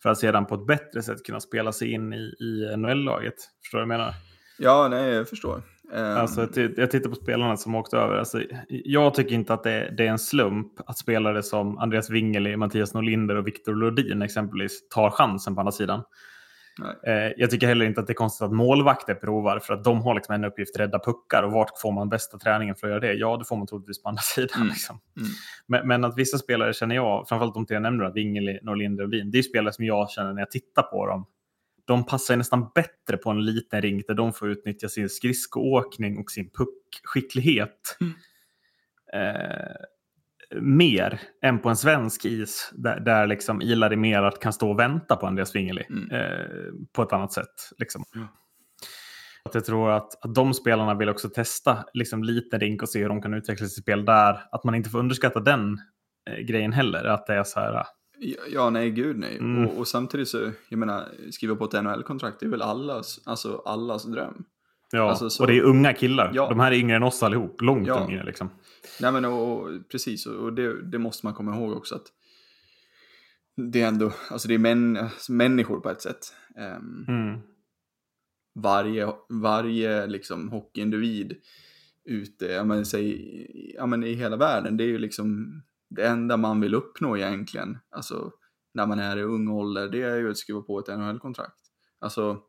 för 0.03 0.09
att 0.09 0.17
sedan 0.17 0.45
på 0.45 0.55
ett 0.55 0.67
bättre 0.67 1.01
sätt 1.01 1.25
kunna 1.25 1.39
spela 1.39 1.71
sig 1.71 1.91
in 1.91 2.13
i, 2.13 2.33
i 2.39 2.75
NHL-laget? 2.77 3.35
Förstår 3.61 3.77
du 3.77 3.85
vad 3.85 3.93
jag 3.93 3.99
menar? 3.99 4.13
Ja, 4.59 4.87
nej, 4.87 5.13
jag 5.13 5.29
förstår. 5.29 5.61
Um, 5.91 6.03
Alltså, 6.03 6.47
jag 6.77 6.91
tittar 6.91 7.09
på 7.09 7.15
spelarna 7.15 7.57
som 7.57 7.75
åkte 7.75 7.97
över. 7.97 8.17
Alltså, 8.17 8.41
jag 8.67 9.13
tycker 9.13 9.35
inte 9.35 9.53
att 9.53 9.63
det, 9.63 9.93
det 9.97 10.07
är 10.07 10.11
en 10.11 10.19
slump 10.19 10.71
att 10.85 10.97
spelare 10.97 11.43
som 11.43 11.77
Andreas 11.77 12.09
Wingeli, 12.09 12.57
Mattias 12.57 12.93
Norlinder 12.93 13.35
och 13.35 13.47
Viktor 13.47 13.75
Lodin 13.75 14.21
exempelvis 14.21 14.89
tar 14.89 15.09
chansen 15.09 15.55
på 15.55 15.61
andra 15.61 15.71
sidan. 15.71 16.03
Eh, 17.07 17.31
jag 17.37 17.51
tycker 17.51 17.67
heller 17.67 17.85
inte 17.85 18.01
att 18.01 18.07
det 18.07 18.13
är 18.13 18.15
konstigt 18.15 18.45
att 18.45 18.51
målvakter 18.51 19.13
provar 19.13 19.59
för 19.59 19.73
att 19.73 19.83
de 19.83 20.01
har 20.01 20.15
liksom 20.15 20.35
en 20.35 20.43
uppgift, 20.43 20.79
rädda 20.79 20.99
puckar. 20.99 21.43
Och 21.43 21.51
vart 21.51 21.79
får 21.79 21.91
man 21.91 22.09
bästa 22.09 22.37
träningen 22.37 22.75
för 22.75 22.87
att 22.87 22.91
göra 22.91 22.99
det? 22.99 23.13
Ja, 23.13 23.37
det 23.37 23.45
får 23.45 23.57
man 23.57 23.67
troligtvis 23.67 24.03
på 24.03 24.09
andra 24.09 24.21
sidan. 24.35 24.55
Mm. 24.55 24.67
Liksom. 24.67 24.99
Mm. 25.17 25.29
Men, 25.67 25.87
men, 25.87 26.05
att 26.05 26.17
vissa 26.17 26.37
spelare 26.37 26.73
känner 26.73 26.95
jag, 26.95 27.27
framförallt 27.27 27.53
de 27.53 27.65
jag 27.69 27.81
nämnde, 27.81 28.11
Wingeli, 28.11 28.59
Norlinder 28.61 29.03
och 29.03 29.09
Lodin, 29.09 29.31
det 29.31 29.37
är 29.37 29.43
spelare 29.43 29.73
som 29.73 29.85
jag 29.85 30.09
känner 30.09 30.33
när 30.33 30.41
jag 30.41 30.51
tittar 30.51 30.83
på 30.83 31.05
dem 31.05 31.25
de 31.87 32.05
passar 32.05 32.35
nästan 32.35 32.71
bättre 32.75 33.17
på 33.17 33.29
en 33.29 33.45
liten 33.45 33.81
rink 33.81 34.07
där 34.07 34.13
de 34.13 34.33
får 34.33 34.49
utnyttja 34.49 34.89
sin 34.89 35.09
skridskoåkning 35.09 36.17
och 36.17 36.31
sin 36.31 36.49
puckskicklighet. 36.49 37.97
Mm. 38.01 38.13
Eh, 39.13 39.75
mer 40.55 41.21
än 41.41 41.59
på 41.59 41.69
en 41.69 41.75
svensk 41.75 42.25
is 42.25 42.71
där, 42.75 42.99
där 42.99 43.27
liksom 43.27 43.61
Ilari 43.61 43.95
Merat 43.95 44.39
kan 44.39 44.53
stå 44.53 44.71
och 44.71 44.79
vänta 44.79 45.15
på 45.15 45.27
Andreas 45.27 45.55
Wingeli 45.55 45.83
mm. 45.89 46.11
eh, 46.11 46.47
på 46.93 47.01
ett 47.03 47.13
annat 47.13 47.33
sätt. 47.33 47.55
Liksom. 47.77 48.03
Mm. 48.15 48.27
Att 49.45 49.55
jag 49.55 49.65
tror 49.65 49.91
att, 49.91 50.25
att 50.25 50.35
de 50.35 50.53
spelarna 50.53 50.93
vill 50.93 51.09
också 51.09 51.29
testa 51.29 51.85
liksom, 51.93 52.23
liten 52.23 52.59
rink 52.59 52.81
och 52.81 52.89
se 52.89 52.99
hur 52.99 53.09
de 53.09 53.21
kan 53.21 53.33
utveckla 53.33 53.67
sitt 53.67 53.83
spel 53.83 54.05
där. 54.05 54.39
Att 54.51 54.63
man 54.63 54.75
inte 54.75 54.89
får 54.89 54.99
underskatta 54.99 55.39
den 55.39 55.77
eh, 56.29 56.37
grejen 56.37 56.73
heller. 56.73 57.03
Att 57.03 57.27
det 57.27 57.33
är 57.33 57.43
så 57.43 57.59
här, 57.59 57.85
Ja, 58.49 58.69
nej, 58.69 58.91
gud 58.91 59.17
nej. 59.17 59.37
Mm. 59.37 59.67
Och, 59.67 59.77
och, 59.77 59.87
samtidigt 59.87 60.27
så, 60.27 60.51
jag 60.69 60.79
menar, 60.79 61.07
skriva 61.31 61.55
på 61.55 61.65
ett 61.65 61.83
NHL-kontrakt, 61.83 62.39
det 62.39 62.45
är 62.45 62.49
väl 62.49 62.61
allas, 62.61 63.19
alltså 63.25 63.61
allas 63.65 64.03
dröm. 64.03 64.45
Ja, 64.91 65.09
alltså, 65.09 65.29
så, 65.29 65.43
och 65.43 65.47
det 65.47 65.57
är 65.57 65.61
unga 65.61 65.93
killar. 65.93 66.31
Ja. 66.33 66.49
De 66.49 66.59
här 66.59 66.71
är 66.71 66.75
yngre 66.75 66.95
än 66.95 67.03
oss 67.03 67.23
allihop, 67.23 67.61
långt 67.61 67.87
ja. 67.87 68.07
yngre 68.09 68.23
liksom. 68.23 68.49
Nej 69.01 69.11
men 69.11 69.25
och, 69.25 69.61
och 69.61 69.89
precis, 69.89 70.25
och 70.25 70.53
det, 70.53 70.81
det, 70.81 70.99
måste 70.99 71.25
man 71.25 71.33
komma 71.33 71.55
ihåg 71.55 71.77
också 71.77 71.95
att 71.95 72.07
det 73.55 73.81
är 73.81 73.87
ändå, 73.87 74.13
alltså 74.29 74.47
det 74.47 74.53
är 74.53 74.59
män, 74.59 74.97
alltså 74.97 75.31
människor 75.31 75.79
på 75.79 75.89
ett 75.89 76.01
sätt. 76.01 76.33
Um, 76.55 77.05
mm. 77.07 77.39
Varje, 78.55 79.13
varje 79.29 80.07
liksom 80.07 80.49
hockeyindivid 80.49 81.35
ute, 82.05 82.45
ja 82.45 82.63
men, 82.63 82.85
säg, 82.85 83.75
ja 83.75 83.85
men 83.85 84.03
i 84.03 84.13
hela 84.13 84.37
världen, 84.37 84.77
det 84.77 84.83
är 84.83 84.87
ju 84.87 84.97
liksom 84.97 85.61
det 85.89 86.07
enda 86.07 86.37
man 86.37 86.61
vill 86.61 86.75
uppnå 86.75 87.17
egentligen, 87.17 87.77
alltså 87.89 88.31
när 88.73 88.87
man 88.87 88.99
är 88.99 89.17
i 89.17 89.21
ung 89.21 89.47
ålder, 89.47 89.89
det 89.89 90.01
är 90.01 90.17
ju 90.17 90.31
att 90.31 90.37
skriva 90.37 90.61
på 90.61 90.79
ett 90.79 90.87
NHL-kontrakt. 90.87 91.59
Alltså, 91.99 92.41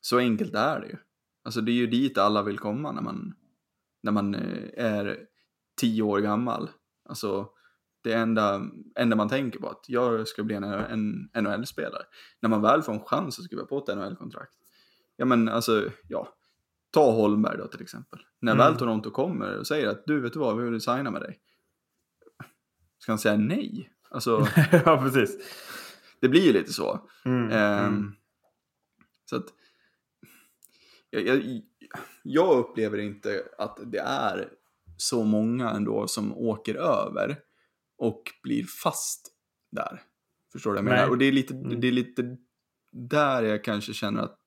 så 0.00 0.18
enkelt 0.18 0.54
är 0.54 0.80
det 0.80 0.86
ju. 0.86 0.96
Alltså 1.44 1.60
det 1.60 1.72
är 1.72 1.74
ju 1.74 1.86
dit 1.86 2.18
alla 2.18 2.42
vill 2.42 2.58
komma 2.58 2.92
när 2.92 3.02
man, 3.02 3.34
när 4.02 4.12
man 4.12 4.34
eh, 4.34 4.84
är 4.84 5.18
tio 5.78 6.02
år 6.02 6.18
gammal. 6.18 6.70
Alltså 7.08 7.48
det 8.02 8.12
enda, 8.12 8.62
enda 8.94 9.16
man 9.16 9.28
tänker 9.28 9.58
på 9.58 9.68
att 9.68 9.84
jag 9.88 10.28
ska 10.28 10.44
bli 10.44 10.54
en, 10.54 10.64
en 10.64 11.28
NHL-spelare. 11.44 12.02
När 12.40 12.48
man 12.48 12.62
väl 12.62 12.82
får 12.82 12.92
en 12.92 13.04
chans 13.04 13.38
att 13.38 13.44
skriva 13.44 13.64
på 13.64 13.78
ett 13.78 13.96
NHL-kontrakt. 13.96 14.52
Ja 15.16 15.24
men 15.24 15.48
alltså, 15.48 15.90
ja. 16.08 16.34
Ta 16.90 17.12
Holmberg 17.12 17.58
då 17.58 17.66
till 17.66 17.82
exempel. 17.82 18.20
När 18.40 18.52
mm. 18.52 18.66
väl 18.66 18.78
Toronto 18.78 19.10
kommer 19.10 19.58
och 19.58 19.66
säger 19.66 19.88
att 19.88 20.06
du 20.06 20.20
vet 20.20 20.32
du 20.32 20.38
vad, 20.38 20.56
vi 20.56 20.70
vill 20.70 20.80
signa 20.80 21.10
med 21.10 21.22
dig. 21.22 21.38
Ska 22.98 23.12
han 23.12 23.18
säga 23.18 23.36
nej? 23.36 23.92
Alltså, 24.10 24.46
ja, 24.84 25.00
precis. 25.02 25.38
Det 26.20 26.28
blir 26.28 26.46
ju 26.46 26.52
lite 26.52 26.72
så. 26.72 27.08
Mm, 27.24 27.42
um, 27.42 27.52
mm. 27.52 28.14
Så 29.24 29.36
att 29.36 29.46
jag, 31.10 31.22
jag, 31.26 31.62
jag, 32.22 32.58
upplever 32.58 32.98
inte 32.98 33.42
att 33.58 33.78
det 33.86 33.98
är 33.98 34.48
så 34.98 35.24
många 35.24 35.70
ändå 35.70 36.06
som 36.06 36.32
åker 36.32 36.74
över 36.74 37.38
och 37.98 38.22
blir 38.42 38.64
fast 38.64 39.32
där. 39.70 40.02
Förstår 40.52 40.70
du 40.70 40.74
vad 40.74 40.84
jag 40.84 40.96
menar? 40.96 41.10
Och 41.10 41.18
det 41.18 41.24
är, 41.24 41.32
lite, 41.32 41.54
mm. 41.54 41.80
det 41.80 41.88
är 41.88 41.92
lite 41.92 42.36
där 42.92 43.42
jag 43.42 43.64
kanske 43.64 43.92
känner 43.92 44.22
att 44.22 44.40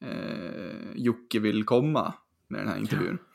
eh, 0.00 0.92
Jocke 0.94 1.38
vill 1.38 1.64
komma 1.64 2.14
med 2.48 2.60
den 2.60 2.68
här 2.68 2.78
intervjun. 2.78 3.18
Ja 3.20 3.32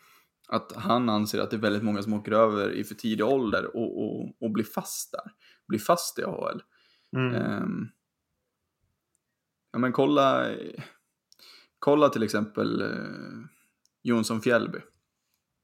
att 0.52 0.72
han 0.76 1.10
anser 1.10 1.40
att 1.40 1.50
det 1.50 1.56
är 1.56 1.62
väldigt 1.62 1.84
många 1.84 2.04
som 2.04 2.14
åker 2.14 2.32
över 2.32 2.72
i 2.72 2.84
för 2.84 2.96
tidig 2.96 3.26
ålder 3.26 3.76
och, 3.76 4.04
och, 4.04 4.36
och 4.40 4.52
blir 4.52 4.64
fast 4.64 5.12
där. 5.12 5.32
Blir 5.68 5.80
fast 5.80 6.20
i 6.20 6.24
AHL. 6.24 6.64
Mm. 7.16 7.36
Um, 7.36 7.90
ja 9.72 9.80
men 9.80 9.92
kolla, 9.92 10.56
kolla 11.80 12.10
till 12.10 12.24
exempel 12.24 12.82
uh, 12.82 13.46
Jonsson 14.04 14.42
Fjällby. 14.42 14.80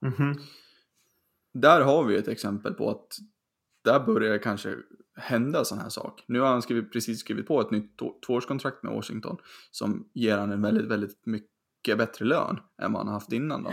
Mm 0.06 0.16
-hmm. 0.16 0.41
Där 1.62 1.82
har 1.82 2.03
vi 2.03 2.18
ett 2.18 2.28
exempel 2.28 2.74
på 2.74 2.89
att 2.89 3.18
där 3.84 3.99
börjar 3.99 4.32
det 4.32 4.39
kanske 4.39 4.76
hända 5.16 5.66
sån 5.66 5.80
här 5.80 5.89
sak. 5.89 6.24
Nu 6.28 6.39
har 6.39 6.47
han 6.47 6.62
skrivit, 6.62 6.91
precis 6.91 7.20
skrivit 7.20 7.47
på 7.47 7.62
ett 7.62 7.72
nytt 7.72 7.99
tvåårskontrakt 8.26 8.84
med 8.84 8.93
Washington 8.93 9.38
som 9.72 10.10
ger 10.14 10.38
han 10.38 10.51
en 10.51 10.62
väldigt, 10.62 10.86
väldigt 10.88 11.26
mycket 11.26 11.97
bättre 11.97 12.26
lön 12.26 12.60
än 12.82 12.93
vad 12.93 12.99
han 12.99 13.08
har 13.08 13.14
haft 13.14 13.32
innan 13.32 13.64
då. 13.64 13.72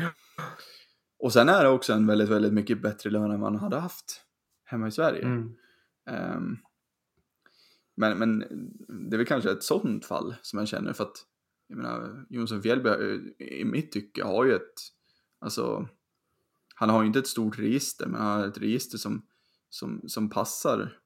Och 1.18 1.32
sen 1.32 1.48
är 1.48 1.62
det 1.62 1.68
också 1.68 1.92
en 1.92 2.06
väldigt, 2.06 2.28
väldigt 2.28 2.52
mycket 2.52 2.82
bättre 2.82 3.10
lön 3.10 3.30
än 3.30 3.40
man 3.40 3.56
hade 3.56 3.76
haft 3.76 4.20
hemma 4.64 4.88
i 4.88 4.90
Sverige. 4.90 5.22
Mm. 5.22 5.54
Um, 6.10 6.58
men, 7.96 8.18
men 8.18 8.38
det 9.10 9.16
är 9.16 9.18
väl 9.18 9.26
kanske 9.26 9.50
ett 9.50 9.62
sådant 9.62 10.04
fall 10.04 10.34
som 10.42 10.58
jag 10.58 10.68
känner 10.68 10.92
för 10.92 11.04
att 11.04 11.26
jag 11.66 11.76
menar, 11.76 12.26
Jonsson 12.30 12.62
Fjällby 12.62 12.90
i 13.38 13.64
mitt 13.64 13.92
tycke 13.92 14.24
har 14.24 14.44
ju 14.44 14.54
ett, 14.54 14.74
alltså, 15.40 15.88
han 16.74 16.90
har 16.90 17.02
ju 17.02 17.06
inte 17.06 17.18
ett 17.18 17.26
stort 17.26 17.58
register, 17.58 18.06
men 18.06 18.20
han 18.20 18.40
har 18.40 18.48
ett 18.48 18.58
register 18.58 18.98
som, 18.98 19.26
som, 19.68 20.02
som 20.08 20.30
passar 20.30 20.98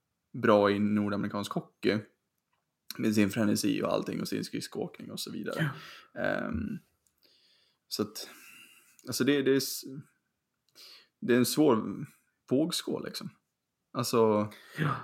bra 0.43 0.71
i 0.71 0.79
nordamerikansk 0.79 1.53
hockey. 1.53 1.99
Med 2.99 3.15
sin 3.15 3.31
frenesi 3.31 3.83
och 3.83 3.93
allting 3.93 4.21
och 4.21 4.29
sin 4.29 4.45
skridskoåkning 4.45 5.11
och 5.11 5.21
så 5.21 5.33
vidare. 5.33 5.71
Ja. 6.15 6.47
Um, 6.47 6.79
så 7.89 8.03
att 8.03 8.29
Alltså 9.09 9.25
det, 9.25 9.43
det, 9.43 9.51
är, 9.51 9.61
det 11.21 11.35
är 11.35 11.39
en 11.39 11.47
svår 11.47 12.07
vågskål 12.51 13.05
liksom. 13.05 13.31
Alltså, 13.93 14.53
ja. 14.79 14.97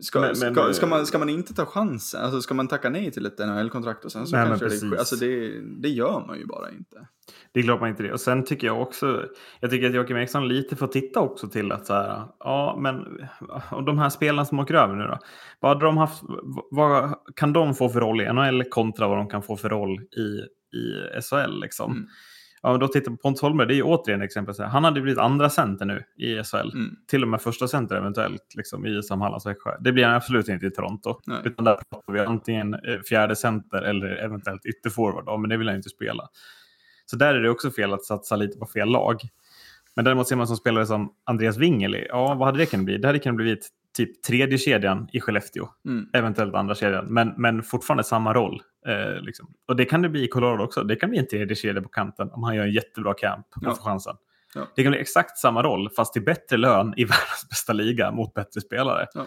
Ska, 0.00 0.20
men, 0.20 0.36
ska, 0.36 0.50
men, 0.50 0.74
ska, 0.74 0.86
man, 0.86 1.06
ska 1.06 1.18
man 1.18 1.28
inte 1.28 1.54
ta 1.54 1.66
chansen? 1.66 2.22
Alltså 2.22 2.40
ska 2.40 2.54
man 2.54 2.68
tacka 2.68 2.90
nej 2.90 3.10
till 3.10 3.26
ett 3.26 3.38
NHL-kontrakt 3.38 4.04
och 4.04 4.12
sen 4.12 4.26
så 4.26 4.36
nej, 4.36 4.46
kanske 4.48 4.86
det, 4.86 4.98
alltså 4.98 5.16
det, 5.16 5.60
det 5.60 5.88
gör 5.88 6.26
man 6.26 6.38
ju 6.38 6.46
bara 6.46 6.70
inte. 6.70 7.08
Det 7.52 7.60
är 7.60 7.64
klart 7.64 7.80
man 7.80 7.88
inte 7.88 8.02
det. 8.02 8.12
Och 8.12 8.20
sen 8.20 8.44
tycker 8.44 8.66
jag 8.66 8.82
också, 8.82 9.24
jag 9.60 9.70
tycker 9.70 9.88
att 9.88 9.94
Joakim 9.94 10.16
Eriksson 10.16 10.48
lite 10.48 10.76
får 10.76 10.86
titta 10.86 11.20
också 11.20 11.48
till 11.48 11.72
att 11.72 11.86
så 11.86 11.92
här, 11.92 12.24
ja 12.38 12.78
men, 12.80 13.06
och 13.70 13.84
de 13.84 13.98
här 13.98 14.10
spelarna 14.10 14.44
som 14.44 14.58
åker 14.58 14.74
över 14.74 14.94
nu 14.94 15.04
då, 15.04 15.18
vad 15.60 15.70
hade 15.70 15.84
de 15.84 15.96
haft, 15.96 16.22
vad 16.70 17.14
kan 17.36 17.52
de 17.52 17.74
få 17.74 17.88
för 17.88 18.00
roll 18.00 18.20
i 18.20 18.32
NHL 18.32 18.64
kontra 18.64 19.08
vad 19.08 19.18
de 19.18 19.28
kan 19.28 19.42
få 19.42 19.56
för 19.56 19.68
roll 19.68 20.00
i, 20.00 20.40
i 20.76 21.20
SHL 21.22 21.60
liksom? 21.60 21.92
Mm. 21.92 22.08
Ja, 22.62 22.76
då 22.76 22.88
tittar 22.88 23.10
på 23.10 23.16
Pontus 23.16 23.42
Holmberg, 23.42 23.68
det 23.68 23.74
är 23.74 23.76
ju 23.76 23.82
återigen 23.82 24.22
exempel. 24.22 24.54
Han 24.60 24.84
hade 24.84 25.00
blivit 25.00 25.18
andra 25.18 25.50
center 25.50 25.86
nu 25.86 26.04
i 26.16 26.42
SHL. 26.44 26.72
Mm. 26.74 26.96
Till 27.06 27.22
och 27.22 27.28
med 27.28 27.42
första 27.42 27.68
center 27.68 27.96
eventuellt 27.96 28.54
liksom, 28.54 28.86
i 28.86 29.02
Sam 29.02 29.20
Hallands 29.20 29.46
Växjö. 29.46 29.70
Det 29.80 29.92
blir 29.92 30.04
han 30.04 30.14
absolut 30.14 30.48
inte 30.48 30.66
i 30.66 30.70
Toronto. 30.70 31.20
Nej. 31.26 31.38
Utan 31.44 31.64
där 31.64 31.78
pratar 31.90 32.12
vi 32.12 32.20
antingen 32.20 32.74
eh, 32.74 33.00
fjärde 33.08 33.36
center 33.36 33.82
eller 33.82 34.08
eventuellt 34.08 34.66
ytterforward. 34.66 35.24
Ja, 35.26 35.36
men 35.36 35.50
det 35.50 35.56
vill 35.56 35.68
han 35.68 35.76
inte 35.76 35.88
spela. 35.88 36.28
Så 37.06 37.16
där 37.16 37.34
är 37.34 37.42
det 37.42 37.50
också 37.50 37.70
fel 37.70 37.92
att 37.92 38.04
satsa 38.04 38.36
lite 38.36 38.58
på 38.58 38.66
fel 38.66 38.88
lag. 38.88 39.20
Men 39.96 40.04
däremot 40.04 40.28
ser 40.28 40.36
man 40.36 40.46
som 40.46 40.56
spelare 40.56 40.86
som 40.86 41.12
Andreas 41.24 41.56
Wingeli. 41.56 42.06
Ja, 42.08 42.34
vad 42.34 42.48
hade 42.48 42.58
det 42.58 42.66
kunnat 42.66 42.84
bli? 42.84 42.98
Det 42.98 43.08
hade 43.08 43.18
kunnat 43.18 43.36
bli 43.36 43.56
typ 43.96 44.22
tredje 44.22 44.58
kedjan 44.58 45.08
i 45.12 45.20
Skellefteå. 45.20 45.68
Mm. 45.84 46.08
Eventuellt 46.12 46.54
andra 46.54 46.74
kedjan. 46.74 47.06
Men, 47.08 47.34
men 47.36 47.62
fortfarande 47.62 48.04
samma 48.04 48.34
roll. 48.34 48.62
Eh, 48.86 49.22
liksom. 49.22 49.54
Och 49.68 49.76
det 49.76 49.84
kan 49.84 50.02
det 50.02 50.08
bli 50.08 50.24
i 50.24 50.28
Colorado 50.28 50.64
också. 50.64 50.82
Det 50.82 50.96
kan 50.96 51.10
bli 51.10 51.18
en 51.18 51.26
tredje 51.26 51.56
kedja 51.56 51.82
på 51.82 51.88
kanten 51.88 52.30
om 52.32 52.42
han 52.42 52.56
gör 52.56 52.64
en 52.64 52.72
jättebra 52.72 53.14
camp 53.14 53.46
och 53.56 53.62
ja. 53.62 53.74
får 53.74 53.82
chansen. 53.82 54.16
Ja. 54.54 54.68
Det 54.76 54.82
kan 54.82 54.92
bli 54.92 55.00
exakt 55.00 55.38
samma 55.38 55.62
roll 55.62 55.90
fast 55.96 56.12
till 56.12 56.24
bättre 56.24 56.56
lön 56.56 56.94
i 56.96 57.04
världens 57.04 57.46
bästa 57.50 57.72
liga 57.72 58.10
mot 58.10 58.34
bättre 58.34 58.60
spelare. 58.60 59.06
Ja. 59.14 59.26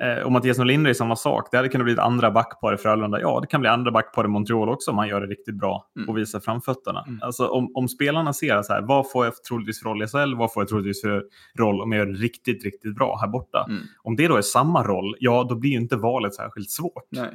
Eh, 0.00 0.22
och 0.22 0.32
Mattias 0.32 0.58
Norlinder 0.58 0.90
är 0.90 0.94
samma 0.94 1.16
sak. 1.16 1.48
Det 1.50 1.56
hade 1.56 1.68
kunnat 1.68 1.84
bli 1.84 1.92
ett 1.92 1.98
andra 1.98 2.30
backpar 2.30 2.74
i 2.74 2.76
Frölunda. 2.76 3.20
Ja, 3.20 3.40
det 3.40 3.46
kan 3.46 3.60
bli 3.60 3.70
andra 3.70 3.90
backpar 3.90 4.24
i 4.24 4.28
Montreal 4.28 4.68
också 4.68 4.90
om 4.90 4.98
han 4.98 5.08
gör 5.08 5.20
det 5.20 5.26
riktigt 5.26 5.58
bra 5.58 5.90
mm. 5.96 6.08
och 6.08 6.18
visar 6.18 6.40
framfötterna. 6.40 7.04
Mm. 7.06 7.22
Alltså, 7.22 7.46
om, 7.48 7.72
om 7.74 7.88
spelarna 7.88 8.32
ser 8.32 8.62
så 8.62 8.72
här, 8.72 8.82
vad 8.82 9.10
får 9.10 9.24
jag 9.24 9.34
troligtvis 9.44 9.82
för 9.82 9.88
roll 9.88 10.02
i 10.02 10.06
SHL? 10.06 10.34
Vad 10.34 10.52
får 10.52 10.60
jag 10.62 10.68
troligtvis 10.68 11.02
för 11.02 11.24
roll 11.58 11.80
om 11.80 11.92
jag 11.92 11.98
gör 11.98 12.12
det 12.12 12.18
riktigt, 12.18 12.64
riktigt 12.64 12.94
bra 12.94 13.18
här 13.20 13.28
borta? 13.28 13.66
Mm. 13.68 13.82
Om 14.02 14.16
det 14.16 14.28
då 14.28 14.36
är 14.36 14.42
samma 14.42 14.84
roll, 14.84 15.16
ja, 15.20 15.46
då 15.48 15.54
blir 15.54 15.70
ju 15.70 15.76
inte 15.76 15.96
valet 15.96 16.34
särskilt 16.34 16.70
svårt. 16.70 17.04
Nej. 17.10 17.30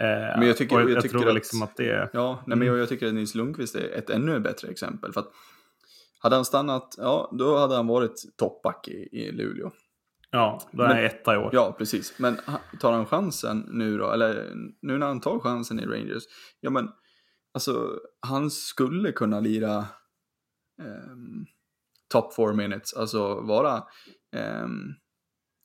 Eh, 0.00 0.38
men 0.38 0.46
jag 0.46 0.56
tycker, 0.56 0.80
jag, 0.80 0.90
jag 0.90 1.02
tycker 1.02 1.18
tror 1.18 1.28
att, 1.28 1.34
liksom 1.34 1.62
att 1.62 1.76
det 1.76 1.90
är... 1.90 2.10
Ja, 2.12 2.42
nej, 2.46 2.58
men 2.58 2.68
jag, 2.68 2.78
jag 2.78 2.88
tycker 2.88 3.06
att 3.06 3.14
Nils 3.14 3.34
Lundqvist 3.34 3.74
är 3.74 3.90
ett 3.90 4.10
ännu 4.10 4.40
bättre 4.40 4.68
exempel. 4.68 5.12
För 5.12 5.20
att 5.20 5.32
hade 6.18 6.36
han 6.36 6.44
stannat, 6.44 6.94
ja, 6.98 7.34
då 7.38 7.58
hade 7.58 7.76
han 7.76 7.86
varit 7.86 8.24
toppback 8.36 8.88
i, 8.88 9.08
i 9.12 9.32
Luleå. 9.32 9.70
Ja, 10.30 10.60
då 10.72 10.82
är 10.82 10.86
han 10.86 11.04
etta 11.04 11.34
i 11.34 11.38
år. 11.38 11.50
Ja, 11.52 11.74
precis. 11.78 12.18
Men 12.18 12.36
tar 12.80 12.92
han 12.92 13.06
chansen 13.06 13.68
nu 13.68 13.98
då, 13.98 14.10
eller 14.10 14.52
nu 14.82 14.98
när 14.98 15.06
han 15.06 15.20
tar 15.20 15.38
chansen 15.38 15.80
i 15.80 15.86
Rangers, 15.86 16.22
ja 16.60 16.70
men 16.70 16.88
alltså 17.54 18.00
han 18.20 18.50
skulle 18.50 19.12
kunna 19.12 19.40
lira 19.40 19.78
um, 20.82 21.46
top 22.12 22.34
four 22.34 22.52
minutes, 22.52 22.94
alltså 22.94 23.40
vara 23.40 23.82
um, 24.64 24.94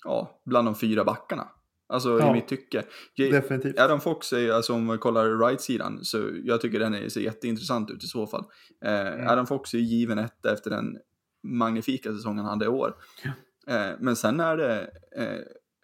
ja, 0.03 0.41
bland 0.45 0.67
de 0.67 0.75
fyra 0.75 1.03
backarna. 1.03 1.47
Alltså 1.91 2.19
Ja. 2.19 2.29
i 2.29 2.33
mitt 2.33 2.47
tycke. 2.47 2.83
Definitivt. 3.17 3.79
Adam 3.79 4.01
Fox 4.01 4.33
är, 4.33 4.51
alltså 4.51 4.73
om 4.73 4.85
man 4.85 4.97
kollar 4.99 5.37
right-sidan, 5.47 5.99
så 6.05 6.29
jag 6.43 6.61
tycker 6.61 6.79
den 6.79 6.93
är, 6.93 7.09
ser 7.09 7.21
jätteintressant 7.21 7.91
ut 7.91 8.03
i 8.03 8.07
så 8.07 8.27
fall. 8.27 8.43
Eh, 8.85 8.91
Mm. 9.13 9.27
Adam 9.27 9.47
Fox 9.47 9.73
är 9.73 9.77
given 9.77 10.17
ett 10.17 10.45
efter 10.45 10.69
den 10.69 10.97
magnifika 11.43 12.11
säsongen 12.13 12.45
han 12.45 12.49
hade 12.59 12.65
i 12.65 12.67
år. 12.67 12.95
Eh, 13.67 13.89
men 13.99 14.15
sen 14.15 14.39
är 14.39 14.57
det 14.57 14.81
eh, 15.17 15.39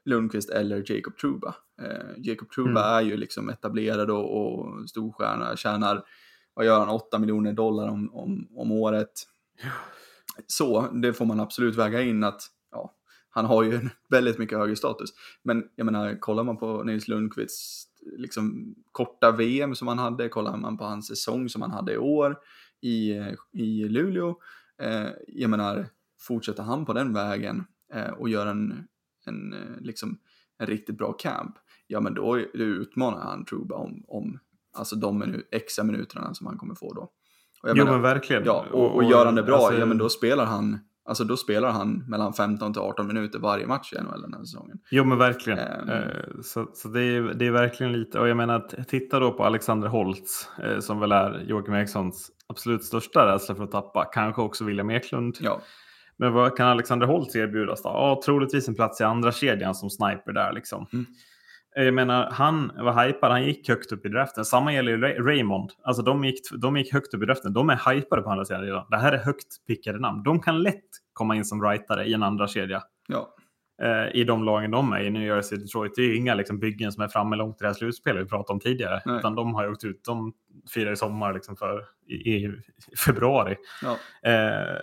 Lundqvist 0.06 0.50
eller 0.50 0.92
Jacob 0.92 1.18
Truba. 1.18 1.56
Eh, 1.82 2.08
Jacob 2.18 2.50
Truba 2.52 2.70
Mm. 2.70 3.06
är 3.06 3.12
ju 3.12 3.18
liksom 3.18 3.50
etablerad 3.50 4.10
och, 4.12 4.38
och 4.60 4.90
storstjärna, 4.90 5.56
tjänar, 5.56 6.04
vad 6.54 6.66
gör 6.66 6.80
han, 6.80 6.90
8 6.90 7.20
miljoner 7.20 7.54
dollar 7.54 7.88
om, 7.88 8.10
om, 8.14 8.48
om 8.56 8.72
året. 8.72 9.12
Så, 10.48 10.82
det 10.82 11.14
får 11.14 11.26
man 11.26 11.40
absolut 11.40 11.76
väga 11.76 12.02
in 12.02 12.24
att 12.24 12.42
ja, 12.72 12.94
han 13.38 13.46
har 13.46 13.64
ju 13.64 13.80
väldigt 14.10 14.38
mycket 14.38 14.58
högre 14.58 14.76
status. 14.76 15.10
Men 15.44 15.64
jag 15.76 15.86
menar, 15.86 16.20
kollar 16.20 16.44
man 16.44 16.58
på 16.58 16.84
Nils 16.84 17.08
Lundqvists 17.08 17.88
liksom, 18.18 18.76
korta 18.92 19.32
VM 19.32 19.76
som 19.76 19.88
han 19.88 20.00
hade, 20.00 20.30
kollar 20.30 20.58
man 20.58 20.78
på 20.78 20.84
hans 20.84 21.08
säsong 21.08 21.50
som 21.50 21.62
han 21.62 21.72
hade 21.72 21.94
i 21.94 21.98
år 21.98 22.38
i, 22.82 23.12
i 23.54 23.90
Luleå, 23.90 24.36
eh, 24.82 25.08
jag 25.28 25.50
menar, 25.50 25.86
fortsätter 26.20 26.64
han 26.64 26.86
på 26.86 26.94
den 26.94 27.14
vägen 27.14 27.64
eh, 27.94 28.10
och 28.10 28.30
gör 28.30 28.48
en, 28.48 28.88
en, 29.26 29.54
eh, 29.54 29.80
liksom, 29.80 30.20
en 30.58 30.68
riktigt 30.68 30.98
bra 30.98 31.14
camp, 31.14 31.56
ja 31.88 32.00
men 32.00 32.14
då, 32.14 32.36
då 32.54 32.64
utmanar 32.64 33.20
han 33.20 33.46
Truba 33.46 33.76
om, 33.76 34.04
om 34.08 34.40
alltså 34.74 34.96
de 34.96 35.20
minu 35.20 35.44
extra 35.52 35.84
minuterna 35.84 36.34
som 36.34 36.48
han 36.48 36.58
kommer 36.58 36.76
få 36.76 36.94
då. 36.94 37.02
Och 37.62 37.70
jag 37.70 37.78
Jo 37.78 37.84
menar- 37.84 37.92
men 37.92 38.02
verkligen. 38.02 38.44
Ja, 38.46 38.66
och, 38.72 38.96
och 38.96 39.04
gör 39.04 39.26
han 39.26 39.36
det 39.36 39.44
bra, 39.44 39.56
alltså, 39.56 39.80
ja 39.80 39.86
men 39.86 39.98
då 39.98 40.10
spelar 40.10 40.46
han, 40.46 40.80
alltså 41.08 41.24
då 41.24 41.38
spelar 41.38 41.72
han 41.72 42.04
mellan 42.08 42.34
15 42.34 42.74
till 42.74 42.82
18 42.82 43.08
minuter 43.08 43.40
varje 43.40 43.68
match 43.68 43.94
i 43.94 44.02
NHL 44.02 44.22
den 44.22 44.34
här 44.34 44.40
säsongen. 44.40 44.78
Jo 44.92 45.04
men 45.04 45.18
verkligen. 45.18 45.60
Eh, 45.90 46.06
Så, 46.44 46.68
så 46.74 46.88
det, 46.88 47.02
är, 47.02 47.22
det 47.22 47.46
är 47.48 47.52
verkligen 47.52 47.92
lite, 47.94 48.20
och 48.20 48.28
jag 48.28 48.38
menar 48.38 48.56
att 48.56 48.88
titta 48.88 49.20
då 49.20 49.32
på 49.32 49.44
Alexander 49.44 49.88
Holtz 49.88 50.50
eh, 50.64 50.80
som 50.80 51.00
väl 51.00 51.12
är 51.12 51.44
Joakim 51.48 51.74
Erikssons 51.74 52.32
absolut 52.48 52.84
största 52.84 53.34
rädsla 53.34 53.56
för 53.56 53.64
att 53.64 53.72
tappa, 53.72 54.06
kanske 54.06 54.42
också 54.42 54.64
William 54.66 54.90
Eklund. 54.90 55.38
Ja, 55.42 55.62
Men 56.18 56.34
vad 56.34 56.58
kan 56.58 56.68
Alexander 56.68 57.08
Holtz 57.08 57.36
erbjudas 57.36 57.84
då? 57.84 57.90
Ja, 57.90 58.22
troligtvis 58.26 58.68
en 58.68 58.76
plats 58.76 59.02
i 59.02 59.04
andra 59.04 59.32
kedjan 59.32 59.76
som 59.76 59.90
sniper 59.90 60.32
där 60.34 60.54
liksom. 60.54 60.88
Mm. 60.94 61.06
Jag 61.86 61.94
menar, 61.94 62.32
han 62.32 62.72
var 62.78 63.06
hypad, 63.08 63.32
han 63.32 63.44
gick 63.46 63.70
högt 63.70 63.92
upp 63.92 64.06
i 64.06 64.10
draften. 64.10 64.46
Samma 64.46 64.74
gäller 64.74 64.92
ju 64.92 64.98
Ray- 64.98 65.24
Raymond. 65.24 65.72
Alltså 65.84 66.04
de 66.04 66.26
gick, 66.26 66.40
de 66.62 66.78
gick 66.78 66.94
högt 66.94 67.14
upp 67.14 67.24
i 67.24 67.26
draften. 67.26 67.54
De 67.54 67.70
är 67.70 67.92
hypade 67.94 68.22
på 68.22 68.30
andra 68.30 68.46
sidan 68.46 68.62
redan. 68.62 68.86
Det 68.90 68.98
här 68.98 69.12
är 69.14 69.18
högt 69.18 69.66
pickade 69.68 70.00
namn. 70.00 70.24
De 70.24 70.40
kan 70.42 70.62
lätt 70.64 70.84
komma 71.14 71.36
in 71.36 71.46
som 71.46 71.64
rightare 71.64 72.06
i 72.06 72.14
en 72.14 72.24
andra 72.24 72.48
kedja 72.48 72.84
ja, 73.08 73.36
eh, 73.82 74.16
i 74.16 74.24
de 74.24 74.44
lagen 74.44 74.72
de 74.72 74.94
är 74.94 75.00
i, 75.04 75.10
New 75.10 75.22
Jersey, 75.24 75.58
Detroit. 75.58 75.92
Det 75.96 76.02
är 76.02 76.06
ju 76.08 76.16
inga 76.16 76.36
liksom, 76.36 76.60
byggen 76.60 76.92
som 76.92 77.04
är 77.04 77.08
framme 77.08 77.36
långt 77.36 77.56
i 77.56 77.64
det 77.64 77.68
här 77.68 77.74
slutspelet 77.74 78.24
vi 78.26 78.30
pratade 78.30 78.54
om 78.54 78.60
tidigare. 78.60 79.02
Nej. 79.06 79.18
Utan 79.18 79.36
de 79.36 79.54
har 79.56 79.64
ju 79.64 79.72
åkt 79.72 79.84
ut. 79.84 80.04
De 80.06 80.34
firar 80.74 80.92
i 80.92 80.96
sommar 80.96 81.34
liksom 81.34 81.56
för, 81.56 81.84
i, 82.08 82.14
i 82.36 82.52
februari. 83.06 83.56
ja, 83.82 83.98
Eh, 84.32 84.78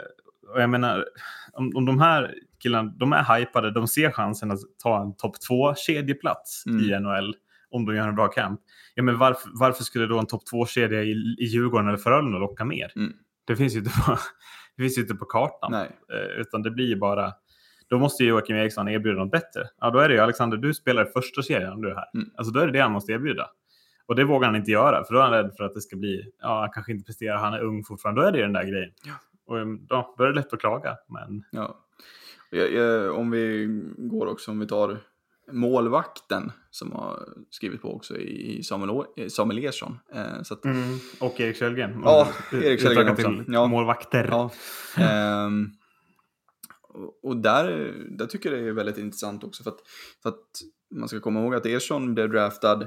och 0.49 0.61
jag 0.63 0.71
menar, 0.71 1.05
om, 1.53 1.73
om 1.77 1.85
de 1.85 2.01
här 2.01 2.35
killarna, 2.63 2.93
de 2.97 3.13
är 3.13 3.39
hypade, 3.39 3.71
de 3.71 3.89
ser 3.89 4.11
chansen 4.11 4.51
att 4.51 4.59
ta 4.83 5.03
en 5.03 5.17
topp 5.17 5.35
två 5.49 5.75
kedjeplats 5.75 6.67
Mm. 6.67 6.81
i 6.85 7.01
NHL 7.01 7.37
om 7.71 7.87
de 7.87 7.97
gör 7.97 8.09
en 8.09 8.15
bra 8.15 8.29
camp. 8.29 8.61
Ja, 8.95 9.03
men 9.03 9.19
varför, 9.19 9.51
varför 9.55 9.85
skulle 9.85 10.07
då 10.07 10.19
en 10.19 10.27
topp 10.27 10.47
två 10.51 10.67
kedja 10.67 11.03
i, 11.03 11.11
i 11.39 11.45
Djurgården 11.45 11.89
eller 11.89 11.99
Frölunda 11.99 12.39
locka 12.39 12.65
mer? 12.65 12.93
Mm. 12.97 13.13
Det 13.47 13.57
finns 13.57 13.75
ju 13.75 13.79
inte 13.79 13.91
på, 13.91 14.19
det 14.77 14.83
finns 14.83 14.99
inte 14.99 15.15
på 15.15 15.25
kartan. 15.25 15.73
nej, 15.73 15.91
Eh, 16.13 16.41
utan 16.41 16.63
det 16.63 16.71
blir 16.71 16.87
ju 16.87 16.97
bara, 16.97 17.33
då 17.89 17.99
måste 17.99 18.23
ju 18.25 18.29
Joakim 18.29 18.57
Eriksson 18.57 18.89
erbjuda 18.89 19.19
något 19.19 19.31
bättre. 19.33 19.63
Ja, 19.81 19.91
då 19.91 19.99
är 19.99 20.09
det 20.09 20.15
ju 20.15 20.21
Alexander, 20.21 20.57
du 20.57 20.75
spelar 20.75 21.03
i 21.09 21.11
första 21.11 21.43
serien 21.43 21.81
du 21.81 21.91
är 21.91 21.95
här. 21.95 22.11
Mm. 22.15 22.31
Alltså 22.37 22.53
då 22.53 22.61
är 22.61 22.67
det 22.67 22.73
det 22.73 22.81
han 22.81 22.93
måste 22.93 23.13
erbjuda. 23.13 23.47
Och 24.07 24.17
det 24.17 24.25
vågar 24.25 24.49
han 24.49 24.57
inte 24.57 24.71
göra, 24.71 25.05
för 25.05 25.15
då 25.15 25.21
är 25.21 25.25
han 25.25 25.33
rädd 25.33 25.53
för 25.57 25.65
att 25.65 25.75
det 25.75 25.81
ska 25.81 25.97
bli, 25.97 26.23
ja, 26.43 26.61
han 26.61 26.71
kanske 26.71 26.93
inte 26.93 27.05
presterar, 27.05 27.37
han 27.37 27.55
är 27.55 27.61
ung 27.61 27.85
fortfarande. 27.85 28.21
Då 28.21 28.27
är 28.29 28.33
det 28.33 28.39
ju 28.39 28.45
den 28.45 28.53
där 28.53 28.65
grejen. 28.65 28.91
Ja. 29.05 29.13
Och 29.47 29.57
um, 29.57 29.87
då, 29.87 30.15
då 30.19 30.25
är 30.25 30.29
det 30.29 30.35
lätt 30.35 30.53
att 30.53 30.61
klaga. 30.61 30.97
Men 31.09 31.45
ja. 31.51 31.81
Om 33.15 33.31
vi 33.31 33.67
går 33.97 34.27
också, 34.27 34.51
om 34.51 34.59
vi 34.61 34.67
tar 34.67 35.01
målvakten 35.53 36.53
som 36.71 36.93
har 36.93 37.29
skrivit 37.51 37.83
på 37.83 37.95
också 37.95 38.17
i 38.17 38.63
Samuel, 38.63 39.05
eh, 39.17 39.29
Samuel 39.29 39.65
Ersson. 39.65 39.99
Eh, 40.15 40.43
så 40.43 40.55
att, 40.55 40.61
Och 41.21 41.41
Erik 41.41 41.57
Källgren. 41.57 42.01
Ja, 42.05 42.29
Erik 42.53 42.81
Källgren 42.81 43.09
också. 43.09 43.45
Ja. 43.49 43.67
målvakter. 43.67 44.29
Ja. 44.31 44.51
Ehm, 44.99 45.71
och- 47.23 47.37
där, 47.37 47.95
där 48.19 48.27
tycker 48.27 48.53
jag 48.53 48.63
det 48.63 48.69
är 48.69 48.73
väldigt 48.73 48.99
intressant 48.99 49.45
också 49.45 49.63
för 49.63 49.71
att, 49.71 49.81
för 50.23 50.29
att 50.29 50.45
man 50.95 51.09
ska 51.09 51.21
komma 51.21 51.41
ihåg 51.41 51.55
att 51.55 51.67
Ersson 51.67 52.15
blev 52.15 52.31
draftad 52.31 52.83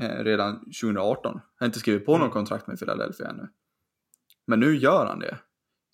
eh, 0.00 0.24
redan 0.24 0.58
2018. 0.58 1.32
Han 1.34 1.42
har 1.58 1.66
inte 1.66 1.78
skrivit 1.78 2.06
på 2.06 2.12
något 2.12 2.20
Mm. 2.20 2.30
kontrakt 2.32 2.66
med 2.66 2.78
Philadelphia 2.78 3.28
ännu. 3.28 3.48
Men 4.46 4.60
nu 4.60 4.76
gör 4.76 5.06
han 5.06 5.18
det. 5.18 5.38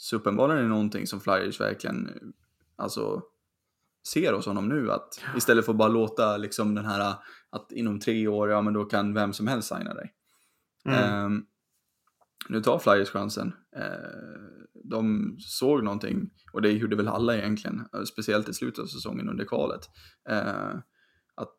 Så 0.00 0.16
uppenbarligen 0.16 0.58
är 0.58 0.62
det 0.62 0.68
någonting 0.68 1.06
som 1.06 1.20
Flyers 1.20 1.60
verkligen 1.60 2.10
alltså, 2.76 3.22
ser 4.08 4.32
hos 4.32 4.46
honom 4.46 4.68
nu. 4.68 4.92
Att 4.92 5.20
istället 5.36 5.64
för 5.64 5.72
att 5.72 5.78
bara 5.78 5.88
låta 5.88 6.36
liksom 6.36 6.74
den 6.74 6.84
här 6.84 7.14
att 7.50 7.72
inom 7.72 8.00
tre 8.00 8.28
år, 8.28 8.50
ja 8.50 8.62
men 8.62 8.74
då 8.74 8.84
kan 8.84 9.14
vem 9.14 9.32
som 9.32 9.46
helst 9.46 9.68
signa 9.68 9.94
dig. 9.94 10.12
Mm. 10.84 10.98
Ehm, 10.98 11.44
nu 12.48 12.62
tar 12.62 12.78
Flyers 12.78 13.10
chansen. 13.10 13.52
Eh, 13.76 14.70
de 14.84 15.36
såg 15.38 15.84
någonting, 15.84 16.30
och 16.52 16.62
det 16.62 16.70
gjorde 16.70 16.96
väl 16.96 17.08
alla 17.08 17.36
egentligen, 17.36 17.88
eh, 17.94 18.02
speciellt 18.02 18.48
i 18.48 18.54
slutet 18.54 18.82
av 18.82 18.86
säsongen 18.86 19.28
under 19.28 19.44
kvalet. 19.44 19.80
Eh, 20.28 20.74
att 21.34 21.58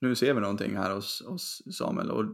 nu 0.00 0.14
ser 0.14 0.34
vi 0.34 0.40
någonting 0.40 0.76
här 0.76 0.94
hos, 0.94 1.22
hos 1.26 1.62
Samuel 1.78 2.10
och 2.10 2.24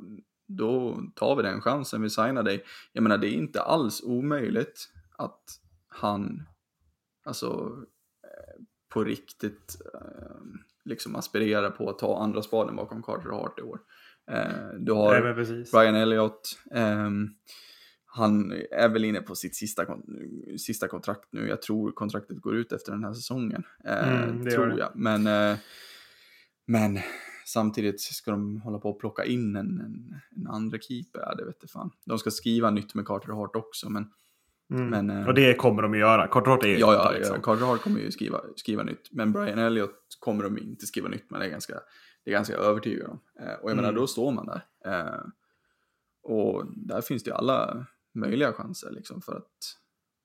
då 0.47 1.01
tar 1.15 1.37
vi 1.37 1.43
den 1.43 1.61
chansen, 1.61 2.03
vi 2.03 2.11
signar 2.11 2.43
dig. 2.43 2.65
Jag 2.93 3.03
menar, 3.03 3.19
det 3.19 3.29
är 3.29 3.33
inte 3.33 3.63
alls 3.63 4.03
omöjligt 4.03 4.89
att 5.19 5.61
han, 5.89 6.43
alltså 7.25 7.77
eh, 8.25 8.63
på 8.89 9.05
riktigt 9.05 9.77
eh, 9.95 10.37
liksom 10.85 11.17
aspirerar 11.17 11.71
på 11.71 11.91
att 11.91 11.99
ta 11.99 12.19
andra 12.23 12.43
spaden 12.43 12.77
bakom 12.77 13.03
Carter 13.03 13.31
Hart 13.31 13.59
i 13.59 13.63
år. 13.63 13.81
Eh, 14.31 14.69
du 14.79 14.93
har 14.93 15.21
Nej. 15.21 15.65
Brian 15.73 15.95
Elliott. 15.95 16.59
ehm, 16.71 17.29
han 18.11 18.53
är 18.71 18.89
väl 18.89 19.05
inne 19.05 19.21
på 19.21 19.35
sitt 19.35 19.57
sista, 19.57 19.87
sista 20.59 20.89
kontrakt 20.89 21.29
nu. 21.31 21.49
Jag 21.49 21.63
tror 21.63 21.93
kontraktet 21.93 22.41
går 22.41 22.57
ut 22.57 22.73
efter 22.73 22.93
den 22.93 23.05
här 23.05 23.13
säsongen. 23.13 23.63
Mm, 23.85 24.45
det 24.45 24.51
tror 24.51 24.79
jag. 24.79 24.91
Men, 24.95 25.23
men 26.67 26.99
samtidigt 27.47 28.01
ska 28.01 28.31
de 28.31 28.61
hålla 28.61 28.79
på 28.79 28.91
och 28.91 29.01
plocka 29.01 29.25
in 29.25 29.57
en, 29.57 29.81
en, 29.81 30.21
en 30.37 30.47
andra 30.47 30.79
keeper. 30.79 31.21
Ja, 31.21 31.35
det 31.35 31.45
vet 31.45 31.71
fan. 31.71 31.91
De 32.05 32.19
ska 32.19 32.31
skriva 32.31 32.71
nytt 32.71 32.95
med 32.95 33.07
Carter 33.07 33.33
Hart 33.33 33.57
också. 33.57 33.91
Men 33.91 34.11
Mm. 34.71 34.89
men, 34.89 35.11
eh, 35.21 35.29
och 35.29 35.35
det 35.35 35.55
kommer 35.55 35.83
de 35.83 35.93
att 35.93 35.99
göra. 35.99 36.29
Kort 36.29 36.65
är 36.65 36.69
ju 36.69 36.79
ja, 36.79 36.95
ja, 36.95 37.11
liksom. 37.11 37.37
ja, 37.37 37.43
Carter 37.43 37.65
Hart 37.67 37.81
kommer 37.81 38.01
ju 38.01 38.11
skriva, 38.11 38.41
skriva 38.57 38.83
nytt. 38.83 39.09
Men 39.13 39.33
Brian 39.33 39.59
Elliott 39.59 40.17
kommer 40.21 40.45
de 40.45 40.59
inte 40.59 40.87
skriva 40.87 41.09
nytt 41.09 41.31
med. 41.31 41.41
Det 41.41 41.47
är 41.47 41.51
ganska, 41.51 41.75
det 42.25 42.31
är 42.31 42.35
ganska 42.35 42.57
övertygad 42.57 43.11
om. 43.11 43.21
Eh, 43.41 43.55
och 43.55 43.71
jag 43.71 43.77
menar, 43.77 43.89
Mm. 43.89 44.01
då 44.01 44.07
står 44.07 44.33
man 44.33 44.47
där. 44.47 44.65
Eh, 44.85 45.21
och 46.23 46.65
där 46.77 47.01
finns 47.01 47.23
det 47.23 47.31
ju 47.31 47.35
alla 47.35 47.87
möjliga 48.15 48.53
chanser 48.53 48.91
liksom 48.91 49.23
för 49.23 49.37
att 49.37 49.53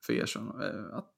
för 0.05 0.13
Ersson 0.13 0.61
eh, 0.61 0.97
att, 0.97 1.15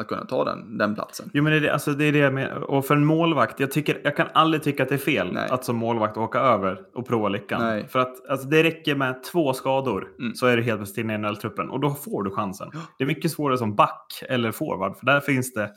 att 0.00 0.08
kunna 0.08 0.24
ta 0.24 0.44
den, 0.44 0.78
den 0.78 0.94
platsen. 0.94 1.30
Jo, 1.34 1.42
men 1.42 1.52
det 1.52 1.58
är 1.58 1.60
det, 1.60 1.72
alltså, 1.72 1.92
det 1.92 2.04
är 2.04 2.12
det 2.12 2.30
menar. 2.30 2.56
Och 2.70 2.86
för 2.86 2.96
en 2.96 3.04
målvakt, 3.04 3.60
jag, 3.60 3.70
tycker, 3.70 4.00
jag 4.04 4.16
kan 4.16 4.26
aldrig 4.32 4.62
tycka 4.62 4.82
att 4.82 4.88
det 4.88 4.94
är 4.94 4.98
fel 4.98 5.32
Nej. 5.32 5.48
att 5.50 5.64
som 5.64 5.76
målvakt 5.76 6.16
åka 6.16 6.38
över 6.38 6.80
och 6.94 7.06
prova 7.06 7.28
lyckan. 7.28 7.60
Nej. 7.62 7.88
För 7.88 7.98
att 7.98 8.28
alltså, 8.30 8.48
det 8.48 8.62
räcker 8.62 8.94
med 8.94 9.22
två 9.22 9.52
skador 9.52 10.08
Mm. 10.18 10.34
så 10.34 10.46
är 10.46 10.56
du 10.56 10.62
helt 10.62 10.98
inne 10.98 11.14
i 11.14 11.18
NHL-truppen 11.18 11.70
och 11.70 11.80
då 11.80 11.90
får 11.90 12.22
du 12.22 12.30
chansen. 12.30 12.70
Ja. 12.72 12.78
Det 12.98 13.04
är 13.04 13.08
mycket 13.08 13.30
svårare 13.30 13.58
som 13.58 13.74
back 13.76 14.22
eller 14.28 14.52
forward, 14.52 14.96
för 14.96 15.06
där 15.06 15.20
finns 15.20 15.52
det 15.52 15.70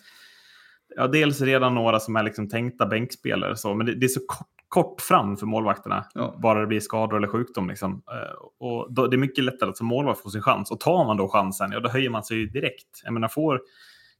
ja, 0.95 1.07
dels 1.07 1.41
redan 1.41 1.75
några 1.75 1.99
som 1.99 2.15
är 2.15 2.23
liksom 2.23 2.49
tänkta 2.49 2.85
bänkspelare, 2.85 3.55
så, 3.55 3.73
men 3.73 3.85
det, 3.85 3.95
det 3.95 4.05
är 4.05 4.07
så 4.07 4.19
kort, 4.27 4.47
kort 4.67 5.01
fram 5.01 5.37
för 5.37 5.45
målvakterna, 5.45 6.05
Ja. 6.13 6.35
bara 6.41 6.59
det 6.61 6.67
blir 6.67 6.79
skador 6.79 7.17
eller 7.17 7.27
sjukdom. 7.27 7.67
Liksom. 7.69 7.91
Eh, 8.11 8.41
Och 8.59 8.93
då, 8.93 9.07
det 9.07 9.15
är 9.15 9.17
mycket 9.17 9.43
lättare 9.43 9.69
att 9.69 9.77
som 9.77 9.87
målvakt 9.87 10.21
få 10.21 10.29
sin 10.29 10.41
chans. 10.41 10.71
Och 10.71 10.79
tar 10.79 11.05
man 11.05 11.17
då 11.17 11.27
chansen, 11.27 11.71
ja, 11.71 11.79
då 11.79 11.89
höjer 11.89 12.09
man 12.09 12.23
sig 12.23 12.45
direkt. 12.45 13.01
Jag 13.03 13.13
menar, 13.13 13.27
får 13.27 13.61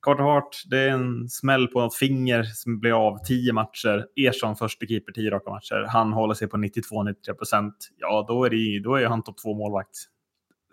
Carter 0.02 0.24
Hart, 0.24 0.64
det 0.66 0.80
är 0.80 0.90
en 0.90 1.30
smäll 1.30 1.68
på 1.68 1.82
något 1.82 1.96
finger 1.96 2.44
som 2.44 2.80
blir 2.80 3.08
av 3.08 3.18
10 3.26 3.54
matcher. 3.54 4.08
Ersson 4.16 4.56
första 4.56 4.86
keeper 4.86 5.12
10 5.12 5.32
raka 5.32 5.50
matcher. 5.50 5.86
Han 5.90 6.14
håller 6.14 6.34
sig 6.34 6.48
på 6.48 6.58
92-93 6.58 7.34
procent. 7.34 7.76
Ja, 7.98 8.26
då 8.28 8.46
är, 8.46 8.50
det, 8.50 8.80
då 8.84 8.96
är 8.96 9.06
han 9.06 9.24
topp 9.24 9.38
två 9.38 9.54
målvakt. 9.54 9.98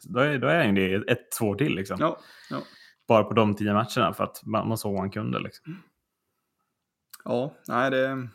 Då 0.02 0.20
är, 0.20 0.38
då 0.38 0.46
är 0.46 0.64
han 0.64 0.74
det 0.74 0.94
ett, 0.94 1.30
två 1.38 1.54
till 1.54 1.74
liksom. 1.74 1.96
Ja, 2.00 2.18
ja. 2.50 2.58
Bara 3.08 3.24
på 3.24 3.34
de 3.34 3.54
10 3.54 3.72
matcherna 3.72 4.12
för 4.12 4.24
att 4.24 4.42
man, 4.46 4.68
man 4.68 4.78
såg 4.78 4.92
vad 4.92 5.00
han 5.00 5.10
kunde. 5.10 5.40
Liksom. 5.40 5.82
ja 7.24 7.54
nej 7.68 7.90
det 7.90 8.06
är 8.06 8.28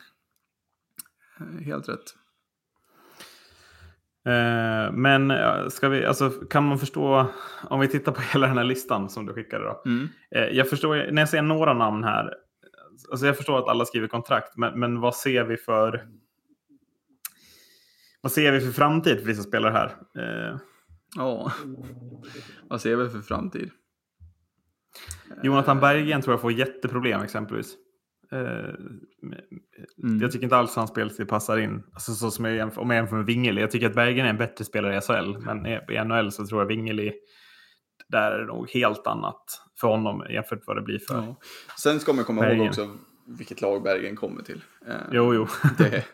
helt 1.64 1.88
rätt. 1.88 2.23
Eh, 4.26 4.92
men 4.92 5.30
eh, 5.30 5.68
ska 5.68 5.88
vi, 5.88 6.04
alltså, 6.04 6.30
kan 6.30 6.64
man 6.64 6.78
förstå, 6.78 7.26
om 7.62 7.80
vi 7.80 7.88
tittar 7.88 8.12
på 8.12 8.20
hela 8.32 8.46
den 8.46 8.58
här 8.58 8.64
listan 8.64 9.10
som 9.10 9.26
du 9.26 9.34
skickade 9.34 9.64
då. 9.64 9.82
Mm. 9.86 10.08
Eh, 10.30 10.44
jag 10.44 10.68
förstår, 10.68 11.12
när 11.12 11.22
jag 11.22 11.28
ser 11.28 11.42
några 11.42 11.74
namn 11.74 12.04
här, 12.04 12.34
alltså 13.10 13.26
jag 13.26 13.36
förstår 13.36 13.58
att 13.58 13.68
alla 13.68 13.84
skriver 13.84 14.08
kontrakt, 14.08 14.56
men, 14.56 14.80
men 14.80 15.00
vad 15.00 15.14
ser 15.14 15.44
vi 15.44 15.56
för 15.56 16.08
vad 18.20 18.32
ser 18.32 18.52
vi 18.52 18.60
för 18.60 18.72
framtid 18.72 19.18
för 19.18 19.26
vissa 19.26 19.42
spelare 19.42 19.72
här? 19.72 19.92
Eh, 20.18 20.58
Ja, 21.16 21.52
vad 22.68 22.80
ser 22.80 22.96
vi 22.96 23.10
för 23.10 23.20
framtid? 23.20 23.70
Jonathan 25.42 25.80
Berggren 25.80 26.22
tror 26.22 26.32
jag 26.32 26.40
får 26.40 26.52
jätteproblem 26.52 27.22
exempelvis. 27.22 27.76
Eh, 28.34 28.74
Mm. 30.02 30.20
Jag 30.20 30.32
tycker 30.32 30.44
inte 30.44 30.56
alls 30.56 30.76
hans 30.76 30.90
spelstil 30.90 31.26
passar 31.26 31.58
in. 31.58 31.82
Alltså, 31.92 32.12
så 32.12 32.30
som 32.30 32.44
jag 32.44 32.54
jämför, 32.56 32.80
om 32.80 32.90
jag 32.90 32.96
jämför 32.96 33.16
med 33.16 33.26
Wingeli. 33.26 33.60
Jag 33.60 33.70
tycker 33.70 33.86
att 33.86 33.94
Berggren 33.94 34.26
är 34.26 34.30
en 34.30 34.36
bättre 34.38 34.64
spelare 34.64 34.96
i 34.96 35.00
SHL. 35.00 35.38
Men 35.38 35.66
i 35.66 35.80
i 35.90 36.04
NHL 36.04 36.32
så 36.32 36.46
tror 36.46 36.60
jag 36.60 36.66
Wingeli, 36.68 37.12
där 38.08 38.32
är 38.32 38.38
det 38.38 38.46
nog 38.46 38.70
helt 38.70 39.06
annat 39.06 39.44
för 39.80 39.88
honom 39.88 40.24
jämfört 40.30 40.58
med 40.58 40.64
vad 40.66 40.76
det 40.76 40.82
blir 40.82 40.98
för. 40.98 41.14
Ja. 41.14 41.36
Sen 41.82 42.00
ska 42.00 42.12
man 42.12 42.24
komma 42.24 42.40
Bergen. 42.40 42.58
ihåg 42.58 42.68
också 42.68 42.90
vilket 43.26 43.60
lag 43.60 43.82
Bergen 43.82 44.16
kommer 44.16 44.42
till. 44.42 44.62
Eh, 44.86 44.94
Jo, 45.12 45.34
jo. 45.34 45.46
Det, 45.78 45.84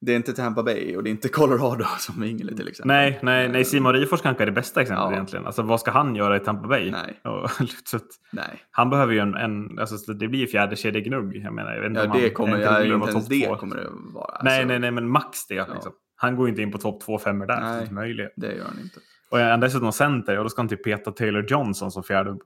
det 0.00 0.12
är 0.12 0.16
inte 0.16 0.32
Tampa 0.32 0.62
Bay 0.62 0.96
och 0.96 1.02
det 1.04 1.08
är 1.08 1.12
inte 1.12 1.28
Colorado 1.28 1.84
som 1.98 2.22
Ingele 2.22 2.56
till 2.56 2.68
exempel. 2.68 2.88
nej, 2.88 3.18
nej, 3.22 3.48
nej, 3.48 3.64
Simon 3.64 3.92
Rifors 3.92 4.20
kanske 4.22 4.44
är 4.44 4.46
det 4.46 4.52
bästa 4.52 4.80
exemplet 4.82 5.06
Ja. 5.10 5.12
egentligen. 5.12 5.46
Alltså 5.46 5.62
vad 5.62 5.80
ska 5.80 5.90
han 5.90 6.16
göra 6.16 6.36
i 6.36 6.40
Tampa 6.40 6.68
Bay? 6.68 6.90
Nej. 6.90 7.20
Och, 7.24 7.44
att 7.94 8.04
Nej, 8.32 8.62
han 8.70 8.90
behöver 8.90 9.12
ju 9.12 9.18
en, 9.18 9.34
en 9.34 9.78
alltså, 9.78 10.12
det 10.12 10.28
blir 10.28 10.40
ju 10.40 10.46
fjärde 10.46 10.76
kedjegnugg. 10.76 11.36
Jag 11.36 11.52
menar, 11.54 11.72
jag 11.74 11.80
vet 11.80 11.88
inte 11.88 12.00
ja, 12.00 12.04
om 12.04 12.10
han 12.10 12.20
det 12.20 12.30
kommer, 12.30 12.56
är 12.58 12.60
jag, 12.62 12.86
gnugg 12.86 12.94
inte 13.02 13.10
ens 13.10 13.28
det 13.28 13.46
två. 13.46 13.56
kommer 13.56 13.76
det 13.76 13.86
vara. 14.14 14.40
Nej, 14.42 14.52
Alltså, 14.54 14.68
nej, 14.68 14.78
nej, 14.78 14.90
men 14.90 15.08
max 15.08 15.46
det. 15.46 15.68
Liksom. 15.74 15.92
Han 16.16 16.36
går 16.36 16.48
inte 16.48 16.62
in 16.62 16.72
på 16.72 16.78
topp 16.78 17.00
två 17.00 17.18
femmor 17.18 17.46
där. 17.46 17.60
Nej. 17.60 17.70
Det 17.72 17.78
är 17.78 17.82
inte 17.82 17.94
möjligt. 17.94 18.32
Det 18.36 18.54
gör 18.54 18.64
han 18.64 18.78
inte. 18.82 19.00
Och 19.30 19.40
är 19.40 19.50
han 19.50 19.60
dessutom 19.60 19.92
center, 19.92 20.32
ja, 20.34 20.42
då 20.42 20.48
ska 20.48 20.60
han 20.62 20.68
typ 20.68 20.84
peta 20.84 21.12
Taylor 21.12 21.46
Johnson 21.48 21.90
som 21.90 22.02
fjärde 22.02 22.36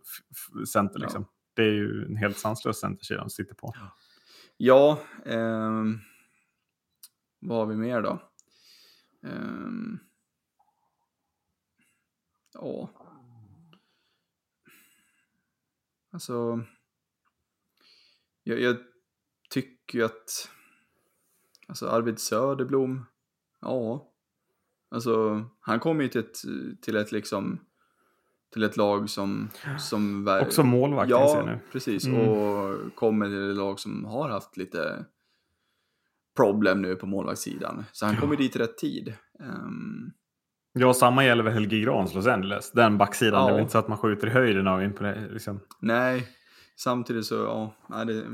center. 0.72 0.98
Liksom. 1.00 1.26
Det 1.56 1.62
är 1.62 1.72
ju 1.72 2.04
en 2.08 2.16
helt 2.16 2.36
sanslös 2.38 2.80
centersida 2.80 3.20
han 3.20 3.30
sitter 3.30 3.54
på. 3.54 3.74
Ja, 4.56 4.98
ehm, 5.26 5.98
vad 7.44 7.58
har 7.58 7.66
vi 7.66 7.76
mer 7.76 8.02
då? 8.02 8.18
Ehm, 9.22 9.98
ja. 12.54 12.90
Alltså, 16.12 16.60
jag, 18.42 18.60
jag 18.60 18.76
tycker 19.50 19.98
ju 19.98 20.04
att, 20.04 20.50
alltså 21.68 21.88
Arvid 21.88 22.18
Söderblom, 22.18 23.04
ja, 23.60 24.12
alltså 24.90 25.44
han 25.60 25.80
kommer 25.80 26.02
ju 26.02 26.08
till 26.08 26.20
ett, 26.20 26.36
till 26.82 26.96
ett 26.96 27.12
liksom, 27.12 27.60
till 28.52 28.62
ett 28.62 28.76
lag 28.76 29.10
som, 29.10 29.50
som 29.78 30.28
Också 30.42 30.62
målvakt 30.62 31.10
Ja, 31.10 31.42
nu. 31.46 31.58
precis. 31.72 32.06
Mm. 32.06 32.28
Och 32.28 32.94
kommer 32.94 33.26
till 33.26 33.50
ett 33.50 33.56
lag 33.56 33.80
som 33.80 34.04
har 34.04 34.28
haft 34.28 34.56
lite 34.56 35.04
problem 36.36 36.82
nu 36.82 36.96
på 36.96 37.06
målvaktssidan. 37.06 37.84
Så 37.92 38.06
han 38.06 38.16
kommer 38.16 38.36
dit 38.36 38.56
i 38.56 38.58
rätt 38.58 38.78
tid. 38.78 39.14
Ehm, 39.40 40.10
Ja, 40.76 40.94
samma 40.94 41.24
gäller 41.24 41.42
väl 41.44 41.52
Helge 41.52 41.80
Grans 41.80 42.14
Los 42.14 42.26
Angeles. 42.26 42.70
Den 42.72 42.98
backsidan, 42.98 43.40
Ja. 43.40 43.46
det 43.46 43.50
är 43.50 43.54
väl 43.54 43.60
inte 43.62 43.72
så 43.72 43.78
att 43.78 43.88
man 43.88 43.98
skjuter 43.98 44.26
i 44.26 44.30
höjden 44.30 44.66
av 44.68 44.82
in 44.82 44.92
på 44.92 45.02
det. 45.02 45.28
Liksom. 45.30 45.60
nej, 45.80 46.28
samtidigt 46.76 47.26
så, 47.26 47.34
ja, 47.34 47.74
nej, 47.88 48.06
det... 48.06 48.24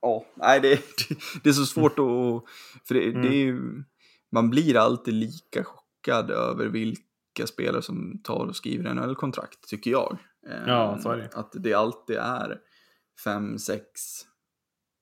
Ja, 0.00 0.24
nej, 0.36 0.60
det, 0.60 0.80
det 1.42 1.48
är 1.48 1.52
så 1.52 1.64
svårt 1.66 1.92
att... 1.98 2.42
För 2.88 2.94
det, 2.94 3.04
Mm. 3.10 3.22
det 3.22 3.28
är 3.28 3.38
ju... 3.44 3.84
Man 4.32 4.50
blir 4.50 4.76
alltid 4.76 5.14
lika 5.14 5.64
chockad 5.64 6.30
över 6.30 6.66
vilka 6.66 7.46
spelare 7.48 7.82
som 7.82 8.20
tar 8.24 8.46
och 8.46 8.56
skriver 8.56 8.94
NHL-kontrakt, 8.94 9.68
tycker 9.68 9.90
jag. 9.90 10.18
Ehm, 10.50 10.68
Ja, 10.68 10.98
så 11.02 11.10
är 11.10 11.16
det. 11.16 11.30
Att 11.34 11.52
det 11.54 11.74
alltid 11.74 12.16
är 12.16 12.58
fem, 13.24 13.58
sex, 13.58 13.84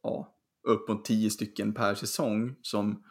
ja, 0.03 0.36
upp 0.67 0.89
mot 0.89 1.05
tio 1.05 1.31
stycken 1.31 1.75
per 1.75 1.95
säsong 1.95 2.55
som, 2.62 3.05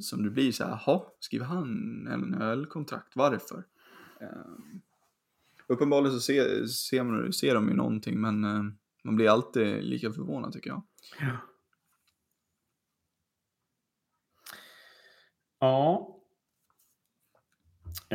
som 0.00 0.22
du 0.22 0.30
blir 0.30 0.52
så 0.52 0.64
här, 0.64 0.70
jaha, 0.70 1.02
skriver 1.20 1.46
han 1.46 1.68
NHL-kontrakt? 2.16 3.16
Varför? 3.16 3.64
Um, 4.20 4.80
uppenbarligen 5.66 6.14
så 6.14 6.20
ser, 6.20 6.66
ser, 6.66 7.02
man, 7.02 7.32
ser 7.32 7.54
de 7.54 7.68
ju 7.68 7.74
någonting, 7.74 8.20
men 8.20 8.44
eh, 8.44 8.62
man 9.04 9.16
blir 9.16 9.30
alltid 9.30 9.84
lika 9.84 10.12
förvånad 10.12 10.52
tycker 10.52 10.70
jag. 10.70 10.82
Ja. 11.20 11.40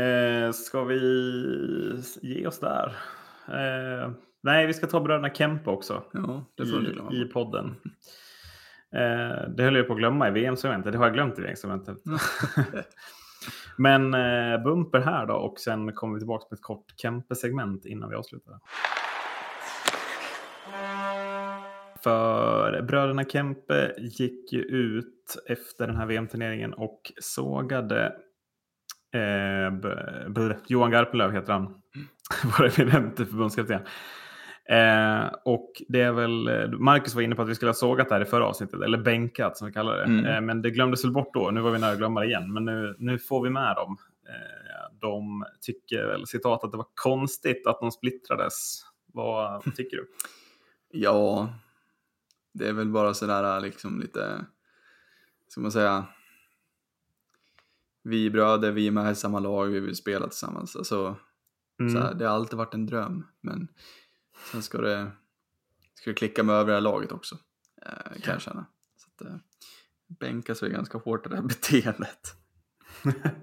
Eh, 0.02 0.52
ska 0.52 0.84
vi 0.84 1.00
ge 2.22 2.48
oss 2.48 2.60
där? 2.60 2.88
Eh, 3.48 4.12
nej, 4.42 4.68
vi 4.68 4.74
ska 4.74 4.88
ta 4.88 5.02
bröderna 5.02 5.34
Kempe 5.34 5.70
också. 5.70 6.04
Ja, 6.14 6.46
det 6.56 6.66
får 6.66 6.72
du 6.72 6.80
inte 6.80 6.92
glömma. 6.92 7.14
i, 7.14 7.22
i 7.22 7.26
podden. 7.26 7.76
Eh, 8.96 9.50
det 9.50 9.64
höll 9.64 9.76
jag 9.76 9.88
på 9.88 9.94
att 9.94 10.00
glömma 10.00 10.28
i 10.28 10.32
VM-segmentet. 10.32 10.92
Det 10.92 10.98
har 10.98 11.06
jag 11.06 11.14
glömt 11.14 11.40
i 11.40 11.42
VM-segmentet. 11.42 11.98
Men 13.78 14.14
eh, 14.14 14.64
bumper 14.64 15.00
här 15.00 15.26
då 15.26 15.34
och 15.34 15.60
sen 15.60 15.92
kommer 15.94 16.14
vi 16.14 16.20
tillbaka 16.20 16.48
med 16.50 16.58
ett 16.58 16.64
kort 16.64 16.86
Kempe-segment 16.98 17.86
innan 17.86 18.10
vi 18.10 18.16
avslutar. 18.16 18.60
För 22.04 22.82
bröderna 22.82 23.24
Kempe 23.24 23.94
gick 23.98 24.54
ju 24.54 24.62
ut 24.62 25.44
efter 25.48 25.88
den 25.88 25.96
här 25.96 26.06
VM-turneringen 26.06 26.74
och 26.74 27.02
sågade 27.22 28.06
eh, 29.14 30.54
Johan 30.68 30.92
Garpenlöv 30.92 31.32
heter 31.32 31.54
han. 31.54 31.64
Var 32.44 32.66
det 32.66 32.78
benämnt 32.78 33.18
förbundskapten. 33.18 33.82
Eh, 34.72 35.26
och 35.46 35.82
det 35.88 36.02
är 36.02 36.12
väl, 36.12 36.48
eh, 36.48 36.70
Marcus 36.80 37.16
var 37.16 37.22
inne 37.22 37.36
på 37.36 37.42
att 37.42 37.50
vi 37.50 37.56
skulle 37.56 37.70
ha 37.70 37.74
sågat 37.74 38.10
det 38.10 38.16
här 38.16 38.22
i 38.22 38.26
förra 38.26 38.46
avsnittet, 38.46 38.82
eller 38.82 38.98
bänkat 38.98 39.58
som 39.58 39.68
vi 39.68 39.74
kallar 39.74 39.98
det. 39.98 40.04
Mm. 40.04 40.26
Eh, 40.26 40.42
men 40.42 40.62
det 40.62 40.72
glömdes 40.72 41.06
väl 41.06 41.12
bort 41.12 41.34
då, 41.34 41.52
nu 41.52 41.62
var 41.62 41.72
vi 41.72 41.80
nära 41.80 41.92
att 41.92 41.98
glömma 41.98 42.20
det 42.20 42.26
igen. 42.26 42.54
Men 42.54 42.66
nu, 42.66 42.96
nu 43.00 43.20
får 43.20 43.44
vi 43.44 43.50
med 43.50 43.76
dem. 43.76 43.98
Eh, 44.28 44.98
de 45.00 45.46
tycker 45.62 46.06
väl, 46.08 46.28
citat, 46.28 46.64
att 46.64 46.72
det 46.72 46.78
var 46.78 46.88
konstigt 46.96 47.68
att 47.68 47.80
de 47.80 47.92
splittrades. 47.92 48.82
Vad 49.14 49.64
tycker 49.76 49.98
du? 49.98 50.08
Ja, 50.92 51.54
det 52.54 52.68
är 52.68 52.74
väl 52.74 52.90
bara 52.90 53.14
sådär 53.14 53.62
liksom 53.62 54.00
lite, 54.00 54.46
ska 55.48 55.62
man 55.62 55.72
säga, 55.72 56.06
vi 58.04 58.26
är 58.26 58.30
bröder, 58.30 58.72
vi 58.72 58.88
är 58.88 58.92
med 58.92 59.12
i 59.12 59.16
samma 59.16 59.40
lag, 59.40 59.66
vi 59.68 59.80
vill 59.80 59.96
spela 59.96 60.28
tillsammans. 60.28 60.76
Alltså, 60.76 61.16
Mm. 61.80 61.94
så 61.94 62.00
här, 62.00 62.14
det 62.14 62.26
har 62.26 62.36
alltid 62.36 62.58
varit 62.58 62.74
en 62.74 62.86
dröm, 62.86 63.26
men 63.42 63.68
sen 64.52 64.64
ska 64.64 64.78
det, 64.78 65.12
ska 65.94 66.10
det 66.10 66.16
klicka 66.16 66.44
med 66.44 66.56
övriga 66.56 66.80
laget 66.80 67.12
också, 67.12 67.38
eh, 67.86 68.22
kan 68.22 68.34
jag 68.34 68.42
känna. 68.42 68.66
Så 68.96 69.08
att, 69.16 69.32
eh, 69.32 69.38
bänkas 70.20 70.64
väl 70.64 70.70
ganska 70.70 70.98
hårt 70.98 71.26
i 71.26 71.30
det 71.30 71.36
här 71.36 71.44
beteendet. 71.48 72.36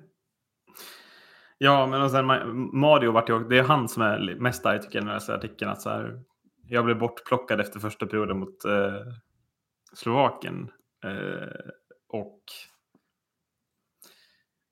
Ja, 1.61 1.87
men 1.87 2.03
och 2.03 2.11
sen 2.11 2.31
Ma- 2.31 2.73
Mario 2.77 3.13
vart 3.13 3.29
ju, 3.29 3.49
det 3.49 3.59
är 3.59 3.63
han 3.63 3.89
som 3.89 4.03
är 4.03 4.37
mest 4.41 4.67
arg 4.67 4.81
tycker 4.83 4.99
jag 4.99 5.05
när 5.05 5.13
jag 5.13 5.17
läser 5.17 5.35
artikeln. 5.35 5.71
Att 5.71 5.83
så 5.83 5.91
här, 5.91 6.23
jag 6.67 6.85
blev 6.85 6.99
bortplockad 6.99 7.61
efter 7.61 7.81
första 7.81 8.07
perioden 8.07 8.39
mot 8.39 8.65
eh, 8.65 9.07
Slovakien. 9.93 10.71
Eh, 11.05 11.71
och 12.09 12.43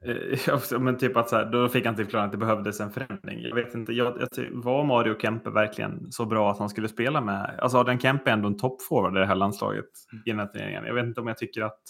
Eh, 0.07 0.39
ja, 0.71 0.79
men 0.79 0.97
typ 0.99 1.17
att 1.17 1.29
så 1.29 1.37
här, 1.37 1.45
då 1.45 1.69
fick 1.69 1.87
han 1.87 1.95
typ 1.95 1.97
till 1.97 2.05
förklaring 2.05 2.27
att 2.27 2.33
det 2.33 2.39
behövdes 2.39 2.81
en 2.81 2.91
förändring. 2.91 3.41
Jag 3.43 3.55
vet 3.55 3.75
inte, 3.75 3.93
jag, 3.93 4.21
jag, 4.21 4.49
var 4.53 4.85
Mario 4.85 5.19
Kempe 5.19 5.51
verkligen 5.51 6.13
så 6.13 6.25
bra 6.27 6.51
att 6.51 6.59
han 6.59 6.69
skulle 6.69 6.89
spela 6.89 7.21
med? 7.21 7.59
Alltså 7.59 7.79
Adrian 7.79 8.01
Kempe 8.01 8.31
är 8.31 8.35
ändå 8.35 8.49
en 8.49 8.57
toppforward 8.57 9.17
i 9.17 9.21
det 9.21 9.27
här 9.27 9.35
landslaget 9.35 9.85
i 10.27 10.31
den 10.31 10.39
här 10.39 10.47
turneringen. 10.47 10.85
Jag 10.87 10.95
vet 10.95 11.05
inte 11.05 11.21
om 11.21 11.27
jag 11.27 11.39
tycker 11.39 11.63
att 11.63 11.81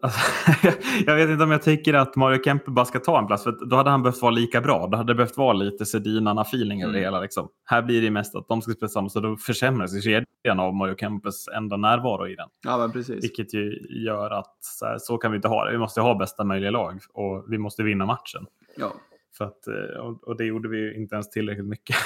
Alltså, 0.00 0.20
jag 1.06 1.16
vet 1.16 1.30
inte 1.30 1.44
om 1.44 1.50
jag 1.50 1.62
tycker 1.62 1.94
att 1.94 2.16
Mario 2.16 2.42
Kempe 2.42 2.70
bara 2.70 2.84
ska 2.84 2.98
ta 2.98 3.18
en 3.18 3.26
plats, 3.26 3.44
för 3.44 3.66
då 3.70 3.76
hade 3.76 3.90
han 3.90 4.02
behövt 4.02 4.22
vara 4.22 4.30
lika 4.30 4.60
bra. 4.60 4.86
Då 4.86 4.96
hade 4.96 5.12
det 5.12 5.16
behövt 5.16 5.36
vara 5.36 5.52
lite 5.52 5.84
Sedinarna-feeling 5.84 6.82
över 6.82 6.92
det 6.92 6.98
Mm. 6.98 7.02
hela. 7.06 7.20
Liksom. 7.20 7.48
Här 7.64 7.82
blir 7.82 8.02
det 8.02 8.10
mest 8.10 8.34
att 8.36 8.48
de 8.48 8.62
ska 8.62 8.72
spela 8.72 8.88
tillsammans 8.88 9.16
och 9.16 9.22
då 9.22 9.36
försämras 9.36 10.02
kedjan 10.04 10.60
av 10.60 10.74
Mario 10.74 10.96
Kempes 10.96 11.48
enda 11.48 11.76
närvaro 11.76 12.28
i 12.28 12.34
den. 12.34 12.48
Ja, 12.62 12.78
men 12.78 12.92
precis. 12.92 13.24
Vilket 13.24 13.54
ju 13.54 13.78
gör 14.04 14.30
att 14.30 14.56
så, 14.60 14.86
här, 14.86 14.98
så 14.98 15.18
kan 15.18 15.30
vi 15.32 15.36
inte 15.36 15.48
ha 15.48 15.64
det. 15.64 15.72
Vi 15.72 15.78
måste 15.78 16.00
ha 16.00 16.14
bästa 16.18 16.44
möjliga 16.44 16.70
lag 16.70 16.98
och 17.12 17.44
vi 17.48 17.58
måste 17.58 17.82
vinna 17.82 18.06
matchen. 18.06 18.46
Ja. 18.76 18.92
För 19.38 19.44
att, 19.44 19.66
eh, 19.66 20.06
och, 20.22 20.36
det 20.36 20.44
gjorde 20.44 20.68
vi 20.68 20.78
ju 20.78 20.94
inte 20.94 21.14
ens 21.14 21.30
tillräckligt 21.30 21.66
mycket. 21.66 21.96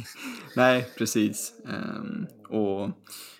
Nej, 0.56 0.86
precis. 0.98 1.52
Ehm, 1.68 2.26
och 2.48 2.90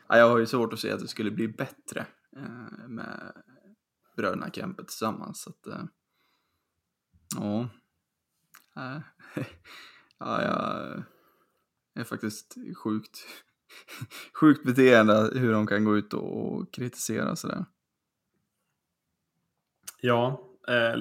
ja, 0.09 0.19
jag 0.19 0.29
har 0.29 0.39
ju 0.39 0.47
svårt 0.47 0.73
att 0.73 0.79
se 0.79 0.93
att 0.93 1.01
det 1.01 1.09
skulle 1.09 1.31
bli 1.31 1.49
bättre 1.49 2.07
eh, 2.37 2.89
med 2.89 3.33
bröderna 4.17 4.51
Kempe 4.51 4.85
tillsammans. 4.85 5.43
Så 5.43 5.51
att, 5.51 5.67
eh, 5.67 5.85
ja. 7.37 7.69
Eh, 8.77 9.01
ja, 10.19 10.43
jag 10.43 11.03
är 11.95 12.05
faktiskt 12.05 12.57
sjukt, 12.77 13.19
sjukt 14.41 14.65
beteende 14.65 15.31
hur 15.35 15.53
de 15.53 15.67
kan 15.67 15.85
gå 15.85 15.97
ut 15.97 16.15
och 16.15 16.75
kritisera 16.75 17.37
sådär. 17.37 17.65
Ja. 20.01 20.43
Eh, 20.69 20.95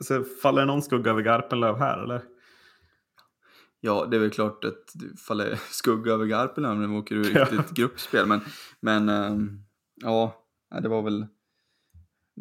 så 0.00 0.24
faller 0.24 0.60
det 0.60 0.66
någon 0.66 0.82
skugga 0.82 1.10
över 1.10 1.22
Garpenlöv 1.22 1.78
här 1.78 2.02
eller? 2.02 2.24
Ja, 3.80 4.06
det 4.06 4.16
är 4.16 4.20
väl 4.20 4.30
klart 4.30 4.64
att 4.64 4.92
det 4.94 5.20
faller 5.20 5.54
skugga 5.70 6.12
över 6.12 6.26
Garpenlöv 6.26 6.76
när 6.76 6.82
de 6.82 6.96
åker 6.96 7.14
ur 7.14 7.24
riktigt 7.24 7.70
gruppspel. 7.70 8.26
Men, 8.26 8.40
men 8.80 9.08
ähm, 9.08 9.64
ja, 9.94 10.44
det 10.82 10.88
var 10.88 11.02
väl 11.02 11.26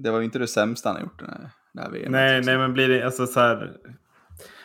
det 0.04 0.12
var 0.12 0.20
ju 0.20 0.26
inte 0.26 0.40
det 0.40 0.48
sämsta 0.48 0.90
han 0.90 0.96
har 0.96 1.04
gjort 1.04 1.20
den 1.20 1.30
här, 1.30 1.50
det 1.74 1.82
här 1.82 1.92
VM. 1.92 2.12
Nej, 2.12 2.42
nej, 2.46 2.58
men 2.58 2.74
blir 2.74 2.88
det 2.88 3.06
alltså 3.06 3.28
så 3.28 3.40
här. 3.40 3.78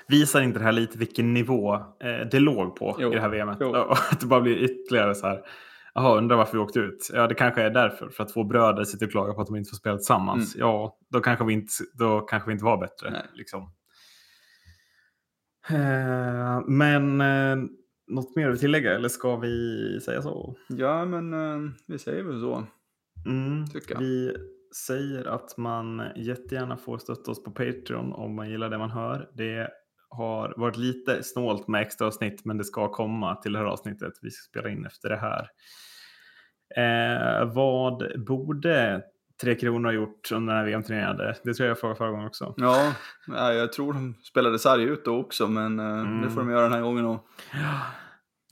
Visar 0.09 0.41
inte 0.41 0.59
det 0.59 0.65
här 0.65 0.73
lite 0.73 0.99
vilken 0.99 1.35
nivå 1.35 1.75
eh, 1.75 2.29
det 2.31 2.41
låg 2.41 2.77
på 2.77 2.97
jo, 2.99 3.13
i 3.13 3.15
det 3.15 3.21
här 3.21 3.29
VMet? 3.29 3.57
Jo. 3.61 3.75
Att 4.11 4.21
det 4.21 4.27
bara 4.27 4.41
blir 4.41 4.57
ytterligare 4.57 5.15
så 5.15 5.27
här. 5.27 5.43
Jaha, 5.95 6.19
undrar 6.19 6.37
varför 6.37 6.53
vi 6.53 6.59
åkte 6.59 6.79
ut. 6.79 7.11
Ja, 7.13 7.27
det 7.27 7.35
kanske 7.35 7.63
är 7.63 7.71
därför. 7.71 8.09
För 8.09 8.23
att 8.23 8.33
två 8.33 8.45
bröder 8.45 8.85
sitter 8.85 9.07
och 9.07 9.13
klagar 9.13 9.35
på 9.35 9.41
att 9.41 9.47
de 9.47 9.57
inte 9.57 9.71
får 9.71 9.77
spela 9.77 9.97
tillsammans. 9.97 10.55
Mm. 10.55 10.69
Ja, 10.69 10.99
då 11.11 11.21
kanske 11.21 11.45
vi 11.45 11.53
inte, 11.53 11.73
då 11.99 12.21
kanske 12.21 12.47
vi 12.47 12.53
inte 12.53 12.65
var 12.65 12.77
bättre. 12.77 13.11
Nej. 13.11 13.27
Liksom. 13.35 13.73
Eh, 15.71 16.61
men 16.67 17.21
eh, 17.21 17.57
något 18.07 18.37
mer 18.37 18.51
att 18.51 18.61
tillägga 18.61 18.95
eller 18.95 19.09
ska 19.09 19.37
vi 19.37 20.01
säga 20.05 20.23
så? 20.23 20.57
Ja, 20.69 21.05
men 21.05 21.33
eh, 21.33 21.73
vi 21.89 21.99
säger 21.99 22.23
väl 22.23 22.41
så. 22.41 22.67
Mm, 23.27 23.65
vi 23.99 24.37
säger 24.77 25.25
att 25.25 25.57
man 25.57 26.03
jättegärna 26.17 26.77
får 26.77 26.99
stötta 26.99 27.31
oss 27.31 27.45
på 27.45 27.51
Patreon 27.51 28.13
om 28.13 28.37
man 28.37 28.51
gillar 28.51 28.71
det 28.71 28.79
man 28.79 28.91
hör. 28.91 29.31
Det 29.35 29.69
har 30.09 30.55
varit 30.57 30.77
lite 30.77 31.23
snålt 31.23 31.69
med 31.69 31.83
extra 31.83 32.07
avsnitt 32.07 32.45
men 32.45 32.59
det 32.59 32.65
ska 32.65 32.89
komma 32.89 33.37
till 33.37 33.53
det 33.53 33.59
här 33.59 33.67
avsnittet 33.67 34.13
vi 34.23 34.31
ska 34.31 34.49
spela 34.51 34.71
in 34.71 34.87
efter 34.87 35.09
det 35.09 35.17
här. 35.17 35.49
Eh, 36.77 37.55
vad 37.55 38.25
borde 38.27 39.03
Tre 39.43 39.55
Kronor 39.55 39.89
ha 39.89 39.93
gjort 39.93 40.33
under 40.33 40.55
den 40.55 40.61
här 40.61 40.67
VM-turneringen? 40.67 41.17
Det 41.17 41.55
tror 41.55 41.67
jag 41.67 41.71
jag 41.71 41.79
frågade 41.79 41.99
förra 41.99 42.11
gången 42.11 42.27
också. 42.27 42.55
Ja, 42.57 42.93
jag 43.53 43.73
tror 43.73 43.93
de 43.93 44.15
spelade 44.23 44.59
sarg 44.59 44.83
ut 44.83 45.05
då 45.05 45.21
också 45.21 45.49
men 45.49 45.81
eh, 45.81 45.87
mm. 45.87 46.23
det 46.23 46.31
får 46.31 46.41
de 46.41 46.51
göra 46.51 46.63
den 46.63 46.73
här 46.73 46.83
gången 46.83 47.05
också. 47.07 47.27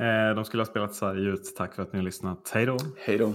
Eh, 0.01 0.35
de 0.35 0.45
skulle 0.45 0.61
ha 0.61 0.67
spelat 0.67 0.95
sarg 0.95 1.27
ut. 1.27 1.55
Tack 1.57 1.75
för 1.75 1.83
att 1.83 1.93
ni 1.93 1.99
har 1.99 2.05
lyssnat. 2.05 2.51
Hej 2.55 2.67
då! 2.67 2.77
Hej 2.99 3.19
då! 3.19 3.35